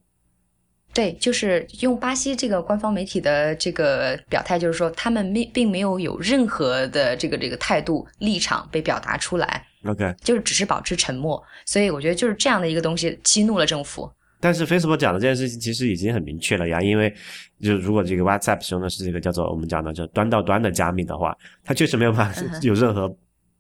[0.94, 9.66] 对，就是用巴西这个官方媒体的这个表态，就是说他们没并没有有任何的这个这个态度立场被表达出来。
[9.86, 14.12] OK，就是只是保持沉默，所以我觉得就是这样的一个东西激怒了政府。
[14.40, 17.14] 但是 Facebook 讲的这件事情其实已经很明确了呀，因为
[17.62, 23.16] 就如果这个 WhatsApp 使用的是这个叫做我们讲的叫端到端的加密的话，它确实没有办法有任何，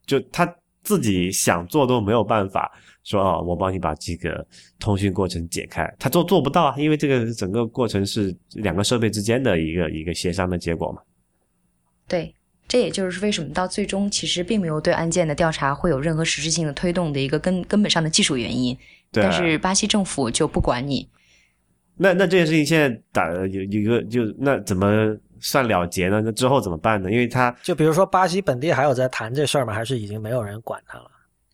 [0.06, 0.52] 就他
[0.84, 2.72] 自己想做都没有办法
[3.04, 4.46] 说哦，我帮你把这个
[4.80, 11.02] 通讯过程解开，他做做不到啊，因为这个整个过程是两个设备之间的一个一个协商的结果嘛。
[12.08, 12.36] 对，
[12.68, 18.78] 这也就是为什么到最终其实并没有对案件的调查会有任何实质性的推动的一个根根本上的技术原因。
[19.12, 21.10] 对啊，但是巴西政府就不管你，
[21.98, 26.22] 那那这件事情现在打有有一个就那怎么算了结呢？
[26.24, 27.12] 那之后怎么办呢？
[27.12, 29.74] 因为他就比如说巴西本地还有在谈这事儿吗？
[29.74, 31.11] 还是已经没有人管他了？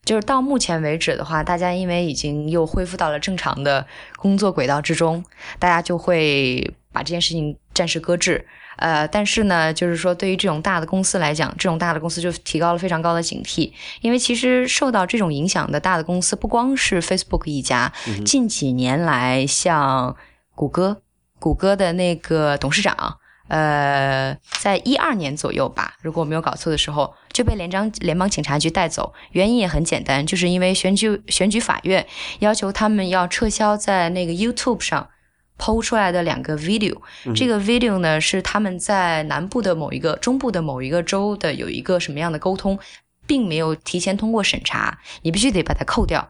[0.08, 3.86] 就是到目前为止的话，大家因为已经又恢复到了正常的
[4.16, 5.22] 工作轨道之中，
[5.60, 8.48] 大家就会把这件事情暂时搁置。
[8.78, 17.92] 呃，但是呢，就是说对于这种大的公司来讲，这种大的公司就提高了非常高的警惕，因为其实受到这种影响的大的公司不光是 Facebook 一家，
[18.26, 20.16] 近几年来像
[20.56, 21.02] 谷歌，
[21.38, 23.18] 谷歌的那个董事长。
[23.48, 29.14] 呃，在一二年左右吧，如果我没有搞错的时候，就被联邦联邦警察局带走。
[29.32, 32.06] 原因也很简单，就是因为选举选举法院
[32.40, 35.10] 要求他们要撤销在那个 YouTube 上
[35.58, 36.98] 抛出来的两个 video。
[37.36, 42.78] 这个 video 呢是他们在南部的某一个、中部的某一个州的有一个什么样的沟通，
[43.26, 46.30] 并没有提前通过审查，你必须得把它扣掉。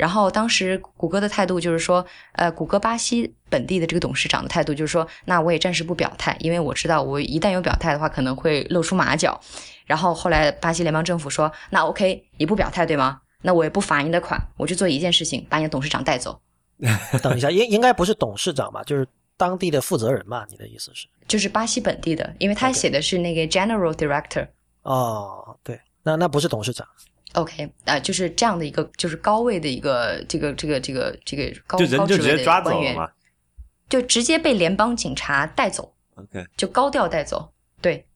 [0.00, 2.02] 然后当时谷歌的态度就是说，
[2.32, 9.38] 呃，谷歌巴西本地的这个董事长的态度就是说，那我也暂时不表态，因为我知道我一旦有表态的话，可能会露出马脚。
[9.84, 13.20] 然后后来巴西联邦政府说，那 OK，你不表态对吗？
[13.42, 16.40] 那我也不罚你的款，我就做一件事情，把你的董事长带走。
[17.22, 18.82] 等一下，应应该不是董事长吧？
[18.84, 19.06] 就是
[19.36, 20.46] 当地的负责人嘛？
[20.48, 21.06] 你的意思是？
[21.28, 24.48] 就是巴西本地的，因为他写的是那个 General Director。
[24.82, 26.86] 哦，对，那那不是董事长。
[27.34, 32.96] OK，啊、就是这样的一个，就是高位的一个这个这个这个这个高就人高职位的就直接抓走官员。
[33.88, 37.52] 就直接被联邦警察带走，OK，就高调带走。
[37.80, 38.06] 对，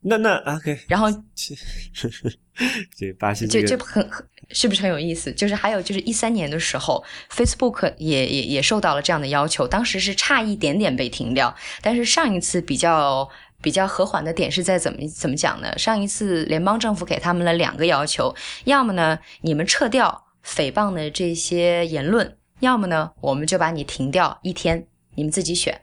[0.00, 1.08] 那那 OK，然后
[2.96, 5.32] 这巴西就这个就很很是不是很有意思？
[5.32, 11.52] 就是还有就是一三年的时候，Facebook 也也也受到了这样的要求，当时是差一点点被停掉，
[11.82, 13.28] 但是上一次比较。
[13.62, 15.76] 比较和缓的点是在怎么怎么讲呢？
[15.78, 25.80] 上一次联邦政府给他们了两个要求，要么呢你们撤掉诽谤的这些言论，要么呢我们就把你停掉一天，你们自己选。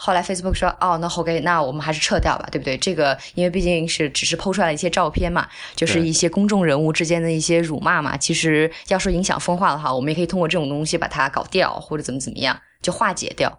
[0.00, 2.78] 后来 Facebook 说，哦，那 OK，那我们还是撤掉吧，对不对？
[2.78, 8.16] 这个因为毕竟是只是抛出来一些照片嘛，就是一些公众人物之间的一些辱骂嘛。
[8.16, 13.58] 其实要说影响风化的话，我们也可以通过这种东西把它搞掉，或者怎么怎么样，就化解掉。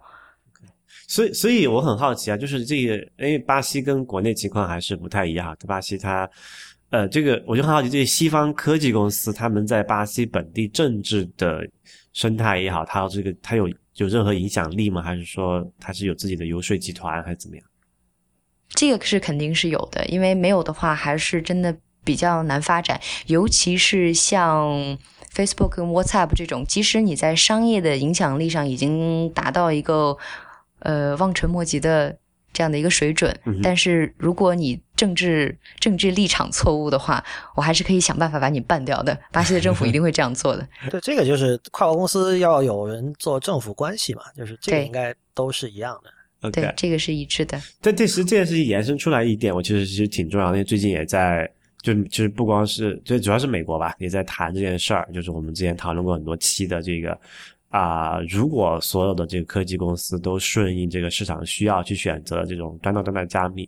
[1.08, 5.56] 所以，所以我很好奇啊，就是这个，因为巴西跟国内情况还是不太一样。
[5.66, 6.28] 巴西它，
[6.90, 11.66] 呃，这个我就很好奇，这些西方科技公司他们在巴西本地政治的
[12.12, 15.02] 生态也好，它这个它有有任何影响力吗？
[15.02, 17.64] 还是说它是有自己的游说集团，还是怎么样？
[18.70, 23.00] 这个是肯定是有的，因为没有的话，还是真的比较难发展。
[23.26, 24.96] 尤其是像
[25.34, 30.16] Facebook 跟 WhatsApp 这种，即使你在商业的影响力上已经达到一个
[30.80, 32.16] 呃望尘莫及的
[32.52, 37.24] 这样的一个水准，嗯但是如果你政治政治立场错误的话，
[37.54, 39.16] 我还是可以想办法把你办掉的。
[39.32, 40.68] 巴西的政府一定会这样做的。
[40.90, 46.10] 对，这个就是跨国公司要有人做政府关系嘛，就是这个应该都是一样的。
[46.50, 47.60] 对，这个是一致的。
[47.82, 51.46] 但这实这件事情延伸出来一点，我其实其实挺重要的，因为最近也在，
[51.82, 55.06] 就其实不光是，就主要是美国吧，也在谈这件事儿。
[55.12, 57.18] 就是我们之前讨论过很多期的这个
[57.70, 63.66] 啊、如果所有的这个科技公司都顺应这个市场需要去选择这种端到端的加密，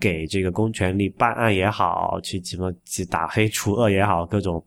[0.00, 4.64] 给这个公权力办案也好，去什么去打黑除恶也好，各种。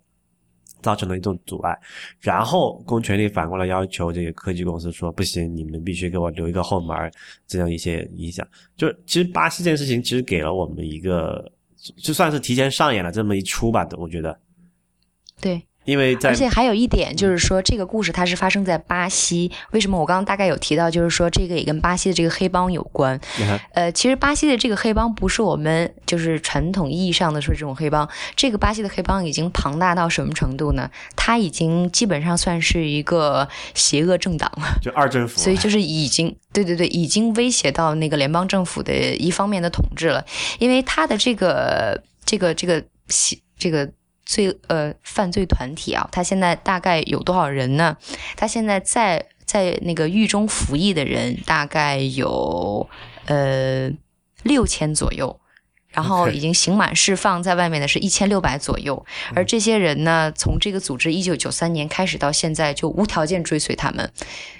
[0.79, 1.75] 造成了一种阻碍，
[2.21, 6.95] 然后公权力反过来要求这个科技公司说不行，你们必须给我留一个后门，
[7.47, 8.47] 这样一些影响。
[8.75, 11.51] 就其实巴西这件事情，其实给了我们一个，
[11.97, 14.39] 就算是提前上演了这么一出吧，我觉得，
[15.41, 19.49] 对，因为在而且还有一点就是说，这个故事它是发生在巴西。
[19.71, 23.17] 为什么我刚刚大概有提到，就是说这个也跟巴西的这个黑帮有关。
[23.39, 30.91] 嗯呃，其实巴西的这个黑帮不是我们就是传统意义上的说这种黑帮，这个巴西的黑帮已经庞大到什么程度呢？
[31.15, 34.77] 它已经基本上算是一个邪恶政党了。
[34.81, 40.25] 就二政府，所以就是已经对对对，已经威胁到那个联邦政府的一方面的统治了，
[40.59, 43.89] 因为他的这个这个这个西这个
[44.27, 47.97] 罪呃犯罪团体啊，他现在大概有多少人呢？
[48.35, 52.87] 他现在在在那个狱中服役的人大概有
[53.25, 53.89] 呃
[54.43, 55.39] 六千左右。
[55.89, 64.11] 然后已经刑满释放在外面的是一千六百左右，而这些人呢，从这个组织一九九三年开始到现在就无条件追随他们，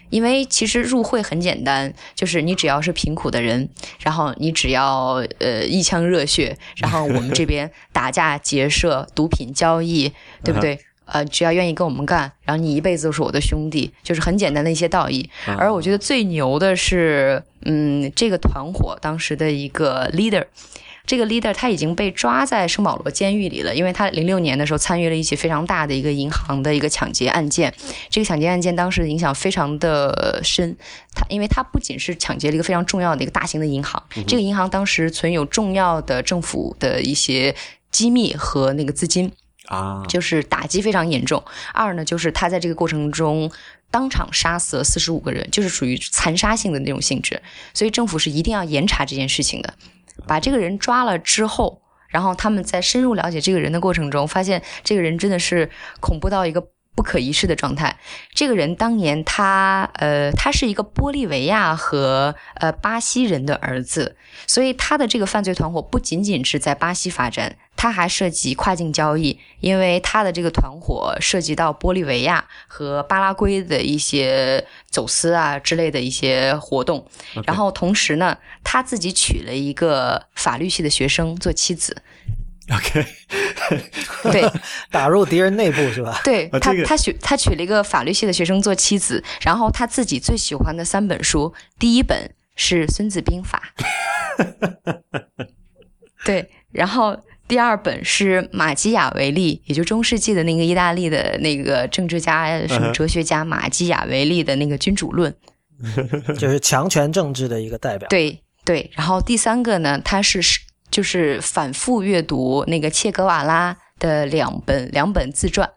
[0.10, 3.68] 因为其实入会很简单，就是你只要是贫苦的人，
[4.00, 10.12] 然后你只要呃一腔热血，然后我们这边打架劫舍、毒品交易，
[10.44, 10.80] 对不对？
[11.06, 15.30] 呃，只要愿意跟我们干，然后你一辈子都是我的兄弟，就是很简单的一些道义。
[15.48, 20.46] 嗯而我觉得最牛的是，嗯，这个团伙当时的一个 leader。
[21.08, 27.74] 这个 leader 他已经被抓在圣保罗监狱里了，因为他零六年的时候参与了一起非常大的一个银行的一个抢劫案件。
[28.10, 30.76] 这个抢劫案件当时的影响非常的深，
[31.16, 37.56] 他因为他不仅是抢劫了一个非常重要的一个大型的银行，这个银行当时存有重要的政府的一些
[37.90, 39.32] 机密和那个资金，
[39.68, 41.42] 啊，就是打击非常严重。
[41.74, 43.50] 二呢，就是他在这个过程中
[43.90, 47.42] 当场杀死了四十五个人，就是属于残杀性的那种性质。
[47.74, 49.74] 所以政府是一定要严查这件事情的。
[50.26, 55.70] 把这个人抓了之后，然后他们在深入了解这个人的过程中，发现这个人真的是
[56.00, 56.68] 恐怖到一个。
[56.98, 57.96] 不可一世的状态。
[58.34, 64.18] 这个人当年他呃，他是一个玻利维亚和呃巴西人的儿子，
[64.48, 77.06] 所以他的这个犯罪团伙不仅仅是在巴西发展，他还涉及跨境交易，因为他的这个团伙涉及到玻利维亚和巴拉圭的一些走私啊之类的一些活动。
[77.46, 82.02] 然后同时呢，他自己娶了一个法律系的学生做妻子。
[82.76, 83.06] OK，
[84.32, 84.52] 对
[84.92, 86.20] 打入敌人内部是吧？
[86.24, 93.74] 对，他他娶他娶了一个法律系的学生做妻子，然后他自己最喜欢的三本书，第一本是《孙子兵法》，
[96.26, 97.18] 对，然后
[97.48, 105.34] 第二本是马基雅维利，也就中世纪的那个意大利的那个政治家、什么哲学家马基雅维利的那个《君主论》，
[106.38, 108.10] 就是强权政治的一个代表。
[108.10, 108.92] 对对。
[108.94, 110.42] 然后第三个呢，他是
[110.90, 115.70] 就是反复阅读那个切格瓦拉的两本两本自传。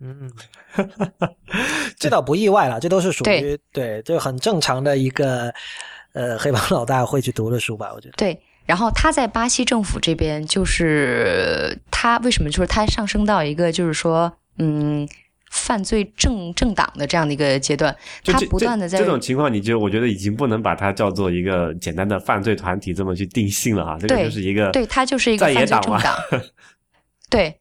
[0.00, 0.30] 嗯，
[1.98, 5.52] 这倒不意外了，这都是属于对，就很正常的一个
[6.12, 7.92] 呃 黑帮老大会去读的书吧？
[7.94, 8.40] 我觉得对。
[8.64, 15.06] 然后他在巴西政府这边，就是他为什么就是他上升到一个就是说，嗯，
[15.52, 26.16] 犯罪政政党的这样的一个阶段，他不断的在这种情况，你就我觉得已经不能把它叫做一个简单的犯罪团体这么去定性了哈，这个就是一个对他就是一个犯罪政党，
[27.30, 27.54] 对。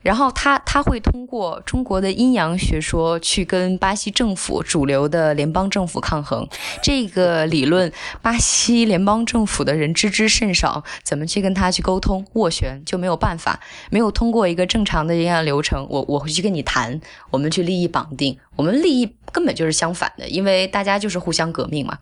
[0.00, 6.48] 然后他他会通过中国的阴阳学说去跟巴西政府主流的联邦政府抗衡，
[6.80, 7.92] 这个理论
[8.22, 13.58] 巴西联邦政府的人知之甚少，怎么去跟他去沟通斡旋就没有办法，
[13.90, 17.00] 没有通过一个正常的一样流程，我我会去跟你谈，
[17.30, 21.98] 我们去利益绑定，我们利益根本就是相反的，因为大家就是互相革命嘛。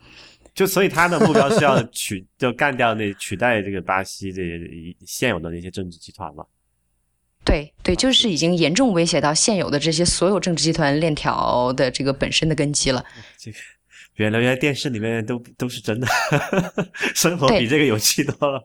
[0.54, 4.42] 就所以他的目标是要取 就干掉那取代这个巴西这
[5.06, 6.44] 现有的那些政治集团嘛。
[7.46, 13.02] 对对，就是已经严重威胁到现有的这些所有政治集团链条的这个本身的根基了。
[13.38, 13.56] 这个
[14.16, 16.06] 原来原来电视里面都都是真的，
[17.14, 18.62] 生活比这个有趣多了。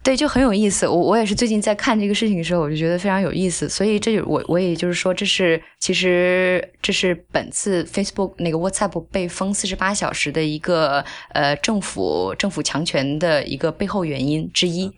[0.00, 0.86] 对，就很有意思。
[0.86, 3.68] 我我也是最近在看这个事情的时候，我就觉得非常有意思。
[3.68, 11.04] 所以这就我我也就是说，这是其实这是本次 Facebook 那个 WhatsApp 被封四十八小时的一个
[11.34, 14.90] 呃政府政府强权的一个背后原因之一。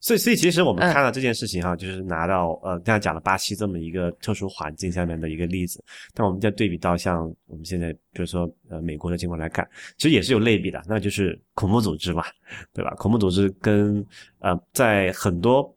[0.00, 5.82] 所以，所以其实我们看到这件事情哈，就是拿到呃，刚才讲了巴西这么一个特殊环境下面的一个例子，
[6.14, 12.24] 但我们再对比到像我们现在，比如说呃美国的情况来看，其实也是有类比的，那就是恐怖组织嘛，
[12.72, 12.94] 对吧？
[12.96, 14.04] 恐怖组织跟
[14.38, 15.68] 呃，在很多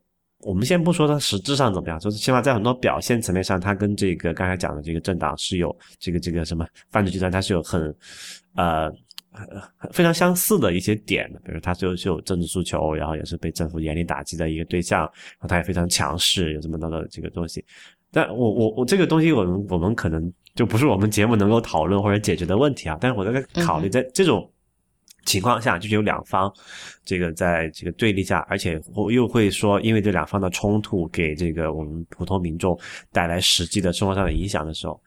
[0.41, 7.95] 我们先不说它实质上怎么样，就是起码在很多表现层面上，它跟这个刚才讲的这个政党是有这个这个什么犯罪集团，它是有很
[8.55, 8.93] 呃。
[9.91, 17.63] 非常相似的一些点，比如他就是有政治诉求，然后也是被政府严厉打击的一个对象，然后他也非常强势，有这么多的这个东西。
[18.11, 22.97] 但我我我这个东西，我们我们可能就不是我们节目能够讨论或者解决的问题啊。
[22.99, 24.51] 但是我在考虑，在这种
[25.25, 26.51] 情况下，就是有两方
[27.05, 32.77] 这个在这个对立下，而且我又会说，因为这两方的冲突给这个我们普通民众
[33.13, 35.01] 带来实际的生活上的影响的时候。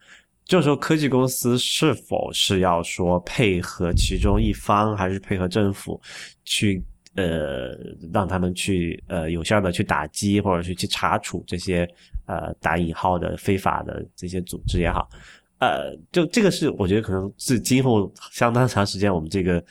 [0.45, 5.99] 就是说，科技公司是否是要说配合其中一方，还是配合政府
[6.43, 6.79] 去
[7.15, 7.75] 呃
[8.13, 11.87] 让他们去呃有效的去打击，或者是去查处这些
[12.27, 15.09] 呃打引号的非法的这些组织也好，
[15.57, 19.63] 呃，就这个是我觉得可能是今后相当长时间我们这个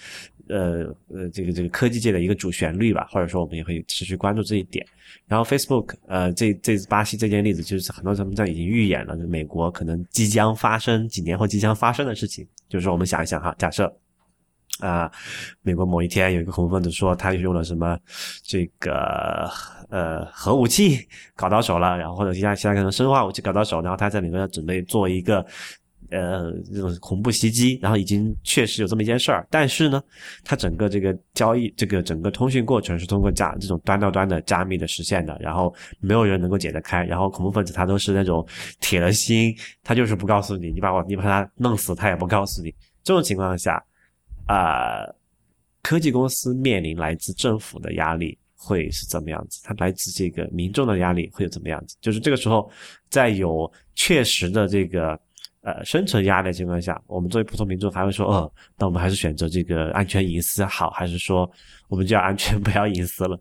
[0.48, 4.84] 呃呃这个这个科技界的一个主旋律吧，或者说我们也会持续关注这一点。
[5.26, 12.46] 然后 Facebook，呃，这这巴西这件例子，就是很多他们在已经预演了就美国可能即将发生几年后即将发生的事情。
[12.68, 13.94] 就是我们想一想哈，假设
[14.80, 15.10] 啊，
[15.62, 17.98] 美国某一天有一个恐怖分子说他用了什么
[18.42, 19.48] 这个
[19.88, 21.06] 呃核武器
[21.36, 25.44] 搞到手了，然后或者其他其他可能生化武器搞到手，然后他在美国要准备做一个。
[26.10, 30.02] 呃，这种恐怖袭击，然后已经确实有这么一件事儿，但是呢，
[30.44, 38.47] 它整个这个交易，这个整个通讯过程是通过加这种端到端的加密的实现的，然后没有人能够解得开，然后恐怖分子他都是那种
[38.81, 42.72] 铁了心，他就是不告诉你，你把我你把他弄死，他也不告诉你。
[43.02, 43.82] 这种情况下，
[44.47, 45.05] 啊，
[45.82, 49.60] 科技公司面临来自政府的压力会是怎么样子？
[49.64, 51.97] 它来自这个民众的压力会有怎么样子？
[52.01, 52.70] 就是这个时候，
[53.09, 55.18] 在有确实的这个。
[55.64, 61.50] 呃，生存压力的情况下，我们作为普通民众还会说，哦，那我们还是选择这个安全隐私好，还是说
[61.88, 63.40] 我们就要安全 不要隐私了？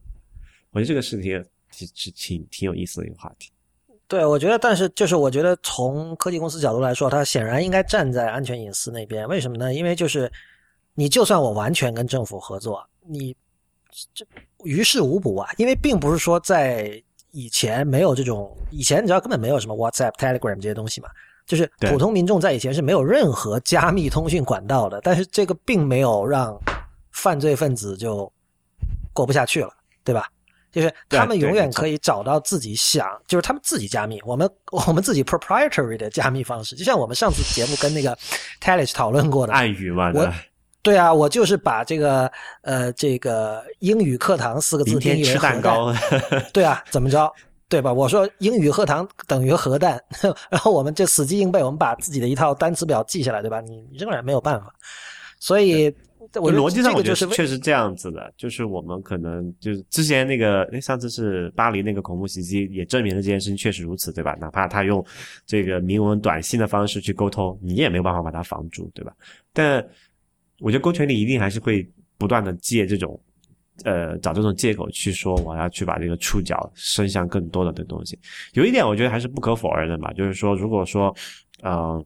[0.71, 3.51] 我觉得这个事情挺挺挺有意思的一个话题。
[4.07, 9.27] 对，我觉得，但是就是我觉得从科技公司角度来说，它显然应该站在安全隐私那边。
[9.27, 9.73] 为什么呢？
[9.73, 10.31] 因为就是
[10.93, 13.35] 你就算我完全跟政府合作，你
[14.13, 14.25] 这
[14.63, 15.49] 于事无补啊。
[15.57, 21.09] 因为并不是说在以前没有这种，以前你知道根本没有什么 WhatsApp、Telegram 这些东西嘛。
[21.45, 26.57] 就是普通民众在以前是没有任何加密通讯管道的，但是这个并没有让
[27.11, 28.31] 犯罪分子就
[29.13, 29.69] 过不下去了，
[30.03, 30.27] 对吧？
[30.71, 38.17] 就是他们永远可以找到自己想，就是他们自己加密，我们我们自己 proprietary 的加密方式，就像我们上次节目跟那个
[38.59, 40.27] t e l i s 讨论过的暗语嘛，我
[40.81, 42.31] 对啊，我就是把这个
[42.63, 45.93] 呃这个英语课堂四个字定义为蛋糕，
[46.51, 47.31] 对啊，怎么着？
[47.73, 47.91] 对吧？
[47.91, 49.99] 我说英语课堂等于核弹，
[50.51, 53.59] 然后我们就死记硬背，我们把自己的一套单词表记下来，对吧？
[53.61, 54.71] 你仍然没有办法。
[55.39, 55.91] 所以
[56.35, 64.37] 我逻辑上我觉得是确实这样子的，就是我们可能就是之前那个，哎，上次是巴黎那个恐怖袭击也证明了这件事情确实如此，对吧？
[64.39, 65.03] 哪怕他用
[65.47, 69.11] 这个明文短信的方式去沟通，你也没有办法把它防住，对吧？
[69.51, 69.83] 但
[70.59, 71.89] 我觉得公权力一定还是会
[72.19, 73.19] 不断的借这种。
[73.83, 78.17] 呃，找这种借口去说我要去把这个触角伸向更多的这东西，
[78.53, 81.13] 有一点我觉得还是不可否认的嘛，就是说，如果说，
[81.63, 82.05] 呃，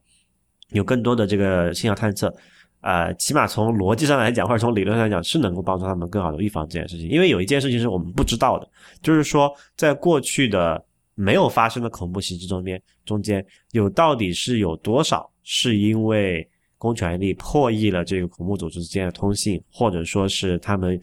[0.70, 2.34] 有更多的这个信号探测，
[2.80, 7.10] 呃，起码从逻辑上来讲，或者从理论上来讲，是能够帮助他们更好的预防这件事情。
[7.10, 8.68] 因为有一件事情是我们不知道的，
[9.02, 10.82] 就是说，在过去的
[11.16, 20.98] 没有发生的恐怖袭击中间，中间有到底是有多少是因为公权力破译了这个恐怖组织之间的通信，或者说是他们。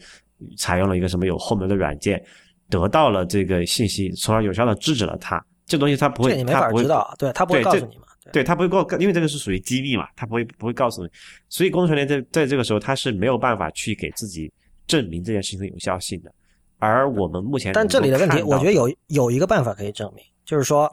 [0.57, 2.23] 采用了一个什么有后门的软件，
[2.69, 5.43] 得到了这个信息，从而有效的制止了他。
[5.65, 8.03] 这东西他不会，这你没法知道，对他不会告诉你嘛？
[8.31, 11.09] 对他不会告，因为这个是属于机密嘛，他不会不会告诉你。
[11.47, 14.51] 所以工程连在在这个时候，他是没有办法去给自己
[14.87, 16.31] 证明这件事情的有效性的。
[16.77, 20.91] 而我们目前，但这里的问题，我觉得有有一个办法可以证明，就是说，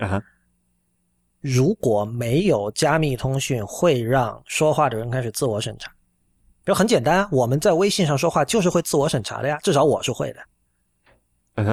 [1.40, 5.92] 如果没有加密通讯，会让说话的人开始自我审查。
[6.64, 10.40] 比如很简单，我们在微信上说话就是会自我审查的呀，至少我是会的。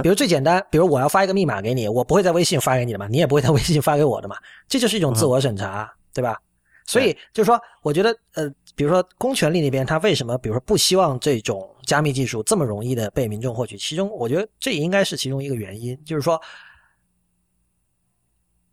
[0.02, 4.36] 比如最简单，比如我要发一个密码给你，我不会在微信发给你的嘛，你也不会在微信发给我的嘛，
[4.68, 6.38] 这就是一种自我审查，对吧？
[6.86, 13.78] 所以就是说，我觉得呃，比如说公权力那边，他为什么比如说不希望这种加密技术这么容易的被民众获取？
[13.78, 16.42] 其中我觉得这应该是其中一个原因，就是说，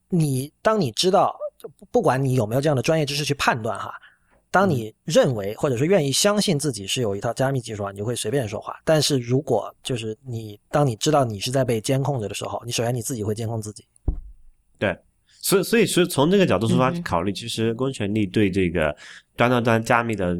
[0.08, 1.36] 你当你知道，
[1.92, 3.94] 不管你有没有这样的专业知识去判断哈。
[4.56, 8.74] 当你认为或者说愿意相信自己是有一套加密技术啊，你就会随便说话。
[8.86, 13.84] 但是如果就是你，当你知道你是在被监控着的时候，你首先你自己会监控自己。
[14.78, 14.98] 对，
[15.42, 18.96] 所以所以所以从这个角度出发去考虑，其实公权力对这个
[19.36, 20.34] 端端端加密的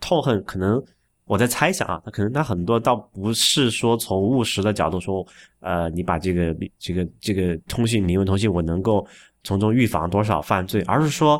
[0.00, 0.82] 痛恨，可能
[1.26, 5.26] 我在猜想啊，他可能他很多倒不是说从务实的角度说，
[5.60, 9.06] 呃，你把这个这个这个通信明文通信，我能够
[9.44, 11.38] 从中预防多少犯罪，而是说。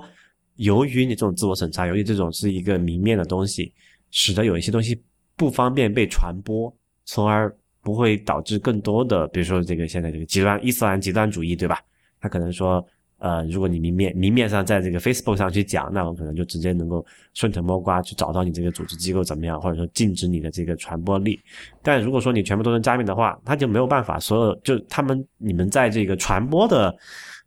[0.58, 3.72] 由于你这种自我审查，由于这种是一个明面的东西，
[4.10, 5.00] 使得有一些东西
[5.36, 6.72] 不方便被传播，
[7.04, 11.80] 从而不会导致更多的，比如说这个现在这个极端伊斯兰极端主义，对吧？
[12.20, 12.84] 他可能说，
[13.18, 21.40] 呃，如果你明面明面上在这个 Facebook 上去讲，那我可能就直接能够顺藤摸瓜去找到你这个组织机构怎么样，或者说禁止你的这个传播力。
[21.84, 26.92] 但如果说你全部都能加密的话，他就没有办法，所有就他们你们在这个传播的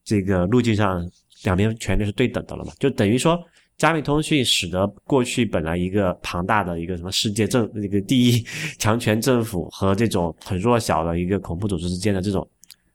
[0.06, 1.06] 这个路径上。
[1.44, 2.74] 两边权力是对等的了嘛？
[2.80, 3.42] 就等于说，
[3.78, 8.46] 加密通讯使得过去本来一个庞大的一个什么世界政那个第一
[8.78, 12.48] 强权政府和这种很弱小的一个恐怖组织之间的这种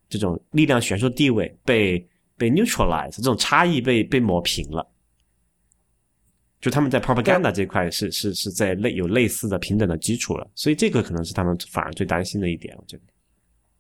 [0.09, 1.99] 这种力量悬殊地位被
[2.37, 4.87] 被 neutralize，这种差异被被抹平了。
[6.61, 13.03] 就他们在 propaganda 这块是是是在类有类似的平等的基础了，所以这个可能是他们反而最担心的一点，我觉得。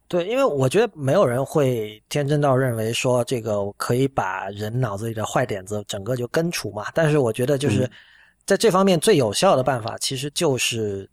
[0.08, 6.86] 对，因为我觉得没有人会天真到认为说这个可以把人脑子里的坏点子整个就根除嘛。
[6.94, 7.90] 但是我觉得就是
[8.44, 11.10] 在这方面最有效的办法，其实就是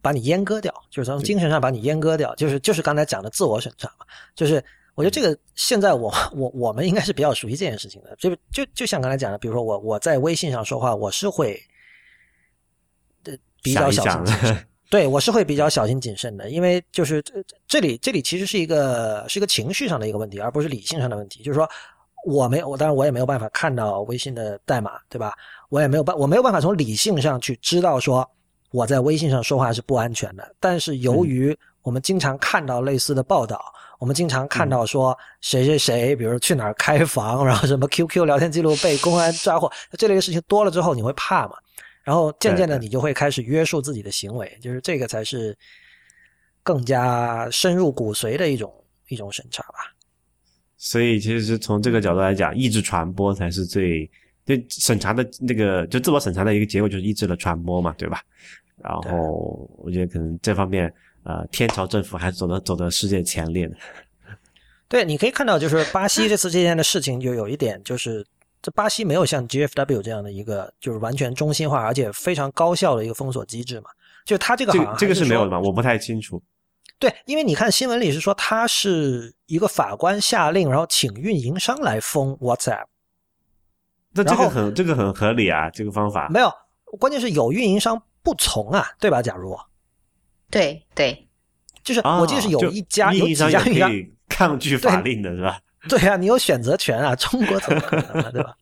[0.00, 4.06] 把你阉割掉，就是从精神上把你阉割掉，就是就是刚才讲的自我审查嘛。
[4.36, 11.60] 就是我觉得这个现在我我我们应该是比较熟悉这件事情的，就就就像刚才讲的，比如说我我在微信上说话，我是会
[13.24, 13.34] 呃
[13.64, 14.67] 比较小心谨慎。
[14.90, 17.34] 对，我是会比较小心谨慎的，因为就是这
[17.66, 21.42] 这里这里其实是一个是一个情绪上的一个问题，而不是理性上的问题。
[21.42, 21.68] 就是说，
[22.24, 25.34] 我没我当然我也没有办法看到微信的代码，对吧？
[25.68, 28.26] 我也没有办我没有办法从理性上去知道说
[28.70, 30.54] 我在微信上说话是不安全的。
[30.58, 33.62] 但是由于我们经常看到类似的报道，
[33.98, 41.52] 我们经常看到说谁谁谁，比如去哪儿开房，然后什么 QQ 聊天记录被公安抓获，这类的事情多了之后，你会怕吗？
[42.08, 45.54] 然后渐渐的，你就会开始约束自己的行为，就是这个才是
[46.62, 48.72] 更加深入骨髓的一种
[49.08, 49.94] 一种审查吧。
[50.78, 54.10] 所以，其实从这个角度来讲，抑制传播才是最
[54.46, 58.22] 就审查的那个就自我审查的一个结果，就是抑制了传播嘛，对吧？
[58.82, 60.90] 然后，我觉得可能这方面，
[61.24, 63.76] 呃，天朝政府还是走的走的世界前列的。
[64.88, 68.26] 对，你可以看到，就是巴西这次这件的事情，就有一点就是。
[68.60, 73.90] 这巴西没有像 GFW 这样的一个就是完全中心化而且非常高效的一个封锁机制嘛？
[74.24, 75.60] 就他这个好像这个是没有的吧？
[75.60, 76.42] 我不太清楚。
[76.98, 82.86] 对，因为你看新闻里是说他是一个法官下令，然后请运营商来封 WhatsApp。
[84.12, 86.52] 那这个很这个很合理啊，这个方法没有，
[86.98, 89.22] 关键是有运营商不从啊，对吧？
[89.22, 89.56] 假如
[90.50, 91.28] 对对，
[91.84, 93.92] 就是我记得是有一家有几家运营商
[94.28, 95.60] 抗拒法令的是吧？
[95.88, 97.14] 对啊，你有选择权啊！
[97.16, 98.56] 中国怎么可能啊，对吧？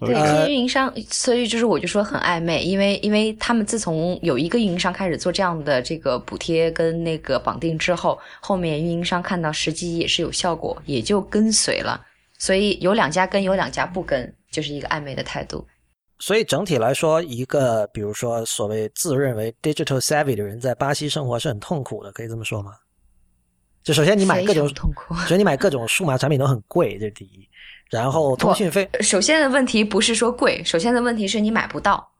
[0.00, 12.00] 对，呃这些运营商，所以就是我就说很暧昧，因为因为他们自从有一个运营商开始做这样的这个补贴跟那个绑定之后，后面运营商看到时机也是有效果，也就跟随了。
[12.38, 15.66] 所以有两家跟，有两家不跟，就是一个暧昧的态度。
[16.18, 22.72] 所以整体来说，一个比如说所谓自认为 digital savvy 的人，在巴西生活是很痛苦的，可以这么说吗？
[23.82, 25.14] 就首先你买各种痛苦。
[25.14, 27.48] 首先你买各种数码产品都很贵，这是第一。
[27.90, 32.12] 然后通讯费首先的问题不是说贵，首先的问题是你买不到。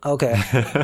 [0.00, 0.34] ，OK，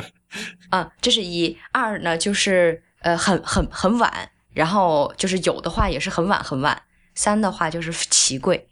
[0.70, 1.56] 嗯，这是一。
[1.72, 6.80] 二呢，就是呃很很很晚，然后就是有的话也是很晚很晚。
[7.14, 8.68] 三的话就是奇贵。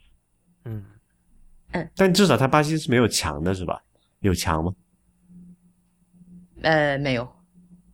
[0.63, 0.85] 嗯，
[1.95, 3.81] 但至少它巴西是没有墙的，是吧？
[4.21, 4.71] 有墙吗？
[6.61, 7.27] 呃，没有。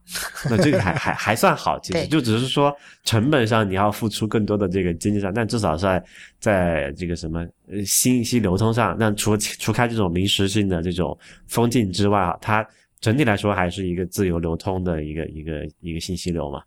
[0.49, 6.03] 那这个还还还算好，其实就只是说成本上你要付出更多的这个经济上，但至少在
[6.39, 11.17] 在这个什么呃信息流通上，那除除开这种临时性的这种
[11.47, 12.67] 封禁之外啊，它
[12.99, 16.61] 整体来说还是一个自由流通的一个一个一个信息流嘛。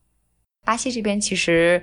[0.65, 1.81] 巴西这边其实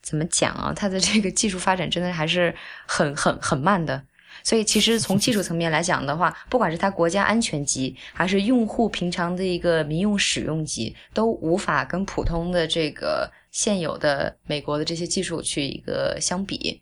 [0.00, 0.72] 怎么讲啊？
[0.74, 2.54] 它的这个技术发展真的还是
[2.86, 4.02] 很很很慢的。
[4.46, 16.80] 所以其实从技术层面来讲的话，不管是它国家安全级，还是用户平常的一个民用使用级，都无法跟普通的这个现有的美国的这些技术去一个相比。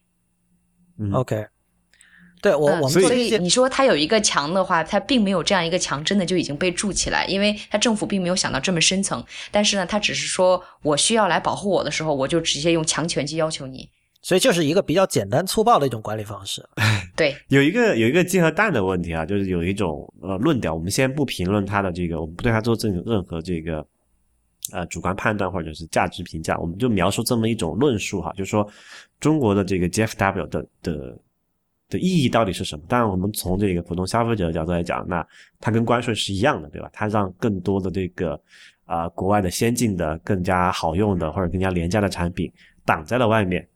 [0.99, 1.47] 嗯 OK，
[2.43, 9.25] 对我嗯我们所以你说它有一个墙的话，它并没有这样一个墙，真的就已经被筑起来，因为它政府并没有想到这么深层。
[9.51, 13.89] 但是呢，它只是说我需要来保护我的时候，我就直接用强权去要求你。
[14.25, 16.67] 所以就是一个比较简单粗暴的一种管理方式。
[17.15, 23.87] 对，有一个有一个鸡和蛋的问题啊，就是有一种呃论调，我们先不评论它的这个，我们不对它做任任何这个
[24.73, 28.67] 呃主观判断或者是价值评价，我们就描述这么一种论述哈，就是说
[29.21, 31.19] 中国的这个 GFW 的的
[31.91, 32.85] 的意义到底是什么？
[32.89, 35.25] 当然，我们从这个普通消费者的角度来讲，那
[35.61, 36.89] 它跟关税是一样的，对吧？
[36.95, 38.33] 它让更多的这个
[38.87, 42.51] 啊、呃国外的先进的、更加好用的或者更加廉价的产品
[42.87, 43.69] 挡在了外面。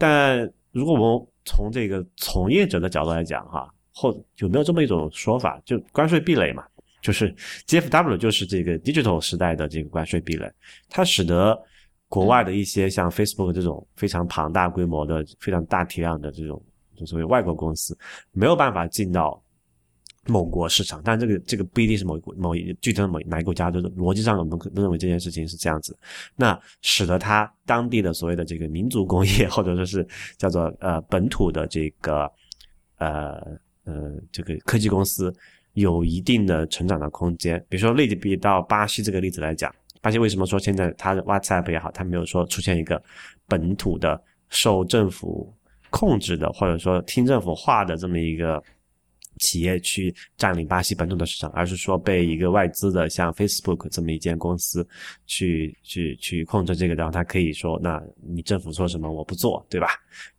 [0.00, 6.64] 但如果我们从这个从业者的角度来讲，哈，或有没有这么一种说法，就关税壁垒嘛，
[7.02, 7.34] 就是
[7.66, 10.50] GFW 就是这个 digital 时代的这个关税壁垒，
[10.88, 11.60] 它使得
[12.08, 16.62] 国外的一些像 Facebook 这种非常庞大规模的、非常大体量的这种
[16.96, 17.96] 就所谓外国公司
[18.32, 19.42] 没有办法进到
[20.26, 25.96] 某国市场，但这个这个不一定是某国某一具体的某哪一个国家，就是逻辑上我们可能认为这件事情是这样子，
[26.36, 30.06] 那使得它当地的所谓的这个民族工业，或者说是
[30.36, 32.30] 叫做呃本土的这个
[32.98, 33.40] 呃
[33.84, 35.34] 呃这个科技公司
[35.72, 37.58] 有一定的成长的空间。
[37.68, 43.02] 比如说类比到巴西这个例子来讲，巴西为什么说现在它的 WhatsApp 也好，它没有说出现一个
[43.48, 45.50] 本土的受政府
[45.88, 48.62] 控制的，或者说听政府话的这么一个
[49.40, 54.86] 企业去占领巴西本土的市场，而是说被一个外资的像 Facebook 这么一间公司
[55.26, 59.88] 去去去控制这个，然后他可以说，那你政府说什么我不做，对吧？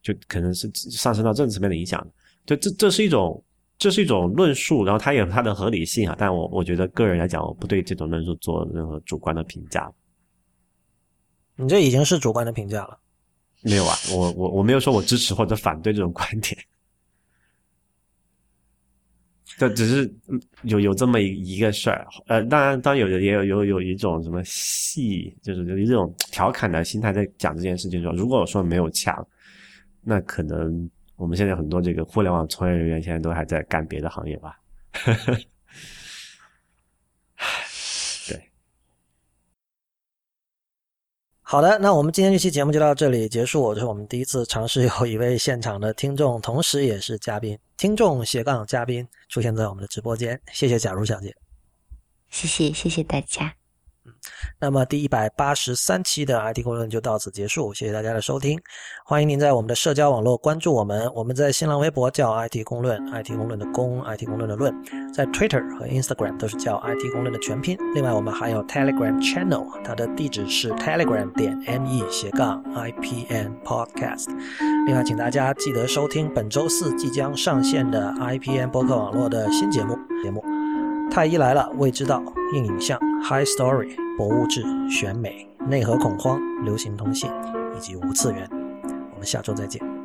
[0.02, 2.08] 就可能是上升到政治层面的影响。
[2.46, 3.44] 对，这这是一种
[3.78, 6.16] 这是一种论述，然后它有它的合理性啊。
[6.18, 9.92] 但我我觉得个人来讲，我不对这种论述做任何主观的评价。
[11.56, 13.00] 你这已经是主观的评价了。
[13.64, 16.56] 没有啊，我我我没有说我支持或者反对这种观点。
[19.62, 20.12] 这只是
[20.64, 29.16] 有有这么一一个事儿，呃，当然，当然有的也有有有一种什么戏，就是有一种调侃的心态在讲这件事情说，如果说没有墙，
[30.02, 34.60] 那可能我们现在很多这个互联网从业人员现在都还在干别的行业吧。
[38.28, 38.42] 对，
[41.52, 43.74] 好的，那我们今天这期节目就到这里结束。
[43.74, 50.40] 这是我们第一次尝试有一位现场的听众，同时也是嘉宾，听众斜杠嘉宾出现在我们的直播间。
[50.54, 51.36] 谢谢假如小姐。
[52.30, 53.54] 谢谢谢谢大家。
[54.60, 58.60] 那么第一百八十三期的 IT 公论就到此结束，谢谢大家的收听。
[59.06, 64.74] 欢迎您在我们的社交网络关注我们，我们在新浪微博叫 IT 公论，IT 公论的公，IT 公论的论，
[65.14, 67.78] 在 Twitter 和 Instagram 都是叫 IT 公论的全拼。
[67.94, 74.28] 另外，我们还有 Telegram Channel，它的地址是 telegram 点 me 斜杠 IPN Podcast。
[74.88, 80.44] 另外，请大家记得收听本周四即将上线的 IPN 博客网络的新节目节目。
[81.12, 82.24] 太医来了，未知道，
[82.54, 87.30] 硬影像，High Story，博物志，选美，内核恐慌，流行通信，
[87.76, 88.50] 以及无次元。
[89.12, 90.01] 我们下周再见。